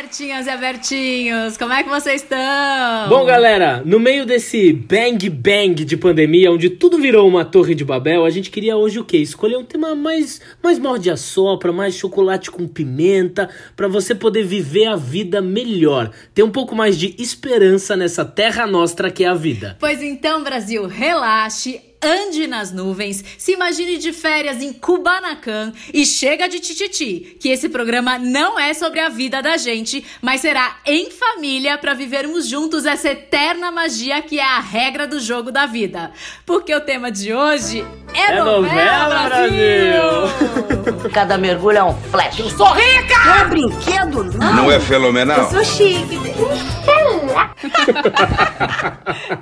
Bertinhas 0.00 0.46
e 0.46 0.50
Abertinhos, 0.50 1.56
como 1.56 1.72
é 1.72 1.82
que 1.82 1.88
vocês 1.88 2.22
estão? 2.22 3.08
Bom, 3.08 3.24
galera, 3.24 3.82
no 3.84 3.98
meio 3.98 4.24
desse 4.24 4.72
bang 4.72 5.28
bang 5.28 5.84
de 5.84 5.96
pandemia, 5.96 6.52
onde 6.52 6.70
tudo 6.70 6.98
virou 6.98 7.26
uma 7.26 7.44
torre 7.44 7.74
de 7.74 7.84
Babel, 7.84 8.24
a 8.24 8.30
gente 8.30 8.48
queria 8.48 8.76
hoje 8.76 9.00
o 9.00 9.04
quê? 9.04 9.16
Escolher 9.16 9.56
um 9.56 9.64
tema 9.64 9.96
mais, 9.96 10.40
mais 10.62 10.78
morde 10.78 11.10
a 11.10 11.16
sopra, 11.16 11.72
mais 11.72 11.96
chocolate 11.96 12.48
com 12.48 12.68
pimenta, 12.68 13.50
para 13.74 13.88
você 13.88 14.14
poder 14.14 14.44
viver 14.44 14.86
a 14.86 14.94
vida 14.94 15.42
melhor, 15.42 16.12
ter 16.32 16.44
um 16.44 16.50
pouco 16.50 16.76
mais 16.76 16.96
de 16.96 17.16
esperança 17.18 17.96
nessa 17.96 18.24
terra 18.24 18.68
nostra 18.68 19.10
que 19.10 19.24
é 19.24 19.26
a 19.26 19.34
vida. 19.34 19.76
Pois 19.80 20.00
então, 20.00 20.44
Brasil, 20.44 20.86
relaxe, 20.86 21.80
ande 22.02 22.46
nas 22.46 22.72
nuvens, 22.72 23.24
se 23.36 23.52
imagine 23.52 23.98
de 23.98 24.12
férias 24.12 24.62
em 24.62 24.72
Kubanacan 24.72 25.72
e 25.92 26.06
chega 26.06 26.48
de 26.48 26.60
tititi, 26.60 27.36
que 27.40 27.48
esse 27.48 27.68
programa 27.68 28.18
não 28.18 28.58
é 28.58 28.72
sobre 28.74 29.00
a 29.00 29.08
vida 29.08 29.42
da 29.42 29.56
gente, 29.56 30.04
mas 30.22 30.40
será 30.40 30.76
em 30.86 31.10
família 31.10 31.76
para 31.78 31.94
vivermos 31.94 32.46
juntos 32.46 32.86
essa 32.86 33.08
eterna 33.08 33.70
magia 33.70 34.22
que 34.22 34.38
é 34.38 34.44
a 34.44 34.60
regra 34.60 35.06
do 35.06 35.20
jogo 35.20 35.50
da 35.50 35.66
vida. 35.66 36.12
Porque 36.46 36.74
o 36.74 36.80
tema 36.80 37.10
de 37.10 37.34
hoje 37.34 37.84
é, 38.14 38.32
é 38.32 38.42
novela, 38.42 39.08
novela 39.08 39.28
Brasil! 39.28 39.48
Brasil. 39.48 41.10
Cada 41.12 41.36
mergulho 41.36 41.78
é 41.78 41.84
um 41.84 41.94
flash. 42.10 42.38
Eu 42.38 42.50
sou 42.50 42.72
rica! 42.72 43.18
Não 43.24 43.34
é 43.34 43.44
brinquedo, 43.44 44.24
não. 44.24 44.54
Não 44.54 44.70
é 44.70 44.78
fenomenal? 44.80 45.38
Eu 45.38 45.50
sou 45.50 45.64
chique. 45.64 46.18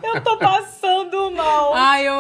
eu 0.03 0.21
tô 0.23 0.37
passando 0.39 1.31
mal. 1.31 1.75
Ai, 1.75 2.07
eu 2.07 2.15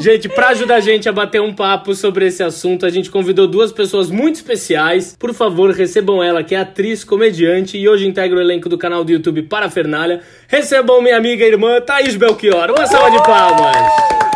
Gente, 0.00 0.28
pra 0.28 0.48
ajudar 0.48 0.76
a 0.76 0.80
gente 0.80 1.08
a 1.08 1.12
bater 1.12 1.40
um 1.40 1.54
papo 1.54 1.94
sobre 1.94 2.26
esse 2.26 2.42
assunto, 2.42 2.86
a 2.86 2.90
gente 2.90 3.10
convidou 3.10 3.46
duas 3.46 3.72
pessoas 3.72 4.10
muito 4.10 4.36
especiais. 4.36 5.16
Por 5.18 5.34
favor, 5.34 5.70
recebam 5.70 6.22
ela, 6.22 6.42
que 6.42 6.54
é 6.54 6.58
atriz, 6.58 7.04
comediante 7.04 7.76
e 7.76 7.88
hoje 7.88 8.06
integra 8.06 8.38
o 8.38 8.40
elenco 8.40 8.68
do 8.68 8.78
canal 8.78 9.04
do 9.04 9.12
YouTube 9.12 9.42
Parafernália. 9.42 10.20
Recebam 10.48 11.02
minha 11.02 11.16
amiga 11.16 11.44
e 11.44 11.48
irmã 11.48 11.80
Thaís 11.80 12.16
Belchior. 12.16 12.70
Uma 12.70 12.86
salva 12.86 13.10
de 13.10 13.22
palmas. 13.22 14.29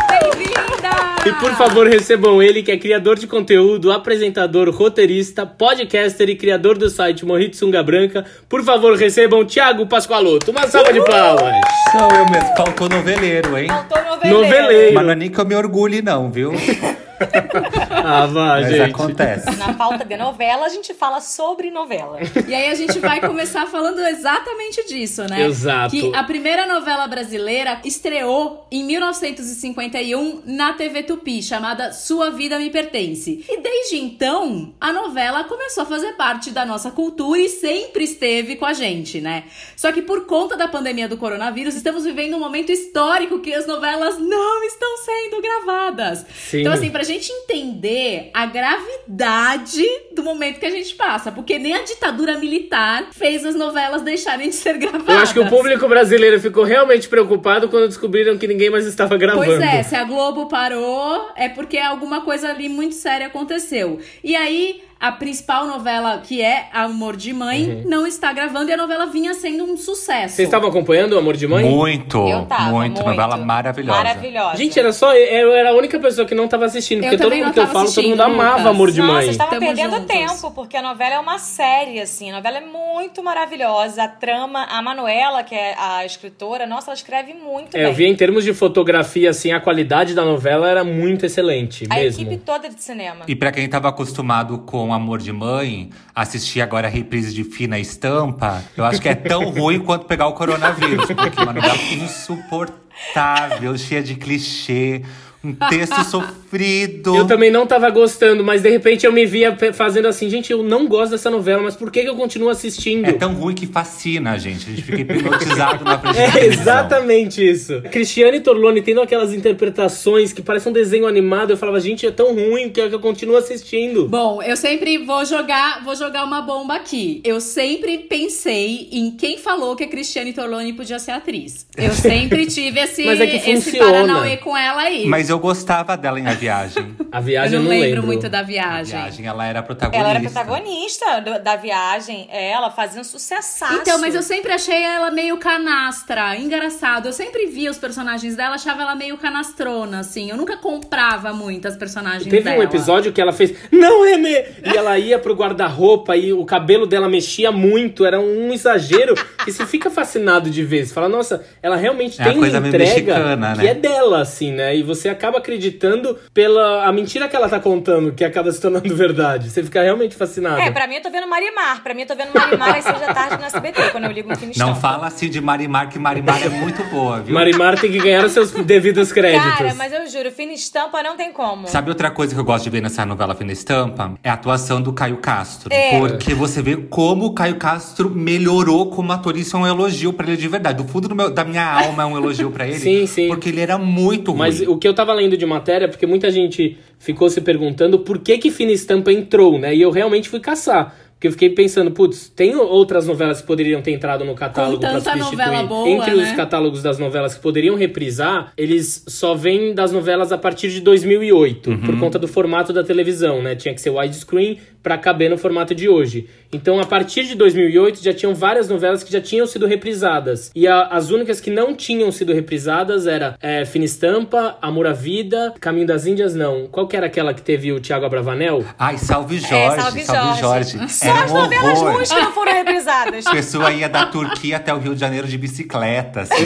E 1.25 1.31
por 1.39 1.51
favor, 1.55 1.87
recebam 1.87 2.41
ele, 2.41 2.61
que 2.61 2.71
é 2.71 2.77
criador 2.77 3.17
de 3.17 3.25
conteúdo, 3.25 3.91
apresentador, 3.91 4.69
roteirista, 4.69 5.43
podcaster 5.43 6.29
e 6.29 6.35
criador 6.35 6.77
do 6.77 6.87
site 6.87 7.25
Morrito 7.25 7.57
Sunga 7.57 7.81
Branca. 7.81 8.23
Por 8.47 8.63
favor, 8.63 8.95
recebam 8.95 9.43
Thiago 9.43 9.87
Pascoaloto. 9.87 10.51
Uma 10.51 10.67
salva 10.67 10.93
de 10.93 11.03
palmas. 11.03 11.55
Sou 11.91 12.15
eu 12.15 12.25
mesmo. 12.29 12.55
Faltou 12.55 12.87
noveleiro, 12.87 13.57
hein? 13.57 13.67
Faltou 13.67 14.03
noveleiro. 14.03 14.39
Noveleiro. 14.39 14.93
Mas 14.93 15.03
não 15.03 15.11
é 15.11 15.15
nem 15.15 15.29
que 15.31 15.39
eu 15.39 15.45
me 15.45 15.55
orgulhe, 15.55 16.03
não, 16.03 16.29
viu? 16.29 16.53
ah, 17.91 18.25
vai, 18.25 18.61
Mas 18.61 18.71
gente. 18.71 18.91
acontece. 18.91 19.55
Na 19.57 19.73
falta 19.73 20.03
de 20.03 20.17
novela, 20.17 20.65
a 20.65 20.69
gente 20.69 20.93
fala 20.93 21.21
sobre 21.21 21.71
novela. 21.71 22.19
E 22.47 22.53
aí 22.53 22.69
a 22.69 22.75
gente 22.75 22.99
vai 22.99 23.19
começar 23.21 23.65
falando 23.67 23.99
exatamente 23.99 24.85
disso, 24.87 25.23
né? 25.23 25.45
Exato. 25.45 25.91
Que 25.91 26.13
a 26.15 26.23
primeira 26.23 26.65
novela 26.65 27.07
brasileira 27.07 27.79
estreou 27.83 28.67
em 28.71 28.83
1951 28.83 30.43
na 30.45 30.73
TV 30.73 31.03
Tupi, 31.03 31.41
chamada 31.41 31.93
Sua 31.93 32.31
Vida 32.31 32.59
Me 32.59 32.69
Pertence. 32.69 33.45
E 33.47 33.61
desde 33.61 33.97
então, 33.97 34.73
a 34.79 34.91
novela 34.91 35.43
começou 35.45 35.83
a 35.83 35.85
fazer 35.85 36.13
parte 36.13 36.51
da 36.51 36.65
nossa 36.65 36.91
cultura 36.91 37.39
e 37.39 37.49
sempre 37.49 38.03
esteve 38.03 38.55
com 38.55 38.65
a 38.65 38.73
gente, 38.73 39.21
né? 39.21 39.45
Só 39.75 39.91
que 39.91 40.01
por 40.01 40.25
conta 40.25 40.57
da 40.57 40.67
pandemia 40.67 41.07
do 41.07 41.17
coronavírus, 41.17 41.75
estamos 41.75 42.03
vivendo 42.03 42.35
um 42.35 42.39
momento 42.39 42.71
histórico 42.71 43.39
que 43.39 43.53
as 43.53 43.65
novelas 43.65 44.19
não 44.19 44.63
estão 44.63 44.97
sendo 44.97 45.41
gravadas. 45.41 46.25
Sim. 46.49 46.61
Então, 46.61 46.73
assim, 46.73 46.89
pra 46.89 47.04
gente 47.05 47.31
entender 47.31 48.31
a 48.33 48.45
gravidade 48.45 49.85
do 50.13 50.23
momento 50.23 50.59
que 50.59 50.65
a 50.65 50.71
gente 50.71 50.93
passa, 50.95 51.31
porque 51.31 51.57
nem 51.57 51.73
a 51.73 51.83
ditadura 51.83 52.37
militar 52.37 53.07
fez 53.11 53.45
as 53.45 53.55
novelas 53.55 54.01
deixarem 54.01 54.49
de 54.49 54.55
ser 54.55 54.77
gravadas. 54.77 55.07
Eu 55.07 55.17
acho 55.19 55.33
que 55.33 55.39
o 55.39 55.49
público 55.49 55.87
brasileiro 55.87 56.39
ficou 56.39 56.63
realmente 56.63 57.07
preocupado 57.07 57.69
quando 57.69 57.87
descobriram 57.87 58.37
que 58.37 58.47
ninguém 58.47 58.69
mais 58.69 58.85
estava 58.85 59.17
gravando. 59.17 59.45
Pois 59.45 59.61
é, 59.61 59.83
se 59.83 59.95
a 59.95 60.03
Globo 60.03 60.47
parou, 60.47 61.29
é 61.35 61.49
porque 61.49 61.77
alguma 61.77 62.21
coisa 62.21 62.49
ali 62.49 62.67
muito 62.67 62.95
séria 62.95 63.27
aconteceu. 63.27 63.99
E 64.23 64.35
aí, 64.35 64.81
a 65.07 65.11
principal 65.11 65.67
novela, 65.67 66.17
que 66.23 66.41
é 66.41 66.67
Amor 66.73 67.15
de 67.15 67.31
Mãe, 67.33 67.63
Uhum. 67.69 67.83
não 67.85 68.07
está 68.07 68.31
gravando 68.33 68.69
e 68.69 68.73
a 68.73 68.77
novela 68.77 69.05
vinha 69.05 69.33
sendo 69.33 69.63
um 69.63 69.77
sucesso. 69.77 70.35
Vocês 70.35 70.47
estavam 70.47 70.69
acompanhando 70.69 71.13
o 71.13 71.17
Amor 71.19 71.35
de 71.37 71.47
Mãe? 71.47 71.63
Muito, 71.63 72.17
Eu 72.27 72.45
tava, 72.45 72.63
muito. 72.71 72.95
muito. 73.03 73.07
Novela 73.09 73.37
maravilhosa. 73.37 73.97
Maravilhosa. 73.97 74.57
Gente, 74.57 74.79
era 74.79 74.91
só. 74.91 75.13
Eu 75.13 75.53
era 75.53 75.69
a 75.69 75.73
única 75.73 75.99
pessoa 75.99 76.25
que 76.27 76.33
não 76.33 76.47
tava 76.47 76.65
assistindo. 76.65 76.99
Eu 77.03 77.03
Porque 77.03 77.17
todo 77.17 77.25
também 77.29 77.43
mundo 77.43 77.53
que 77.53 77.59
eu 77.59 77.67
falo, 77.67 77.93
todo 77.93 78.07
mundo 78.07 78.21
amava 78.21 78.49
Lucas. 78.57 78.65
Amor 78.67 78.91
de 78.91 78.99
Nossa, 79.01 79.13
Mãe. 79.13 79.29
estava 79.29 79.49
Tamo 79.51 79.61
perdendo 79.65 79.91
juntos. 79.97 80.07
tempo, 80.07 80.51
porque 80.51 80.77
a 80.77 80.81
novela 80.81 81.15
é 81.15 81.19
uma 81.19 81.37
série, 81.37 81.99
assim. 82.01 82.31
A 82.31 82.35
novela 82.37 82.57
é 82.57 82.61
muito 82.61 83.21
maravilhosa. 83.23 84.03
A 84.03 84.07
trama, 84.07 84.63
a 84.65 84.81
Manuela, 84.81 85.43
que 85.43 85.53
é 85.53 85.75
a 85.77 86.03
escritora, 86.05 86.65
nossa, 86.65 86.87
ela 86.91 86.95
escreve 86.95 87.33
muito 87.33 87.75
É, 87.75 87.79
bem. 87.81 87.87
eu 87.89 87.93
vi 87.93 88.05
em 88.05 88.15
termos 88.15 88.43
de 88.43 88.53
fotografia, 88.53 89.29
assim, 89.29 89.51
a 89.51 89.59
qualidade 89.59 90.13
da 90.15 90.25
novela 90.25 90.67
era 90.69 90.83
muito 90.83 91.25
excelente, 91.25 91.85
A 91.89 91.95
mesmo. 91.95 92.23
equipe 92.23 92.37
toda 92.43 92.69
de 92.69 92.81
cinema. 92.81 93.25
E 93.27 93.35
pra 93.35 93.51
quem 93.51 93.67
tava 93.69 93.89
acostumado 93.89 94.59
com 94.59 94.93
Amor 94.95 95.19
de 95.19 95.31
Mãe, 95.31 95.89
assistir 96.13 96.61
agora 96.61 96.87
a 96.87 96.89
reprise 96.89 97.33
de 97.33 97.43
Fina 97.43 97.77
Estampa, 97.79 98.63
eu 98.75 98.83
acho 98.85 99.01
que 99.01 99.09
é 99.09 99.15
tão 99.15 99.49
ruim 99.51 99.79
quanto 99.79 100.05
pegar 100.05 100.27
o 100.27 100.33
coronavírus. 100.33 101.05
Porque 101.05 101.39
é 101.39 101.43
uma 101.43 101.53
novela 101.53 101.77
insuportável, 101.93 103.77
cheia 103.77 104.01
de 104.01 104.15
clichê, 104.15 105.03
um 105.45 105.53
texto 105.69 106.03
sofrido. 106.05 107.15
Eu 107.15 107.27
também 107.27 107.51
não 107.51 107.67
tava 107.67 107.89
gostando, 107.89 108.43
mas 108.43 108.61
de 108.61 108.69
repente 108.69 109.05
eu 109.05 109.11
me 109.11 109.25
via 109.25 109.55
fazendo 109.73 110.07
assim, 110.07 110.29
gente, 110.29 110.51
eu 110.51 110.63
não 110.63 110.87
gosto 110.87 111.11
dessa 111.11 111.29
novela, 111.29 111.61
mas 111.61 111.75
por 111.75 111.91
que, 111.91 112.01
que 112.01 112.09
eu 112.09 112.15
continuo 112.15 112.49
assistindo? 112.49 113.05
É 113.05 113.13
tão 113.13 113.33
ruim 113.33 113.53
que 113.53 113.67
fascina 113.67 114.31
a 114.31 114.37
gente. 114.37 114.67
A 114.67 114.69
gente 114.71 114.81
fica 114.81 115.01
hipnotizado 115.01 115.83
na 115.83 115.99
frente 115.99 116.15
É 116.37 116.45
exatamente 116.45 117.47
isso. 117.47 117.81
Cristiane 117.91 118.39
Torlone 118.39 118.81
tendo 118.81 119.01
aquelas 119.01 119.33
interpretações 119.33 120.33
que 120.33 120.41
parecem 120.41 120.71
um 120.71 120.73
desenho 120.73 121.05
animado, 121.05 121.51
eu 121.51 121.57
falava, 121.57 121.79
gente, 121.79 122.05
é 122.05 122.11
tão 122.11 122.33
ruim 122.33 122.69
que 122.69 122.81
eu 122.81 122.99
continuo 122.99 123.37
assistindo. 123.37 124.07
Bom, 124.07 124.41
eu 124.41 124.57
sempre 124.57 124.97
vou 124.97 125.23
jogar, 125.25 125.83
vou 125.83 125.95
jogar 125.95 126.23
uma 126.23 126.41
bomba 126.41 126.75
aqui. 126.75 127.21
Eu 127.23 127.39
sempre 127.39 127.99
pensei 127.99 128.89
em 128.91 129.11
quem 129.11 129.37
falou 129.37 129.75
que 129.75 129.83
a 129.83 129.87
Cristiane 129.87 130.33
Torlone 130.33 130.73
podia 130.73 130.97
ser 130.99 131.11
atriz. 131.11 131.67
Eu 131.77 131.91
sempre 131.91 132.45
tive 132.47 132.79
esse, 132.79 133.05
Mas 133.05 133.19
é 133.19 133.27
que 133.27 133.49
esse 133.49 133.77
paranauê 133.77 134.37
com 134.37 134.55
ela 134.55 134.81
aí. 134.81 135.05
Mas 135.05 135.29
eu 135.29 135.34
gostava 135.39 135.95
dela 135.97 136.19
em 136.19 136.27
A 136.27 136.33
Viagem. 136.33 136.95
A 137.11 137.19
viagem 137.21 137.57
eu 137.57 137.63
não, 137.63 137.71
eu 137.71 137.73
não 137.73 137.81
lembro, 137.81 137.95
lembro. 138.01 138.07
muito 138.07 138.29
da 138.29 138.39
A 138.39 138.43
viagem. 138.43 138.99
Viagem, 138.99 139.25
ela 139.27 139.45
era 139.45 139.63
protagonista. 139.63 139.99
Ela 140.09 140.09
era 140.19 140.19
protagonista 140.29 141.19
do- 141.21 141.43
da 141.43 141.55
viagem, 141.55 142.27
é, 142.31 142.51
ela 142.51 142.69
fazia 142.71 142.99
um 142.99 143.03
sucessaço. 143.03 143.73
Então, 143.75 143.99
mas 143.99 144.13
eu 144.15 144.21
sempre 144.21 144.51
achei 144.51 144.83
ela 144.83 145.11
meio 145.11 145.37
canastra, 145.37 146.35
engraçado. 146.37 147.07
Eu 147.07 147.13
sempre 147.13 147.45
via 147.47 147.71
os 147.71 147.77
personagens 147.77 148.35
dela, 148.35 148.55
achava 148.55 148.81
ela 148.81 148.95
meio 148.95 149.17
canastrona, 149.17 149.99
assim. 149.99 150.29
Eu 150.29 150.37
nunca 150.37 150.57
comprava 150.57 151.33
muito 151.33 151.67
as 151.67 151.75
personagens 151.75 152.23
Teve 152.25 152.41
dela. 152.43 152.57
um 152.59 152.63
episódio 152.63 153.11
que 153.11 153.21
ela 153.21 153.31
fez, 153.33 153.53
não, 153.71 154.03
Renê! 154.03 154.45
E 154.63 154.75
ela 154.75 154.97
ia 154.99 155.17
pro 155.17 155.33
guarda-roupa 155.33 156.15
e 156.17 156.33
o 156.33 156.43
cabelo 156.45 156.85
dela 156.85 157.07
mexia 157.09 157.51
muito, 157.51 158.05
era 158.05 158.19
um 158.19 158.51
exagero. 158.53 159.13
E 159.47 159.51
você 159.51 159.65
fica 159.65 159.89
fascinado 159.89 160.49
de 160.49 160.63
ver. 160.63 160.85
Você 160.85 160.93
fala, 160.93 161.07
nossa, 161.09 161.43
ela 161.61 161.75
realmente 161.75 162.21
É 162.21 162.25
tem 162.25 162.37
coisa 162.37 162.55
uma 162.57 162.61
meio 162.61 162.75
entrega 162.75 162.91
mexicana, 162.93 163.55
que 163.55 163.61
né? 163.63 163.67
é 163.69 163.73
dela, 163.73 164.21
assim, 164.21 164.51
né? 164.51 164.75
E 164.75 164.83
você 164.83 165.09
acaba 165.09 165.24
acreditando 165.37 166.17
pela 166.33 166.85
a 166.85 166.91
mentira 166.91 167.27
que 167.27 167.35
ela 167.35 167.49
tá 167.49 167.59
contando, 167.59 168.11
que 168.13 168.23
acaba 168.23 168.51
se 168.51 168.59
tornando 168.61 168.93
verdade. 168.95 169.49
Você 169.49 169.63
fica 169.63 169.81
realmente 169.81 170.15
fascinado. 170.15 170.59
É, 170.61 170.71
pra 170.71 170.87
mim 170.87 170.95
eu 170.95 171.01
tô 171.01 171.09
vendo 171.09 171.27
Marimar. 171.27 171.81
Pra 171.83 171.93
mim 171.93 172.01
eu 172.01 172.07
tô 172.07 172.15
vendo 172.15 172.33
Marimar 172.33 172.75
às 172.77 172.83
seis 172.83 172.99
da 172.99 173.13
tarde 173.13 173.37
no 173.37 173.45
SBT, 173.45 173.89
quando 173.91 174.05
eu 174.05 174.11
ligo 174.11 174.29
no 174.29 174.35
de 174.35 174.59
Não 174.59 174.75
fala 174.75 175.07
assim 175.07 175.29
de 175.29 175.41
Marimar, 175.41 175.89
que 175.89 175.97
Marimar 175.99 176.43
é 176.43 176.49
muito 176.49 176.83
boa, 176.85 177.19
viu? 177.21 177.33
Marimar 177.33 177.79
tem 177.79 177.91
que 177.91 177.99
ganhar 177.99 178.25
os 178.25 178.31
seus 178.31 178.51
devidos 178.51 179.11
créditos. 179.11 179.51
Cara, 179.57 179.73
mas 179.75 179.91
eu 179.93 180.07
juro, 180.07 180.29
estampa 180.53 181.01
não 181.03 181.15
tem 181.15 181.31
como. 181.31 181.67
Sabe 181.67 181.89
outra 181.89 182.09
coisa 182.09 182.33
que 182.33 182.39
eu 182.39 182.45
gosto 182.45 182.63
de 182.63 182.69
ver 182.69 182.81
nessa 182.81 183.05
novela 183.05 183.35
Fina 183.35 183.51
Estampa? 183.51 184.13
É 184.23 184.29
a 184.29 184.33
atuação 184.33 184.81
do 184.81 184.93
Caio 184.93 185.17
Castro. 185.17 185.69
É. 185.71 185.99
Porque 185.99 186.33
você 186.33 186.61
vê 186.61 186.75
como 186.77 187.25
o 187.25 187.33
Caio 187.33 187.57
Castro 187.57 188.09
melhorou 188.09 188.89
como 188.89 189.11
ator. 189.11 189.37
Isso 189.37 189.55
é 189.55 189.59
um 189.59 189.67
elogio 189.67 190.13
pra 190.13 190.27
ele 190.27 190.37
de 190.37 190.47
verdade. 190.47 190.81
Do 190.83 190.89
fundo 190.89 191.07
do 191.07 191.15
meu- 191.15 191.29
da 191.29 191.43
minha 191.43 191.65
alma 191.65 192.03
é 192.03 192.05
um 192.05 192.17
elogio 192.17 192.51
pra 192.51 192.65
ele. 192.67 192.79
Sim, 192.85 193.05
sim. 193.05 193.27
Porque 193.27 193.49
ele 193.49 193.61
era 193.61 193.77
muito 193.77 194.31
ruim. 194.31 194.39
Mas 194.39 194.61
o 194.61 194.77
que 194.77 194.87
eu 194.87 194.93
tava 194.93 195.04
lendo 195.13 195.37
de 195.37 195.45
matéria, 195.45 195.87
porque 195.87 196.05
muita 196.05 196.31
gente 196.31 196.77
ficou 196.99 197.29
se 197.29 197.41
perguntando 197.41 197.99
por 197.99 198.19
que 198.19 198.37
que 198.37 198.51
Fina 198.51 198.71
Estampa 198.71 199.11
entrou, 199.11 199.59
né? 199.59 199.75
E 199.75 199.81
eu 199.81 199.91
realmente 199.91 200.29
fui 200.29 200.39
caçar. 200.39 200.95
Porque 201.15 201.27
eu 201.27 201.31
fiquei 201.31 201.49
pensando, 201.49 201.91
putz, 201.91 202.27
tem 202.29 202.55
outras 202.55 203.07
novelas 203.07 203.39
que 203.41 203.47
poderiam 203.47 203.81
ter 203.81 203.91
entrado 203.91 204.25
no 204.25 204.35
catálogo 204.35 204.79
pra 204.79 204.89
tanta 204.91 205.11
substituir. 205.13 205.37
novela 205.45 205.63
boa, 205.63 205.89
Entre 205.89 206.13
né? 206.13 206.23
os 206.23 206.31
catálogos 206.33 206.83
das 206.83 206.99
novelas 206.99 207.33
que 207.35 207.39
poderiam 207.41 207.75
reprisar, 207.75 208.51
eles 208.57 209.03
só 209.07 209.33
vêm 209.33 209.73
das 209.73 209.91
novelas 209.93 210.31
a 210.33 210.37
partir 210.37 210.69
de 210.69 210.81
2008, 210.81 211.77
por 211.85 211.97
conta 211.99 212.19
do 212.19 212.27
formato 212.27 212.73
da 212.73 212.83
televisão, 212.83 213.41
né? 213.41 213.55
Tinha 213.55 213.73
que 213.73 213.81
ser 213.81 213.91
widescreen 213.91 214.59
pra 214.83 214.97
caber 214.97 215.29
no 215.31 215.37
formato 215.37 215.73
de 215.73 215.89
hoje. 215.89 216.27
Então, 216.53 216.79
a 216.79 216.85
partir 216.85 217.23
de 217.25 217.33
2008, 217.33 218.03
já 218.03 218.13
tinham 218.13 218.35
várias 218.35 218.69
novelas 218.69 219.03
que 219.03 219.11
já 219.11 219.19
tinham 219.19 219.47
sido 219.47 219.65
reprisadas. 219.65 220.51
E 220.53 220.67
a- 220.67 220.83
as 220.87 221.09
únicas 221.09 221.41
que 221.41 221.49
não 221.49 221.73
tinham 221.73 222.11
sido 222.11 222.33
reprisadas 222.33 223.07
era 223.07 223.35
é, 223.41 223.65
Fina 223.65 223.85
Estampa, 223.85 224.57
Amor 224.61 224.85
à 224.85 224.93
Vida, 224.93 225.53
Caminho 225.59 225.87
das 225.87 226.05
Índias, 226.05 226.35
não. 226.35 226.67
Qual 226.67 226.87
que 226.87 226.95
era 226.95 227.07
aquela 227.07 227.33
que 227.33 227.41
teve 227.41 227.71
o 227.71 227.79
Thiago 227.79 228.05
Abravanel? 228.05 228.63
Ai, 228.77 228.97
salve 228.97 229.39
Jorge, 229.39 229.55
É, 229.55 229.71
salve 229.81 230.03
salve, 230.03 230.39
Jorge. 230.39 230.77
Só 231.05 231.11
Era 231.11 231.23
as 231.25 231.31
um 231.31 231.35
novelas 231.35 231.79
horror. 231.79 231.93
ruins 231.93 232.11
que 232.11 232.19
não 232.21 232.31
foram 232.31 232.53
reprisadas. 232.53 233.27
A 233.27 233.31
pessoa 233.31 233.71
ia 233.71 233.87
da 233.89 234.05
Turquia 234.07 234.57
até 234.57 234.73
o 234.73 234.77
Rio 234.79 234.93
de 234.93 234.99
Janeiro 234.99 235.27
de 235.27 235.37
bicicleta, 235.37 236.21
assim, 236.21 236.45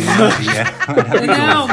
Não, 1.27 1.67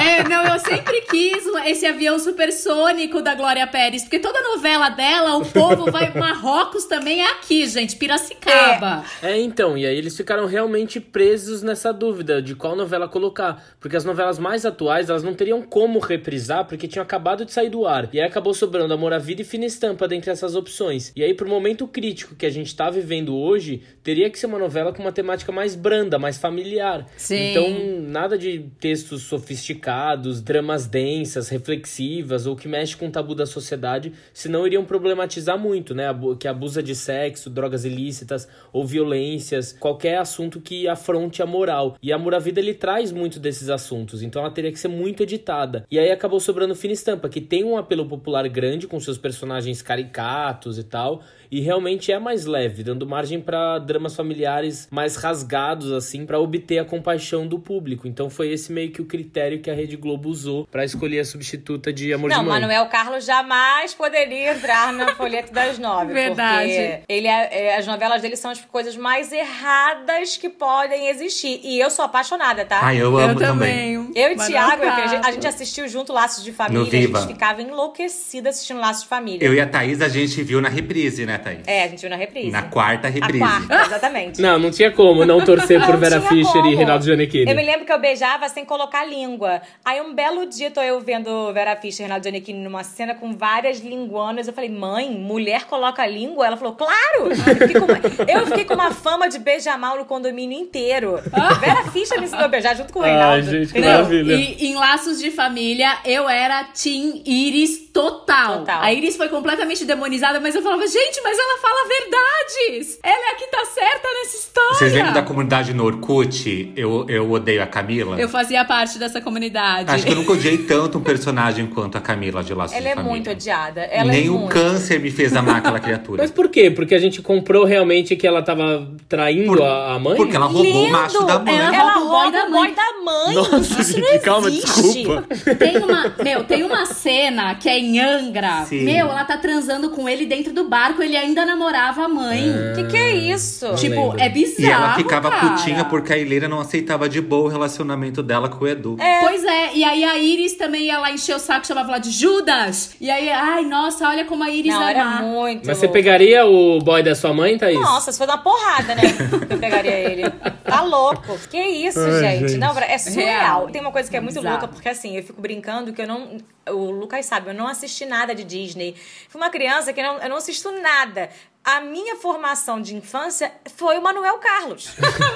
é, 0.00 0.24
não, 0.28 0.44
eu 0.54 0.58
sempre 0.58 1.00
quis 1.02 1.44
esse 1.66 1.86
avião 1.86 2.18
supersônico 2.18 3.20
da 3.22 3.34
Glória 3.34 3.66
Pérez, 3.66 4.02
porque 4.02 4.18
toda 4.18 4.40
novela 4.42 4.88
dela, 4.88 5.36
o 5.36 5.44
povo 5.44 5.90
vai. 5.90 6.08
Marrocos 6.18 6.84
também 6.86 7.20
é 7.20 7.32
aqui, 7.32 7.66
gente, 7.66 7.94
Piracicaba. 7.96 9.04
É, 9.22 9.38
então, 9.38 9.76
e 9.76 9.86
aí 9.86 9.96
eles 9.96 10.16
ficaram 10.16 10.46
realmente 10.46 10.98
presos 11.00 11.62
nessa 11.62 11.92
dúvida 11.92 12.40
de 12.40 12.54
qual 12.54 12.74
novela 12.74 13.06
colocar. 13.08 13.62
Porque 13.78 13.96
as 13.96 14.04
novelas 14.04 14.38
mais 14.38 14.64
atuais, 14.64 15.08
elas 15.10 15.22
não 15.22 15.34
teriam 15.34 15.62
como 15.62 15.98
reprisar, 15.98 16.64
porque 16.64 16.88
tinham 16.88 17.02
acabado 17.02 17.44
de 17.44 17.52
sair 17.52 17.68
do 17.68 17.86
ar. 17.86 18.08
E 18.12 18.20
aí 18.20 18.26
acabou 18.26 18.54
sobrando 18.54 18.94
Amor 18.94 19.12
à 19.12 19.18
Vida 19.18 19.42
e 19.42 19.44
Fina 19.44 19.66
Estampa 19.66 20.08
dentre 20.08 20.30
essas 20.30 20.54
opções. 20.54 21.12
E 21.14 21.22
aí, 21.22 21.34
pro 21.34 21.48
momento 21.48 21.86
crítico 21.86 22.27
que 22.34 22.46
a 22.46 22.50
gente 22.50 22.74
tá 22.74 22.90
vivendo 22.90 23.36
hoje, 23.36 23.82
teria 24.02 24.30
que 24.30 24.38
ser 24.38 24.46
uma 24.46 24.58
novela 24.58 24.92
com 24.92 25.02
uma 25.02 25.12
temática 25.12 25.52
mais 25.52 25.74
branda, 25.74 26.18
mais 26.18 26.38
familiar. 26.38 27.06
Sim. 27.16 27.50
Então, 27.50 28.00
nada 28.02 28.36
de 28.36 28.70
textos 28.80 29.22
sofisticados, 29.22 30.40
dramas 30.40 30.86
densas, 30.86 31.48
reflexivas, 31.48 32.46
ou 32.46 32.56
que 32.56 32.68
mexe 32.68 32.96
com 32.96 33.08
o 33.08 33.10
tabu 33.10 33.34
da 33.34 33.46
sociedade, 33.46 34.12
senão 34.32 34.66
iriam 34.66 34.84
problematizar 34.84 35.58
muito, 35.58 35.94
né? 35.94 36.04
Que 36.38 36.48
abusa 36.48 36.82
de 36.82 36.94
sexo, 36.94 37.50
drogas 37.50 37.84
ilícitas 37.84 38.48
ou 38.72 38.86
violências, 38.86 39.72
qualquer 39.72 40.18
assunto 40.18 40.60
que 40.60 40.88
afronte 40.88 41.42
a 41.42 41.46
moral. 41.46 41.96
E 42.02 42.12
Amor 42.12 42.34
à 42.34 42.38
Vida 42.38 42.60
ele 42.60 42.74
traz 42.74 43.12
muito 43.12 43.38
desses 43.38 43.68
assuntos, 43.68 44.22
então 44.22 44.42
ela 44.42 44.50
teria 44.50 44.72
que 44.72 44.78
ser 44.78 44.88
muito 44.88 45.22
editada. 45.22 45.86
E 45.90 45.98
aí 45.98 46.10
acabou 46.10 46.40
sobrando 46.40 46.74
Fina 46.74 46.92
Estampa, 46.92 47.28
que 47.28 47.40
tem 47.40 47.64
um 47.64 47.76
apelo 47.76 48.06
popular 48.06 48.48
grande 48.48 48.86
com 48.86 48.98
seus 49.00 49.18
personagens 49.18 49.82
caricatos 49.82 50.78
e 50.78 50.84
tal, 50.84 51.22
e 51.50 51.60
realmente 51.60 52.10
é 52.12 52.18
mais 52.18 52.44
leve, 52.46 52.82
dando 52.82 53.06
margem 53.06 53.40
pra 53.40 53.78
dramas 53.78 54.14
familiares 54.14 54.88
mais 54.90 55.16
rasgados 55.16 55.92
assim, 55.92 56.24
pra 56.26 56.38
obter 56.38 56.78
a 56.78 56.84
compaixão 56.84 57.46
do 57.46 57.58
público. 57.58 58.06
Então 58.08 58.28
foi 58.30 58.50
esse 58.50 58.72
meio 58.72 58.90
que 58.90 59.00
o 59.00 59.04
critério 59.04 59.60
que 59.60 59.70
a 59.70 59.74
Rede 59.74 59.96
Globo 59.96 60.28
usou 60.28 60.66
pra 60.70 60.84
escolher 60.84 61.20
a 61.20 61.24
substituta 61.24 61.92
de 61.92 62.12
Amor 62.12 62.30
Não, 62.30 62.40
de 62.40 62.44
Mãe. 62.46 62.60
Manuel 62.60 62.86
Carlos 62.86 63.24
jamais 63.24 63.94
poderia 63.94 64.52
entrar 64.52 64.92
na 64.92 65.14
folheta 65.16 65.52
das 65.52 65.78
nove. 65.78 66.12
Verdade. 66.12 66.68
Porque 66.68 67.00
ele 67.08 67.26
é- 67.26 67.48
é- 67.68 67.76
as 67.76 67.86
novelas 67.86 68.22
dele 68.22 68.36
são 68.36 68.50
as 68.50 68.60
coisas 68.64 68.96
mais 68.96 69.32
erradas 69.32 70.36
que 70.36 70.48
podem 70.48 71.08
existir. 71.08 71.60
E 71.62 71.78
eu 71.80 71.90
sou 71.90 72.04
apaixonada, 72.04 72.64
tá? 72.64 72.80
Ai, 72.82 73.00
eu 73.00 73.16
amo 73.16 73.38
também. 73.38 73.94
Eu 74.14 74.32
e 74.32 74.36
Manuel 74.36 74.46
Thiago, 74.46 74.82
filha, 74.82 74.92
a 74.92 74.96
gente- 75.00 75.06
a 75.06 75.10
Carlos. 75.20 75.34
gente 75.34 75.46
assistiu 75.46 75.88
junto 75.88 76.12
Laços 76.12 76.44
de 76.44 76.52
Família. 76.52 76.80
No 76.84 76.90
Viva. 76.90 77.18
A 77.18 77.20
gente 77.22 77.32
ficava 77.32 77.62
enlouquecida 77.62 78.48
assistindo 78.50 78.80
Laços 78.80 79.02
de 79.02 79.08
Família. 79.08 79.44
Eu 79.46 79.54
e 79.54 79.60
a 79.60 79.66
Thaís, 79.66 80.00
a 80.00 80.08
gente 80.08 80.42
viu 80.42 80.60
na 80.60 80.68
reprise, 80.68 81.24
né, 81.26 81.37
Thaís? 81.38 81.60
É, 81.66 81.84
a 81.84 81.88
gente 81.88 82.00
viu 82.00 82.10
na 82.10 82.16
reprise. 82.16 82.50
Na 82.50 82.62
quarta 82.62 83.08
reprise. 83.08 83.42
A 83.42 83.48
quarta, 83.60 83.86
exatamente. 83.86 84.40
Não, 84.40 84.58
não 84.58 84.70
tinha 84.70 84.90
como 84.90 85.24
não 85.24 85.44
torcer 85.44 85.80
por 85.84 85.92
Não 85.94 85.98
Vera 85.98 86.20
Fischer 86.20 86.52
como. 86.52 86.66
e 86.72 86.74
Reinaldo 86.74 87.04
Giannichini. 87.04 87.50
Eu 87.50 87.56
me 87.56 87.64
lembro 87.64 87.84
que 87.84 87.92
eu 87.92 87.98
beijava 88.00 88.48
sem 88.48 88.64
colocar 88.64 89.04
língua. 89.04 89.60
Aí 89.84 90.00
um 90.00 90.14
belo 90.14 90.46
dia 90.46 90.70
tô 90.70 90.80
eu 90.80 91.00
vendo 91.00 91.52
Vera 91.52 91.76
Fischer 91.76 92.00
e 92.00 92.02
Reinaldo 92.04 92.24
Giannichini 92.24 92.58
numa 92.62 92.82
cena 92.84 93.14
com 93.14 93.32
várias 93.36 93.80
linguanas. 93.80 94.46
Eu 94.48 94.52
falei, 94.52 94.70
mãe, 94.70 95.10
mulher 95.10 95.64
coloca 95.64 96.06
língua? 96.06 96.46
Ela 96.46 96.56
falou, 96.56 96.74
claro! 96.74 97.28
Eu 97.48 97.56
fiquei 97.56 97.80
com 97.80 97.86
uma, 97.86 97.98
eu 98.28 98.46
fiquei 98.46 98.64
com 98.64 98.74
uma 98.74 98.90
fama 98.92 99.28
de 99.28 99.38
beijar 99.38 99.78
mal 99.78 99.96
no 99.98 100.04
condomínio 100.04 100.58
inteiro. 100.58 101.18
Vera 101.60 101.84
Fischer 101.90 102.18
me 102.18 102.24
ensinou 102.26 102.44
a 102.44 102.48
beijar 102.48 102.76
junto 102.76 102.92
com 102.92 103.00
o 103.00 103.02
Ai, 103.02 103.10
Reinaldo. 103.10 103.42
gente, 103.42 103.72
que 103.72 103.78
entendeu? 103.78 103.90
maravilha. 103.90 104.34
E 104.34 104.66
em 104.66 104.74
Laços 104.74 105.18
de 105.18 105.30
Família, 105.30 105.98
eu 106.04 106.28
era 106.28 106.64
Team 106.64 107.22
Iris 107.26 107.88
total. 107.92 108.58
Total. 108.60 108.82
A 108.82 108.92
Iris 108.92 109.16
foi 109.16 109.28
completamente 109.28 109.84
demonizada, 109.84 110.38
mas 110.40 110.54
eu 110.54 110.62
falava, 110.62 110.86
gente, 110.86 111.20
mas 111.22 111.27
ela 111.36 111.58
fala 111.58 111.88
verdades. 111.88 113.00
Ela 113.02 113.28
é 113.28 113.30
a 113.32 113.34
que 113.34 113.46
tá 113.48 113.64
certa 113.64 114.08
nessa 114.14 114.36
história. 114.36 114.57
Vocês 114.78 114.92
lembram 114.92 115.12
da 115.12 115.22
comunidade 115.22 115.74
no 115.74 115.84
Orkut? 115.84 116.72
Eu, 116.76 117.04
eu 117.08 117.30
odeio 117.30 117.62
a 117.62 117.66
Camila? 117.66 118.18
Eu 118.20 118.28
fazia 118.28 118.64
parte 118.64 118.98
dessa 118.98 119.20
comunidade. 119.20 119.90
Acho 119.90 120.04
que 120.06 120.12
eu 120.12 120.16
nunca 120.16 120.32
odiei 120.32 120.58
tanto 120.58 120.98
um 120.98 121.00
personagem 121.00 121.66
quanto 121.66 121.98
a 121.98 122.00
Camila 122.00 122.42
de 122.44 122.54
Laços 122.54 122.74
Ela 122.76 122.82
de 122.84 122.88
é 122.88 122.94
Família. 122.94 123.12
muito 123.12 123.30
odiada. 123.30 123.80
Ela 123.82 124.10
Nem 124.12 124.26
é 124.26 124.30
o 124.30 124.34
muito. 124.38 124.52
câncer 124.52 125.00
me 125.00 125.10
fez 125.10 125.34
amar 125.34 125.56
aquela 125.56 125.80
criatura. 125.80 126.22
Mas 126.22 126.30
por 126.30 126.48
quê? 126.48 126.70
Porque 126.70 126.94
a 126.94 126.98
gente 126.98 127.20
comprou 127.22 127.64
realmente 127.64 128.14
que 128.16 128.26
ela 128.26 128.42
tava 128.42 128.88
traindo 129.08 129.46
Por- 129.56 129.62
a, 129.62 129.94
a 129.94 129.98
mãe? 129.98 130.16
Porque 130.16 130.36
ela 130.36 130.46
roubou 130.46 130.62
o 130.72 130.80
Lindo! 130.84 130.92
macho 130.92 131.24
da 131.24 131.38
mãe. 131.38 131.56
Ela 131.56 131.74
Ela 131.76 131.92
rouba 131.94 132.04
o 132.06 132.08
boy 132.22 132.32
da 132.32 132.48
mãe. 132.48 132.74
da 132.74 132.82
mãe. 133.04 133.34
Nossa, 133.34 133.80
Isso 133.82 134.00
não 134.00 134.08
gente, 134.08 134.22
calma, 134.22 134.48
existe. 134.48 134.82
desculpa. 134.82 135.24
Tem 135.56 135.76
uma, 135.78 136.14
meu, 136.22 136.44
tem 136.44 136.62
uma 136.62 136.86
cena 136.86 137.54
que 137.56 137.68
é 137.68 137.78
em 137.78 137.98
Angra. 138.00 138.64
Sim. 138.66 138.84
Meu, 138.84 139.06
ela 139.08 139.24
tá 139.24 139.36
transando 139.36 139.90
com 139.90 140.08
ele 140.08 140.26
dentro 140.26 140.52
do 140.52 140.68
barco, 140.68 141.02
ele 141.02 141.16
ainda 141.16 141.44
namorava 141.44 142.04
a 142.04 142.08
mãe. 142.08 142.50
O 142.50 142.76
que, 142.76 142.84
que 142.84 142.96
é 142.96 143.14
isso? 143.16 143.74
Tipo, 143.74 144.10
lembro. 144.10 144.20
é 144.20 144.28
bizarro. 144.28 144.67
E 144.68 144.72
ela 144.72 144.94
ficava 144.94 145.30
cara. 145.30 145.48
putinha 145.50 145.84
porque 145.84 146.12
a 146.12 146.18
Ilira 146.18 146.48
não 146.48 146.60
aceitava 146.60 147.08
de 147.08 147.20
boa 147.20 147.46
o 147.46 147.48
relacionamento 147.48 148.22
dela 148.22 148.48
com 148.48 148.64
o 148.64 148.68
Edu. 148.68 148.96
Pois 149.20 149.44
é, 149.44 149.74
e 149.74 149.84
aí 149.84 150.04
a 150.04 150.16
Iris 150.18 150.54
também 150.54 150.84
ia 150.86 150.98
lá 150.98 151.10
encher 151.10 151.34
o 151.34 151.38
saco, 151.38 151.66
chamava 151.66 151.88
ela 151.88 151.98
de 151.98 152.10
Judas. 152.10 152.94
E 153.00 153.10
aí, 153.10 153.30
ai, 153.30 153.64
nossa, 153.64 154.08
olha 154.08 154.24
como 154.24 154.44
a 154.44 154.50
Iris 154.50 154.72
Não, 154.72 154.82
é 154.82 154.90
era 154.90 155.04
má. 155.04 155.22
muito. 155.22 155.66
Mas 155.66 155.78
você 155.78 155.88
pegaria 155.88 156.46
o 156.46 156.78
boy 156.80 157.02
da 157.02 157.14
sua 157.14 157.32
mãe, 157.32 157.56
Thaís? 157.56 157.80
Nossa, 157.80 158.12
se 158.12 158.18
for 158.18 158.28
uma 158.28 158.38
porrada, 158.38 158.94
né? 158.94 159.02
que 159.46 159.52
eu 159.54 159.58
pegaria 159.58 159.98
ele. 159.98 160.22
Tá 160.68 160.82
louco. 160.82 161.38
Que 161.48 161.58
isso, 161.58 161.98
Ai, 161.98 162.20
gente? 162.20 162.48
gente. 162.50 162.58
Não, 162.58 162.78
é 162.78 162.98
surreal. 162.98 163.60
Real. 163.60 163.70
Tem 163.70 163.80
uma 163.80 163.90
coisa 163.90 164.10
que 164.10 164.16
é 164.16 164.20
muito 164.20 164.34
Bizarro. 164.34 164.58
louca, 164.58 164.68
porque 164.68 164.88
assim, 164.88 165.16
eu 165.16 165.22
fico 165.22 165.40
brincando 165.40 165.94
que 165.94 166.02
eu 166.02 166.06
não. 166.06 166.36
O 166.68 166.90
Lucas 166.90 167.24
sabe, 167.24 167.48
eu 167.50 167.54
não 167.54 167.66
assisti 167.66 168.04
nada 168.04 168.34
de 168.34 168.44
Disney. 168.44 168.94
Fui 169.28 169.40
uma 169.40 169.48
criança 169.48 169.94
que 169.94 170.02
não, 170.02 170.18
eu 170.18 170.28
não 170.28 170.36
assisto 170.36 170.70
nada. 170.70 171.30
A 171.70 171.82
minha 171.82 172.16
formação 172.16 172.80
de 172.80 172.96
infância 172.96 173.52
foi 173.76 173.98
o 173.98 174.02
Manuel 174.02 174.38
Carlos. 174.38 174.88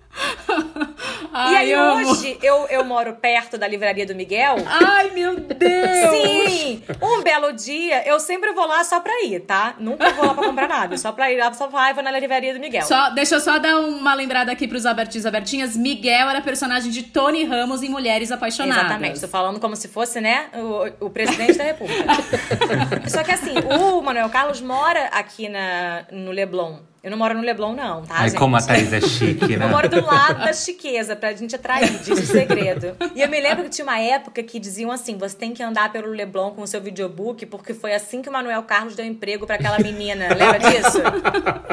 Ai, 1.32 1.52
e 1.52 1.56
aí 1.56 1.72
amo. 1.72 2.10
hoje 2.10 2.38
eu, 2.42 2.66
eu 2.68 2.84
moro 2.84 3.14
perto 3.14 3.56
da 3.56 3.66
livraria 3.66 4.06
do 4.06 4.14
Miguel. 4.14 4.56
Ai, 4.66 5.10
meu 5.10 5.38
Deus! 5.38 6.10
Sim! 6.10 6.82
Um 7.00 7.22
belo 7.22 7.52
dia, 7.52 8.06
eu 8.06 8.18
sempre 8.20 8.52
vou 8.52 8.66
lá 8.66 8.84
só 8.84 9.00
pra 9.00 9.22
ir, 9.22 9.40
tá? 9.40 9.74
Nunca 9.78 10.10
vou 10.10 10.26
lá 10.26 10.34
pra 10.34 10.44
comprar 10.44 10.68
nada. 10.68 10.96
Só 10.96 11.12
pra 11.12 11.32
ir 11.32 11.38
lá, 11.38 11.52
só 11.52 11.68
pra 11.68 11.90
ir 11.90 11.94
vou 11.94 12.02
na 12.02 12.10
livraria 12.10 12.54
do 12.54 12.60
Miguel. 12.60 12.82
Só, 12.82 13.10
deixa 13.10 13.36
eu 13.36 13.40
só 13.40 13.58
dar 13.58 13.76
uma 13.78 14.14
lembrada 14.14 14.52
aqui 14.52 14.66
pros 14.68 14.86
abertinhos 14.86 15.24
e 15.24 15.28
abertinhas. 15.28 15.76
Miguel 15.76 16.28
era 16.28 16.40
personagem 16.40 16.90
de 16.90 17.02
Tony 17.04 17.44
Ramos 17.44 17.82
em 17.82 17.88
Mulheres 17.88 18.30
Apaixonadas. 18.30 18.84
Exatamente, 18.84 19.20
tô 19.20 19.28
falando 19.28 19.60
como 19.60 19.76
se 19.76 19.88
fosse, 19.88 20.20
né, 20.20 20.46
o, 20.54 21.06
o 21.06 21.10
presidente 21.10 21.58
da 21.58 21.64
república. 21.64 22.04
Só 23.08 23.22
que 23.22 23.32
assim, 23.32 23.54
o 23.58 24.00
Manuel 24.00 24.28
Carlos 24.28 24.60
mora 24.60 25.06
aqui 25.06 25.48
na, 25.48 26.04
no 26.10 26.30
Leblon. 26.30 26.91
Eu 27.02 27.10
não 27.10 27.18
moro 27.18 27.34
no 27.34 27.40
Leblon, 27.40 27.72
não, 27.74 28.02
tá, 28.02 28.14
Ai, 28.16 28.28
gente? 28.28 28.38
como 28.38 28.54
a 28.54 28.62
Thaís 28.62 28.92
é 28.92 29.00
chique, 29.02 29.56
né? 29.56 29.64
Eu 29.64 29.70
moro 29.70 29.88
do 29.88 30.04
lado 30.06 30.38
da 30.38 30.52
chiqueza, 30.52 31.16
pra 31.16 31.32
gente 31.32 31.56
atrair, 31.56 31.98
diz 31.98 32.16
o 32.16 32.24
segredo. 32.26 32.96
E 33.12 33.20
eu 33.20 33.28
me 33.28 33.40
lembro 33.40 33.64
que 33.64 33.70
tinha 33.70 33.84
uma 33.84 33.98
época 33.98 34.40
que 34.44 34.60
diziam 34.60 34.92
assim: 34.92 35.18
você 35.18 35.36
tem 35.36 35.52
que 35.52 35.60
andar 35.64 35.90
pelo 35.90 36.06
Leblon 36.08 36.52
com 36.52 36.62
o 36.62 36.66
seu 36.66 36.80
videobook, 36.80 37.44
porque 37.46 37.74
foi 37.74 37.92
assim 37.92 38.22
que 38.22 38.28
o 38.28 38.32
Manuel 38.32 38.62
Carlos 38.62 38.94
deu 38.94 39.04
emprego 39.04 39.46
pra 39.46 39.56
aquela 39.56 39.80
menina. 39.80 40.28
Lembra 40.32 40.60
disso? 40.60 41.02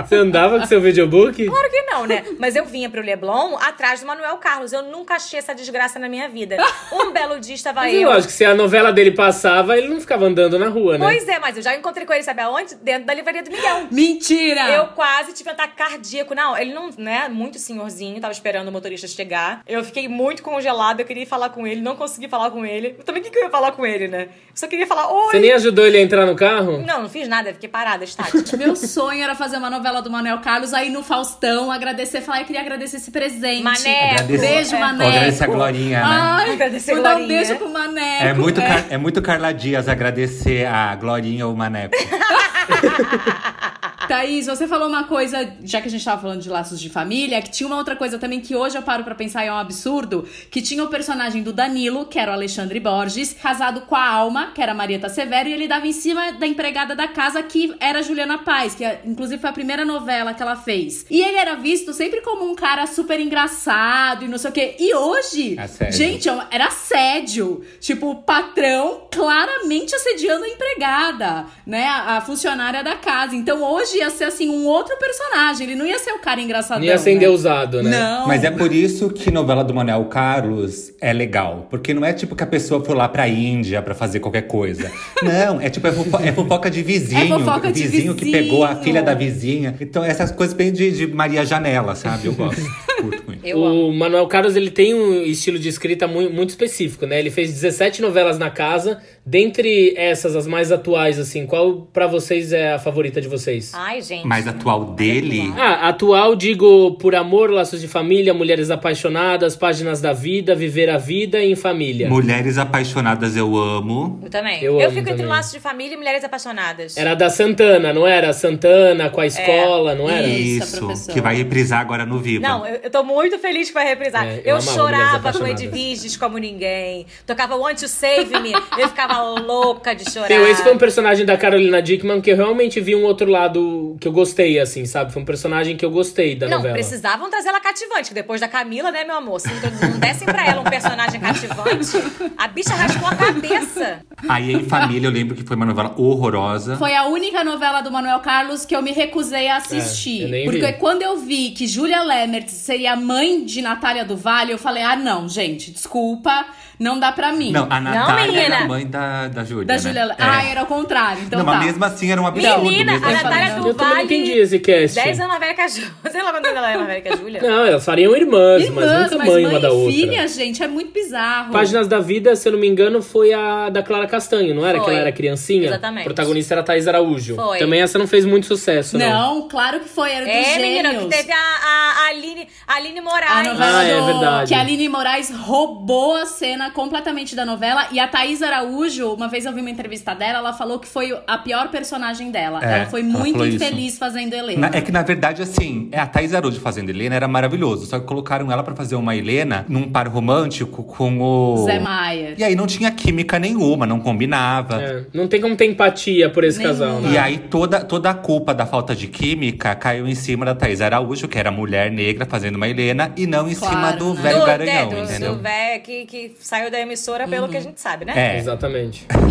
Você 0.04 0.16
andava 0.16 0.60
com 0.60 0.66
seu 0.66 0.82
videobook? 0.82 1.46
Claro 1.46 1.70
que 1.70 1.82
não, 1.84 2.08
né? 2.08 2.24
Mas 2.40 2.56
eu 2.56 2.66
vinha 2.66 2.90
pro 2.90 3.02
Leblon 3.02 3.56
atrás 3.58 4.00
do 4.02 4.08
Manuel 4.08 4.38
Carlos. 4.38 4.74
Eu 4.74 4.82
nunca 4.82 5.14
achei 5.14 5.38
essa 5.38 5.54
desgraça 5.54 6.00
na 6.00 6.10
minha 6.10 6.28
vida. 6.28 6.58
Um 6.92 7.12
belo 7.12 7.40
dia 7.40 7.54
estava 7.54 7.82
Mas 7.82 7.94
eu. 7.94 8.10
lógico, 8.10 8.34
se 8.34 8.44
a 8.44 8.56
novela 8.56 8.92
dele 8.92 9.12
passava, 9.12 9.78
ele 9.78 9.90
não 9.90 10.02
ficava 10.02 10.26
andando 10.26 10.58
na 10.58 10.70
rua, 10.70 10.98
né? 10.98 11.06
Pois 11.06 11.28
é, 11.28 11.38
mas 11.38 11.56
eu 11.56 11.62
já 11.62 11.76
encontrei 11.76 12.04
com 12.08 12.14
ele, 12.14 12.24
sabe 12.24 12.42
aonde? 12.42 12.74
Dentro 12.82 13.06
da 13.06 13.14
livraria 13.14 13.44
do 13.44 13.52
Miguel. 13.52 13.88
Mentira! 13.92 14.70
Eu 14.72 14.88
quase 14.88 15.19
tive 15.34 15.50
um 15.50 15.54
ataque 15.54 15.76
cardíaco. 15.76 16.34
Não, 16.36 16.58
ele 16.58 16.74
não, 16.74 16.90
né? 16.98 17.28
Muito 17.30 17.58
senhorzinho, 17.60 18.20
tava 18.20 18.34
esperando 18.34 18.68
o 18.68 18.72
motorista 18.72 19.08
chegar. 19.08 19.62
Eu 19.68 19.84
fiquei 19.84 20.08
muito 20.08 20.42
congelada, 20.44 21.02
eu 21.02 21.06
queria 21.06 21.26
falar 21.28 21.50
com 21.50 21.66
ele, 21.68 21.82
não 21.82 21.96
consegui 21.96 22.28
falar 22.28 22.52
com 22.52 22.66
ele. 22.66 22.92
Também 23.06 23.22
o 23.22 23.26
que, 23.26 23.32
que 23.32 23.38
eu 23.38 23.44
ia 23.44 23.50
falar 23.50 23.72
com 23.74 23.86
ele, 23.86 24.08
né? 24.08 24.24
Eu 24.24 24.30
só 24.56 24.68
queria 24.68 24.88
falar, 24.88 25.12
oi! 25.12 25.32
Você 25.32 25.40
nem 25.40 25.52
ajudou 25.54 25.86
ele 25.86 25.98
a 25.98 26.02
entrar 26.02 26.26
no 26.26 26.36
carro? 26.36 26.84
Não, 26.86 27.04
não 27.04 27.10
fiz 27.10 27.28
nada, 27.28 27.54
fiquei 27.54 27.70
parada, 27.70 28.04
estática. 28.04 28.40
Meu 28.58 28.76
sonho 28.76 29.24
era 29.24 29.36
fazer 29.36 29.58
uma 29.58 29.70
novela 29.70 30.02
do 30.02 30.10
Manuel 30.10 30.40
Carlos, 30.40 30.74
aí 30.74 30.90
no 30.90 31.04
Faustão, 31.04 31.72
agradecer, 31.72 32.22
falar, 32.22 32.42
eu 32.42 32.46
queria 32.46 32.62
agradecer 32.62 32.98
esse 32.98 33.12
presente. 33.12 33.64
Maneco. 33.64 34.24
Beijo, 34.28 34.76
É. 34.76 34.80
Maneco. 34.80 35.10
Agradecer 35.10 35.44
a 35.44 35.48
Glorinha, 35.48 36.00
né? 36.00 36.06
Ai, 36.06 36.52
Agradecer 36.54 36.96
mandar 36.96 37.16
um 37.16 37.18
Glorinha. 37.20 37.40
beijo 37.40 37.56
pro 37.58 37.70
Maneco. 37.70 38.24
É 38.24 38.34
muito? 38.34 38.62
Car- 38.62 38.86
é 38.90 38.98
muito 38.98 39.22
Carla 39.22 39.54
Dias 39.54 39.88
agradecer 39.88 40.66
a 40.66 40.96
Glorinha 40.96 41.48
ou 41.48 41.54
o 41.54 41.58
Maneco. 41.58 41.96
Thaís, 44.08 44.48
você 44.48 44.68
falou 44.68 44.88
uma 44.88 45.04
coisa, 45.10 45.52
já 45.64 45.82
que 45.82 45.88
a 45.88 45.92
gente 45.92 46.06
tava 46.06 46.22
falando 46.22 46.42
de 46.42 46.50
laços 46.50 46.80
de 46.80 46.90
família, 46.90 47.42
que 47.42 47.50
tinha 47.50 47.66
uma 47.68 47.76
outra 47.78 47.96
coisa 47.96 48.20
também 48.20 48.40
que 48.40 48.56
hoje 48.56 48.78
eu 48.78 48.84
paro 48.84 49.04
pra 49.04 49.16
pensar 49.16 49.44
e 49.44 49.48
é 49.48 49.52
um 49.52 49.58
absurdo, 49.58 50.28
que 50.52 50.62
tinha 50.62 50.84
o 50.84 50.88
personagem 50.88 51.42
do 51.42 51.52
Danilo, 51.52 52.06
que 52.06 52.20
era 52.20 52.32
o 52.32 52.34
Alexandre 52.34 52.80
Borges, 52.80 53.34
casado 53.34 53.82
com 53.82 53.96
a 53.96 54.08
Alma, 54.08 54.52
que 54.54 54.62
era 54.62 54.72
a 54.72 54.76
Marieta 54.76 55.10
Severo, 55.10 55.50
e 55.50 55.54
ele 55.54 55.68
dava 55.68 55.88
em 55.88 55.92
cima 55.92 56.32
da 56.34 56.46
empregada 56.46 56.96
da 56.96 57.08
casa, 57.08 57.42
que 57.42 57.76
era 57.80 58.00
a 58.00 58.02
Juliana 58.04 58.38
Paz, 58.38 58.76
que 58.76 58.86
inclusive 59.04 59.42
foi 59.42 59.50
a 59.50 59.54
primeira 59.54 59.84
novela 59.84 60.34
que 60.34 60.42
ela 60.42 60.56
fez. 60.56 61.06
E 61.10 61.20
ele 61.22 61.38
era 61.38 61.56
visto 61.56 61.92
sempre 61.92 62.22
como 62.22 62.50
um 62.50 62.56
cara 62.56 62.86
super 62.86 63.20
engraçado 63.20 64.24
e 64.24 64.28
não 64.28 64.38
sei 64.38 64.50
o 64.52 64.54
quê. 64.54 64.76
E 64.80 64.94
hoje, 64.94 65.58
Assédio. 65.58 65.98
gente, 65.98 66.30
era 66.52 66.68
assédio. 66.68 67.66
Tipo, 67.80 68.12
o 68.12 68.16
patrão 68.22 69.08
claramente 69.12 69.96
assediando 69.96 70.46
a 70.46 70.50
empregada, 70.50 71.46
né? 71.66 71.88
A 71.88 72.22
funcionária 72.22 72.84
da 72.84 72.96
casa. 72.96 73.36
Então 73.36 73.64
hoje 73.64 73.98
ia 73.98 74.10
ser 74.10 74.26
assim 74.26 74.50
um 74.50 74.66
outro 74.66 74.96
personagem. 75.00 75.68
Ele 75.68 75.76
não 75.76 75.86
ia 75.86 75.98
ser 75.98 76.12
o 76.12 76.20
cara 76.20 76.42
engraçadão. 76.42 76.82
Não 76.82 76.88
ia 76.88 76.98
ser 76.98 77.12
né? 77.12 77.16
endeusado, 77.16 77.82
né? 77.82 77.90
Não. 77.90 78.28
Mas 78.28 78.44
é 78.44 78.52
por 78.52 78.72
isso 78.74 79.10
que 79.10 79.32
novela 79.32 79.64
do 79.64 79.74
Manuel 79.74 80.06
Carlos 80.06 80.92
é 81.02 81.12
legal. 81.14 81.68
Porque 81.70 81.94
não 81.94 82.06
é 82.06 82.14
tipo 82.14 82.36
que 82.36 82.44
a 82.44 82.48
pessoa 82.48 82.84
foi 82.84 82.96
lá 82.96 83.08
pra 83.08 83.28
Índia 83.28 83.82
pra 83.82 83.96
fazer 83.96 84.20
qualquer 84.20 84.44
coisa. 84.44 84.92
Não, 85.24 85.60
é 85.62 85.70
tipo, 85.70 85.88
é, 85.88 85.92
fofo- 85.92 86.18
é 86.24 86.32
fofoca 86.32 86.70
de 86.70 86.82
vizinho. 86.82 87.22
É 87.22 87.28
fofoca 87.40 87.72
de 87.72 87.88
vizinho 87.88 88.16
que 88.16 88.32
pegou 88.32 88.64
a 88.64 88.76
filha 88.76 89.02
da 89.02 89.14
vizinha. 89.14 89.76
Então, 89.80 90.04
essas 90.04 90.32
coisas 90.32 90.54
bem 90.56 90.72
de, 90.72 90.92
de 90.92 91.08
Maria 91.08 91.46
Janela, 91.46 91.96
sabe? 91.96 92.28
Eu 92.28 92.34
gosto. 92.34 92.62
Curto 93.02 93.24
muito. 93.28 93.46
Eu. 93.46 93.60
O 93.60 93.94
Manuel 93.94 94.28
Carlos 94.28 94.56
ele 94.56 94.70
tem 94.72 94.94
um 94.94 95.22
estilo 95.24 95.58
de 95.60 95.70
escrita 95.70 96.08
muito, 96.08 96.34
muito 96.34 96.50
específico, 96.50 97.06
né? 97.06 97.20
Ele 97.20 97.30
fez 97.30 97.52
17 97.54 98.02
novelas 98.02 98.38
na 98.38 98.50
casa. 98.50 99.00
Dentre 99.30 99.94
essas, 99.96 100.36
as 100.36 100.48
mais 100.48 100.72
atuais, 100.72 101.20
assim, 101.20 101.46
qual 101.46 101.88
pra 101.94 102.08
vocês 102.08 102.52
é 102.52 102.74
a 102.74 102.80
favorita 102.80 103.22
de 103.22 103.28
vocês? 103.28 103.72
Ai, 103.76 104.02
gente. 104.02 104.26
Mais 104.26 104.48
atual 104.48 104.86
dele. 104.86 105.54
Ah, 105.56 105.90
atual, 105.90 106.36
digo, 106.36 106.94
Por 106.96 107.14
Amor, 107.14 107.52
Laços 107.52 107.80
de 107.80 107.88
Família, 107.88 108.34
Mulheres 108.34 108.72
Apaixonadas, 108.72 109.56
Páginas 109.56 110.02
da 110.02 110.14
Vida, 110.14 110.56
Viver 110.56 110.90
a 110.90 110.98
Vida 110.98 111.40
Em 111.44 111.56
Família. 111.56 112.10
Mulheres 112.10 112.58
apaixonadas 112.58 113.38
eu 113.38 113.56
amo. 113.56 114.20
Eu 114.24 114.32
também. 114.32 114.64
Eu 114.64 114.80
Eu, 114.80 114.88
amo 114.88 114.96
fico 114.96 115.02
entre 115.02 115.18
também. 115.18 115.28
laços 115.28 115.52
de 115.52 115.60
família 115.60 115.94
e 115.94 115.98
mulheres 115.98 116.24
apaixonadas. 116.24 116.98
Era 116.98 117.14
da 117.14 117.30
Santana, 117.30 117.94
não 117.94 118.08
era? 118.08 118.34
Santana 118.34 119.12
com 119.12 119.22
a 119.22 119.28
escola, 119.28 119.94
não 119.94 120.10
era? 120.10 120.26
Isso, 120.28 120.92
Isso, 120.92 121.12
que 121.12 121.22
vai 121.22 121.36
reprisar 121.36 121.82
agora 121.82 122.04
no 122.04 122.18
Viva. 122.18 122.48
Não, 122.48 122.66
eu, 122.66 122.80
eu 122.82 122.90
tô 122.90 123.04
muito 123.04 123.38
feliz 123.38 123.68
que 123.68 123.76
vai 123.76 123.86
reprisar. 123.86 124.26
É, 124.26 124.42
eu 124.44 124.56
eu 124.56 124.62
chorava 124.62 125.32
com. 125.32 125.46
Edviges 125.46 126.18
como 126.18 126.40
ninguém. 126.40 127.06
Tocava 127.28 127.56
Want 127.56 127.80
to 127.80 127.88
Save 127.88 128.40
Me. 128.42 128.54
eu 128.78 128.88
ficava 128.88 129.19
louca 129.22 129.94
de 129.96 130.10
chorar. 130.10 130.30
Meu, 130.30 130.48
esse 130.48 130.62
foi 130.64 130.74
um 130.74 130.78
personagem 130.78 131.26
da 131.26 131.38
Carolina 131.38 131.82
Dickman 131.82 132.22
que 132.22 132.32
eu 132.32 132.36
realmente 132.36 132.80
vi 132.80 132.96
um 132.96 133.04
outro 133.04 133.30
lado 133.30 133.98
que 134.00 134.08
eu 134.08 134.12
gostei, 134.12 134.60
assim, 134.60 134.86
sabe? 134.86 135.12
Foi 135.14 135.22
um 135.22 135.26
personagem 135.26 135.76
que 135.78 135.86
eu 135.86 135.92
gostei 135.92 136.36
da 136.36 136.48
Não, 136.48 136.58
novela. 136.58 136.74
precisavam 136.76 137.30
trazer 137.30 137.50
ela 137.50 137.60
cativante. 137.60 138.10
que 138.10 138.14
Depois 138.14 138.42
da 138.42 138.48
Camila, 138.48 138.92
né, 138.92 139.04
meu 139.04 139.16
amor? 139.18 139.40
Se 139.40 139.48
não 139.48 139.90
não 139.92 140.00
dessem 140.00 140.26
pra 140.28 140.46
ela 140.46 140.62
um 140.62 140.66
personagem 140.66 141.20
cativante, 141.20 141.92
a 142.38 142.48
bicha 142.48 142.74
raspou 142.74 143.08
a 143.10 143.16
cabeça. 143.16 144.00
Aí 144.28 144.52
em 144.54 144.64
família 144.66 145.08
eu 145.08 145.12
lembro 145.12 145.36
que 145.36 145.44
foi 145.44 145.56
uma 145.56 145.66
novela 145.66 145.94
horrorosa. 145.98 146.76
Foi 146.78 146.94
a 146.96 147.06
única 147.06 147.44
novela 147.44 147.82
do 147.82 147.92
Manuel 147.92 148.20
Carlos 148.20 148.66
que 148.66 148.76
eu 148.76 148.82
me 148.82 148.92
recusei 148.92 149.48
a 149.48 149.58
assistir. 149.58 150.22
É, 150.22 150.26
eu 150.26 150.30
nem 150.30 150.46
porque 150.46 150.66
vi. 150.68 150.74
quando 150.74 151.02
eu 151.02 151.18
vi 151.18 151.52
que 151.52 151.68
Julia 151.68 152.02
Lemert 152.04 152.48
seria 152.50 152.96
mãe 152.96 153.44
de 153.44 153.62
Natália 153.62 154.04
do 154.06 154.16
Vale, 154.18 154.52
eu 154.52 154.58
falei: 154.58 154.84
ah, 154.84 154.96
não, 154.96 155.28
gente, 155.30 155.72
desculpa, 155.72 156.46
não 156.80 157.00
dá 157.00 157.12
pra 157.12 157.32
mim. 157.32 157.52
Não, 157.52 157.68
a 157.70 157.80
Natália 157.80 158.26
menina. 158.28 158.42
era 158.56 158.64
a 158.64 158.68
mãe 158.68 158.86
da, 158.88 158.99
da 159.32 159.44
Júlia. 159.44 159.66
Da 159.66 159.74
né? 159.76 159.80
Julia 159.80 160.02
É. 160.04 160.16
Ah, 160.20 160.44
era 160.46 160.64
o 160.64 160.66
contrário. 160.66 161.24
Então 161.24 161.40
não, 161.40 161.46
tá. 161.46 161.54
mas 161.54 161.66
mesmo 161.66 161.86
assim 161.86 162.12
era 162.12 162.22
um 162.22 162.28
absurdo. 162.28 162.62
Menina, 162.64 162.92
mesmo 162.94 163.08
a. 163.08 163.12
Natália 163.12 163.56
do 163.56 163.68
Eu 163.70 163.74
também 163.74 164.06
entendi 164.06 164.32
esse 164.34 164.60
cast. 164.60 164.96
10 164.96 165.20
anos 165.20 165.30
mais 165.30 165.40
velha 165.40 165.54
que 165.54 165.62
a 165.62 165.68
Júlia. 165.68 165.92
Sei 166.12 166.22
lá 166.24 166.32
quanto 166.32 166.46
ela 166.48 166.72
é 166.72 166.76
mais 166.76 166.88
velha 166.88 167.02
que 167.02 167.10
a 167.10 167.16
Júlia. 167.16 167.42
Não, 167.42 167.66
elas 167.66 167.86
fariam 167.86 168.16
irmãs, 168.16 168.64
Irmãs, 168.64 168.86
mas 168.86 169.12
nunca 169.12 169.26
mãe 169.26 169.46
uma 169.46 169.60
da 169.60 169.72
outra. 169.72 169.92
filha, 169.94 170.28
gente, 170.28 170.64
é 170.64 170.68
muito 170.68 170.92
bizarro. 170.94 171.52
Páginas 171.52 171.88
da 171.88 172.00
Vida, 172.00 172.36
se 172.36 172.48
eu 172.48 172.54
não 172.54 172.60
me 172.60 172.68
engano, 172.68 173.02
foi 173.02 173.34
a 173.34 173.70
da 173.70 173.82
Clara 173.84 174.08
Castanho, 174.08 174.54
não 174.56 174.66
era? 174.66 174.78
Foi. 174.78 174.86
Que 174.86 174.92
ela 174.92 175.00
era 175.02 175.12
criancinha? 175.12 175.68
Exatamente. 175.68 176.02
O 176.02 176.06
protagonista 176.06 176.54
era 176.54 176.62
a 176.62 176.64
Thaís 176.64 176.88
Araújo. 176.88 177.36
Foi. 177.36 177.58
Também 177.60 177.82
essa 177.82 177.98
não 178.00 178.08
fez 178.08 178.26
muito 178.26 178.46
sucesso, 178.48 178.98
não. 178.98 179.10
Não, 179.10 179.48
claro 179.48 179.80
que 179.80 179.90
foi, 179.90 180.12
era 180.12 180.26
dos 180.26 180.34
É, 180.34 180.44
gêmeos. 180.56 180.62
menina, 180.84 180.96
que 180.96 181.06
teve 181.08 181.32
a, 181.32 181.36
a, 181.38 182.06
a 182.06 182.08
Aline, 182.10 182.48
a 182.68 182.74
Aline 182.76 183.00
A 183.00 183.02
Moraes. 183.02 183.48
novela 183.48 183.80
Ah, 183.80 183.84
é 183.84 184.00
do- 184.00 184.06
verdade. 184.06 184.48
Que 184.50 184.54
a 184.56 184.60
Aline 184.62 184.90
Moraes 184.90 185.30
roubou 185.36 186.16
a 186.16 186.26
cena 186.26 186.72
completamente 186.72 187.36
da 187.36 187.46
novela. 187.46 187.88
E 187.92 188.00
a 188.00 188.08
Thaís 188.08 188.42
Araújo, 188.42 188.89
uma 188.98 189.28
vez 189.28 189.46
eu 189.46 189.54
vi 189.54 189.62
uma 189.62 189.70
entrevista 189.70 190.14
dela, 190.14 190.40
ela 190.40 190.54
falou 190.54 190.80
que 190.80 190.88
foi 190.88 191.16
a 191.28 191.38
pior 191.38 191.70
personagem 191.70 192.32
dela. 192.32 192.60
É, 192.64 192.80
ela 192.80 192.86
foi 192.88 193.02
ela 193.02 193.10
muito 193.10 193.34
falou 193.34 193.48
isso. 193.48 193.56
infeliz 193.64 193.98
fazendo 193.98 194.34
Helena. 194.34 194.70
Na- 194.70 194.78
é 194.78 194.82
que 194.82 194.92
na 194.92 195.02
verdade, 195.04 195.42
assim, 195.42 195.88
é 195.92 196.00
a 196.00 196.08
Thaís 196.08 196.34
Araújo 196.34 196.60
fazendo 196.60 196.90
Helena 196.90 197.16
era 197.16 197.28
maravilhoso. 197.28 197.86
Só 197.86 198.00
que 198.00 198.06
colocaram 198.06 198.52
ela 198.52 198.64
pra 198.64 198.76
fazer 198.76 198.96
uma 198.96 199.16
Helena 199.16 199.66
num 199.70 199.90
par 199.90 200.08
romântico 200.08 200.84
com 200.84 201.20
o. 201.22 201.66
Zé 201.66 201.80
Maier. 201.80 202.36
E 202.38 202.44
aí 202.44 202.56
não 202.56 202.66
tinha 202.68 202.90
química 202.92 203.38
nenhuma, 203.38 203.86
não 203.86 204.00
combinava. 204.00 204.82
É, 204.82 205.04
não 205.14 205.28
tem 205.28 205.40
como 205.42 205.56
ter 205.56 205.66
empatia 205.66 206.30
por 206.30 206.44
esse 206.44 206.60
Nenhuma. 206.60 206.80
casal, 206.80 207.02
né? 207.02 207.12
E 207.14 207.18
aí 207.18 207.38
toda, 207.38 207.82
toda 207.84 208.10
a 208.10 208.14
culpa 208.14 208.54
da 208.54 208.66
falta 208.66 208.96
de 208.96 209.08
química 209.08 209.76
caiu 209.76 210.08
em 210.08 210.16
cima 210.16 210.46
da 210.46 210.56
Thaís 210.56 210.82
Araújo, 210.82 211.28
que 211.28 211.38
era 211.38 211.52
mulher 211.52 211.92
negra 211.92 212.26
fazendo 212.26 212.56
uma 212.56 212.68
Helena, 212.68 213.12
e 213.18 213.26
não 213.28 213.50
em 213.50 213.56
Claro, 213.56 213.74
cima 213.76 213.92
do 213.94 214.14
né? 214.14 214.22
velho 214.22 214.40
do, 214.40 214.46
garanhão, 214.46 214.74
é, 214.74 214.86
do, 214.96 214.98
entendeu? 215.04 215.36
do 215.36 215.42
véio 215.42 215.82
que, 215.82 216.06
que 216.06 216.36
saiu 216.40 216.72
da 216.72 216.80
emissora 216.80 217.28
pelo 217.28 217.48
que 217.48 217.58
a 217.58 217.62
gente 217.62 217.80
sabe, 217.82 218.06
né? 218.06 218.14
É. 218.16 218.38
Exatamente. 218.38 218.79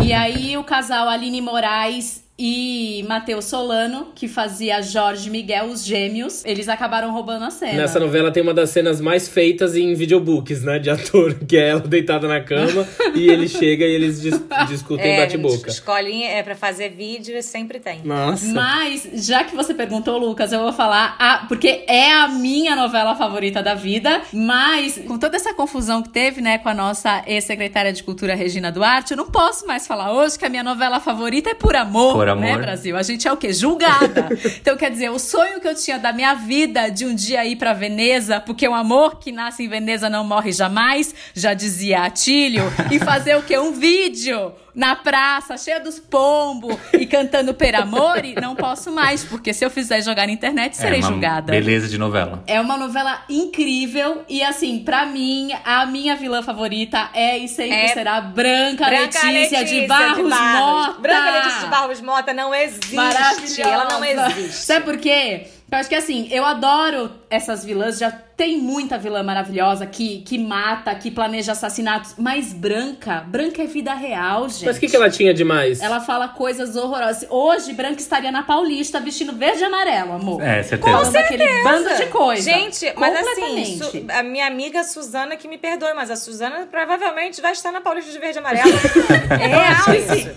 E 0.03 0.13
aí 0.13 0.57
o 0.57 0.63
casal 0.63 1.07
Aline 1.09 1.41
Moraes 1.41 2.23
e 2.41 3.03
Matheus 3.07 3.45
Solano, 3.45 4.07
que 4.15 4.27
fazia 4.27 4.81
Jorge 4.81 5.29
Miguel, 5.29 5.65
os 5.65 5.83
gêmeos, 5.83 6.43
eles 6.45 6.69
acabaram 6.69 7.11
roubando 7.11 7.43
a 7.43 7.49
cena. 7.51 7.73
Nessa 7.73 7.99
novela 7.99 8.31
tem 8.31 8.41
uma 8.41 8.53
das 8.53 8.69
cenas 8.69 9.01
mais 9.01 9.27
feitas 9.27 9.75
em 9.75 9.93
videobooks, 9.93 10.63
né? 10.63 10.79
De 10.79 10.89
ator, 10.89 11.35
que 11.45 11.57
é 11.57 11.69
ela 11.69 11.81
deitada 11.81 12.27
na 12.29 12.39
cama 12.39 12.87
e 13.13 13.27
ele 13.29 13.47
chega 13.49 13.85
e 13.85 13.91
eles 13.93 14.21
dis- 14.21 14.39
discutem 14.69 15.11
É, 15.15 15.17
bate-boca. 15.21 15.69
escolinha 15.69 16.29
é 16.29 16.41
pra 16.41 16.55
fazer 16.55 16.89
vídeo, 16.89 17.41
sempre 17.43 17.79
tem. 17.79 17.99
Nossa. 18.05 18.45
Mas, 18.53 19.07
já 19.27 19.43
que 19.43 19.53
você 19.53 19.73
perguntou, 19.73 20.17
Lucas, 20.17 20.53
eu 20.53 20.61
vou 20.61 20.71
falar, 20.71 21.17
a, 21.19 21.45
porque 21.47 21.83
é 21.87 22.13
a 22.13 22.29
minha 22.29 22.73
novela 22.75 23.15
favorita 23.15 23.61
da 23.61 23.73
vida, 23.75 24.21
mas 24.31 24.97
com 25.05 25.17
toda 25.19 25.35
essa 25.35 25.53
confusão 25.53 26.01
que 26.01 26.09
teve, 26.09 26.39
né, 26.39 26.57
com 26.57 26.69
a 26.69 26.73
nossa 26.73 27.21
ex-secretária 27.27 27.91
de 27.91 28.01
Cultura, 28.01 28.33
Regina 28.35 28.71
Duarte, 28.71 29.11
eu 29.11 29.17
não 29.17 29.29
posso 29.29 29.67
mais 29.67 29.85
falar 29.85 30.13
hoje 30.13 30.39
que 30.39 30.45
a 30.45 30.49
minha 30.49 30.63
novela 30.63 30.99
favorita 31.01 31.49
é 31.49 31.53
Por 31.53 31.75
Amor, 31.75 32.13
Por 32.13 32.28
né, 32.35 32.51
Amor. 32.51 32.61
Brasil? 32.63 32.97
A 32.97 33.03
gente 33.03 33.27
é 33.27 33.31
o 33.31 33.37
quê? 33.37 33.53
Julgada. 33.53 34.29
então, 34.59 34.75
quer 34.77 34.91
dizer, 34.91 35.09
o 35.09 35.19
sonho 35.19 35.59
que 35.59 35.67
eu 35.67 35.75
tinha 35.75 35.97
da 35.97 36.11
minha 36.11 36.33
vida 36.33 36.89
de 36.89 37.05
um 37.05 37.13
dia 37.13 37.45
ir 37.45 37.55
pra 37.55 37.73
Veneza, 37.73 38.39
porque 38.39 38.67
o 38.67 38.73
amor 38.73 39.19
que 39.19 39.31
nasce 39.31 39.63
em 39.63 39.67
Veneza 39.67 40.09
não 40.09 40.23
morre 40.23 40.51
jamais, 40.51 41.13
já 41.33 41.53
dizia 41.53 42.03
Atílio, 42.03 42.63
e 42.91 42.99
fazer 42.99 43.35
o 43.37 43.43
quê? 43.43 43.57
Um 43.57 43.71
vídeo 43.73 44.53
na 44.73 44.95
praça, 44.95 45.57
cheia 45.57 45.79
dos 45.79 45.99
pombos 45.99 46.75
e 46.93 47.05
cantando 47.05 47.53
Per 47.53 47.75
Amore, 47.75 48.35
não 48.39 48.55
posso 48.55 48.91
mais, 48.91 49.23
porque 49.23 49.53
se 49.53 49.65
eu 49.65 49.69
fizer 49.69 50.01
jogar 50.01 50.27
na 50.27 50.33
internet, 50.33 50.75
serei 50.77 50.99
é 50.99 51.03
uma 51.03 51.11
julgada. 51.11 51.51
Beleza 51.51 51.87
de 51.87 51.97
novela. 51.97 52.43
É 52.47 52.59
uma 52.59 52.77
novela 52.77 53.23
incrível 53.29 54.23
e 54.27 54.43
assim, 54.43 54.79
pra 54.79 55.05
mim, 55.05 55.51
a 55.65 55.85
minha 55.85 56.15
vilã 56.15 56.41
favorita 56.41 57.09
é 57.13 57.37
e 57.37 57.47
sempre 57.47 57.75
É 57.75 57.87
será 57.89 58.21
Branca, 58.21 58.85
Branca 58.85 59.21
Letícia, 59.23 59.63
de 59.65 59.87
Barros, 59.87 60.29
Mota. 60.29 60.99
Branca 60.99 61.31
Letícia 61.31 61.59
de 61.61 61.67
Barros 61.67 62.01
Mota 62.01 62.33
não 62.33 62.53
existe. 62.53 62.95
Maravilhosa. 62.95 63.61
Ela 63.61 63.85
não 63.85 64.03
existe. 64.03 64.65
Sabe 64.65 64.85
por 64.85 64.97
quê? 64.97 65.47
Eu 65.71 65.77
acho 65.77 65.89
que 65.89 65.95
assim, 65.95 66.27
eu 66.31 66.43
adoro 66.43 67.11
essas 67.29 67.63
vilãs, 67.63 67.99
já 67.99 68.11
tem 68.39 68.57
muita 68.57 68.97
vilã 68.97 69.21
maravilhosa 69.21 69.85
que, 69.85 70.21
que 70.21 70.37
mata, 70.37 70.95
que 70.95 71.11
planeja 71.11 71.51
assassinatos, 71.51 72.15
mas 72.17 72.53
Branca, 72.53 73.25
Branca 73.27 73.61
é 73.61 73.65
vida 73.65 73.93
real, 73.93 74.47
gente. 74.47 74.65
Mas 74.65 74.77
o 74.77 74.79
que, 74.79 74.87
que 74.87 74.95
ela 74.95 75.09
tinha 75.09 75.33
demais? 75.33 75.81
Ela 75.81 75.99
fala 75.99 76.29
coisas 76.29 76.77
horrorosas. 76.77 77.27
Hoje, 77.29 77.73
Branca 77.73 77.99
estaria 77.99 78.31
na 78.31 78.41
Paulista 78.41 79.01
vestindo 79.01 79.33
verde 79.33 79.59
e 79.61 79.65
amarelo, 79.65 80.13
amor. 80.13 80.41
É, 80.41 80.63
certeza. 80.63 80.89
Falando 80.89 81.15
aquele 81.17 81.63
bando 81.63 81.97
de 81.97 82.05
coisa. 82.05 82.41
Gente, 82.49 82.93
mas 82.95 83.13
assim, 83.13 84.07
a 84.07 84.23
minha 84.23 84.47
amiga 84.47 84.85
Suzana 84.85 85.35
que 85.35 85.45
me 85.45 85.57
perdoe, 85.57 85.93
mas 85.93 86.09
a 86.09 86.15
Suzana 86.15 86.65
provavelmente 86.71 87.41
vai 87.41 87.51
estar 87.51 87.73
na 87.73 87.81
Paulista 87.81 88.09
de 88.09 88.19
Verde 88.19 88.37
e 88.37 88.39
Amarelo. 88.39 88.69
é 89.31 89.47
real 89.47 89.95
isso. 89.97 90.29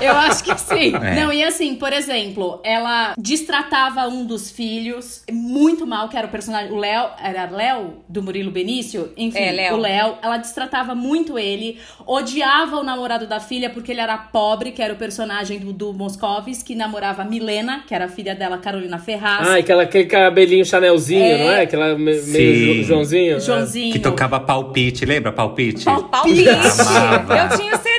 Eu 0.00 0.16
acho 0.16 0.42
que 0.42 0.60
sim. 0.60 0.92
É. 0.96 1.14
Não, 1.14 1.32
e 1.32 1.44
assim, 1.44 1.76
por 1.76 1.92
exemplo, 1.92 2.60
ela 2.64 3.14
destratava 3.16 4.08
um 4.08 4.24
dos 4.24 4.50
filhos 4.50 5.22
muito 5.30 5.86
mal, 5.86 6.08
que 6.08 6.16
era 6.16 6.26
o 6.26 6.30
personagem. 6.30 6.72
O 6.72 6.76
Léo. 6.78 7.10
Era 7.22 7.43
Léo, 7.50 8.02
do 8.08 8.22
Murilo 8.22 8.50
Benício? 8.50 9.12
Enfim, 9.16 9.38
É, 9.38 9.52
Léo. 9.52 9.74
o 9.74 9.76
Léo. 9.78 10.14
Ela 10.22 10.36
destratava 10.36 10.94
muito 10.94 11.38
ele. 11.38 11.78
Odiava 12.06 12.76
o 12.76 12.82
namorado 12.82 13.26
da 13.26 13.40
filha 13.40 13.70
porque 13.70 13.92
ele 13.92 14.00
era 14.00 14.16
pobre, 14.16 14.72
que 14.72 14.82
era 14.82 14.92
o 14.92 14.96
personagem 14.96 15.58
do, 15.58 15.72
do 15.72 15.92
Moscovis, 15.92 16.62
que 16.62 16.74
namorava 16.74 17.22
a 17.22 17.24
Milena, 17.24 17.82
que 17.86 17.94
era 17.94 18.04
a 18.06 18.08
filha 18.08 18.34
dela, 18.34 18.58
Carolina 18.58 18.98
Ferraz. 18.98 19.46
Ah, 19.48 19.56
aquela, 19.58 19.82
aquele 19.84 20.06
cabelinho 20.06 20.64
Chanelzinho, 20.64 21.22
É. 21.24 21.38
não 21.38 21.50
é? 21.52 21.60
Aquela 21.62 21.96
me- 21.98 22.20
meio 22.22 22.82
Jo- 22.82 22.88
Joãozinho. 22.88 23.40
Joãozinho. 23.40 23.92
Que 23.92 23.98
tocava 23.98 24.38
palpite, 24.40 25.04
lembra? 25.04 25.32
Palpite? 25.32 25.84
Palpite. 25.84 26.44
Eu 26.44 27.58
tinha 27.58 27.76
CD, 27.78 27.93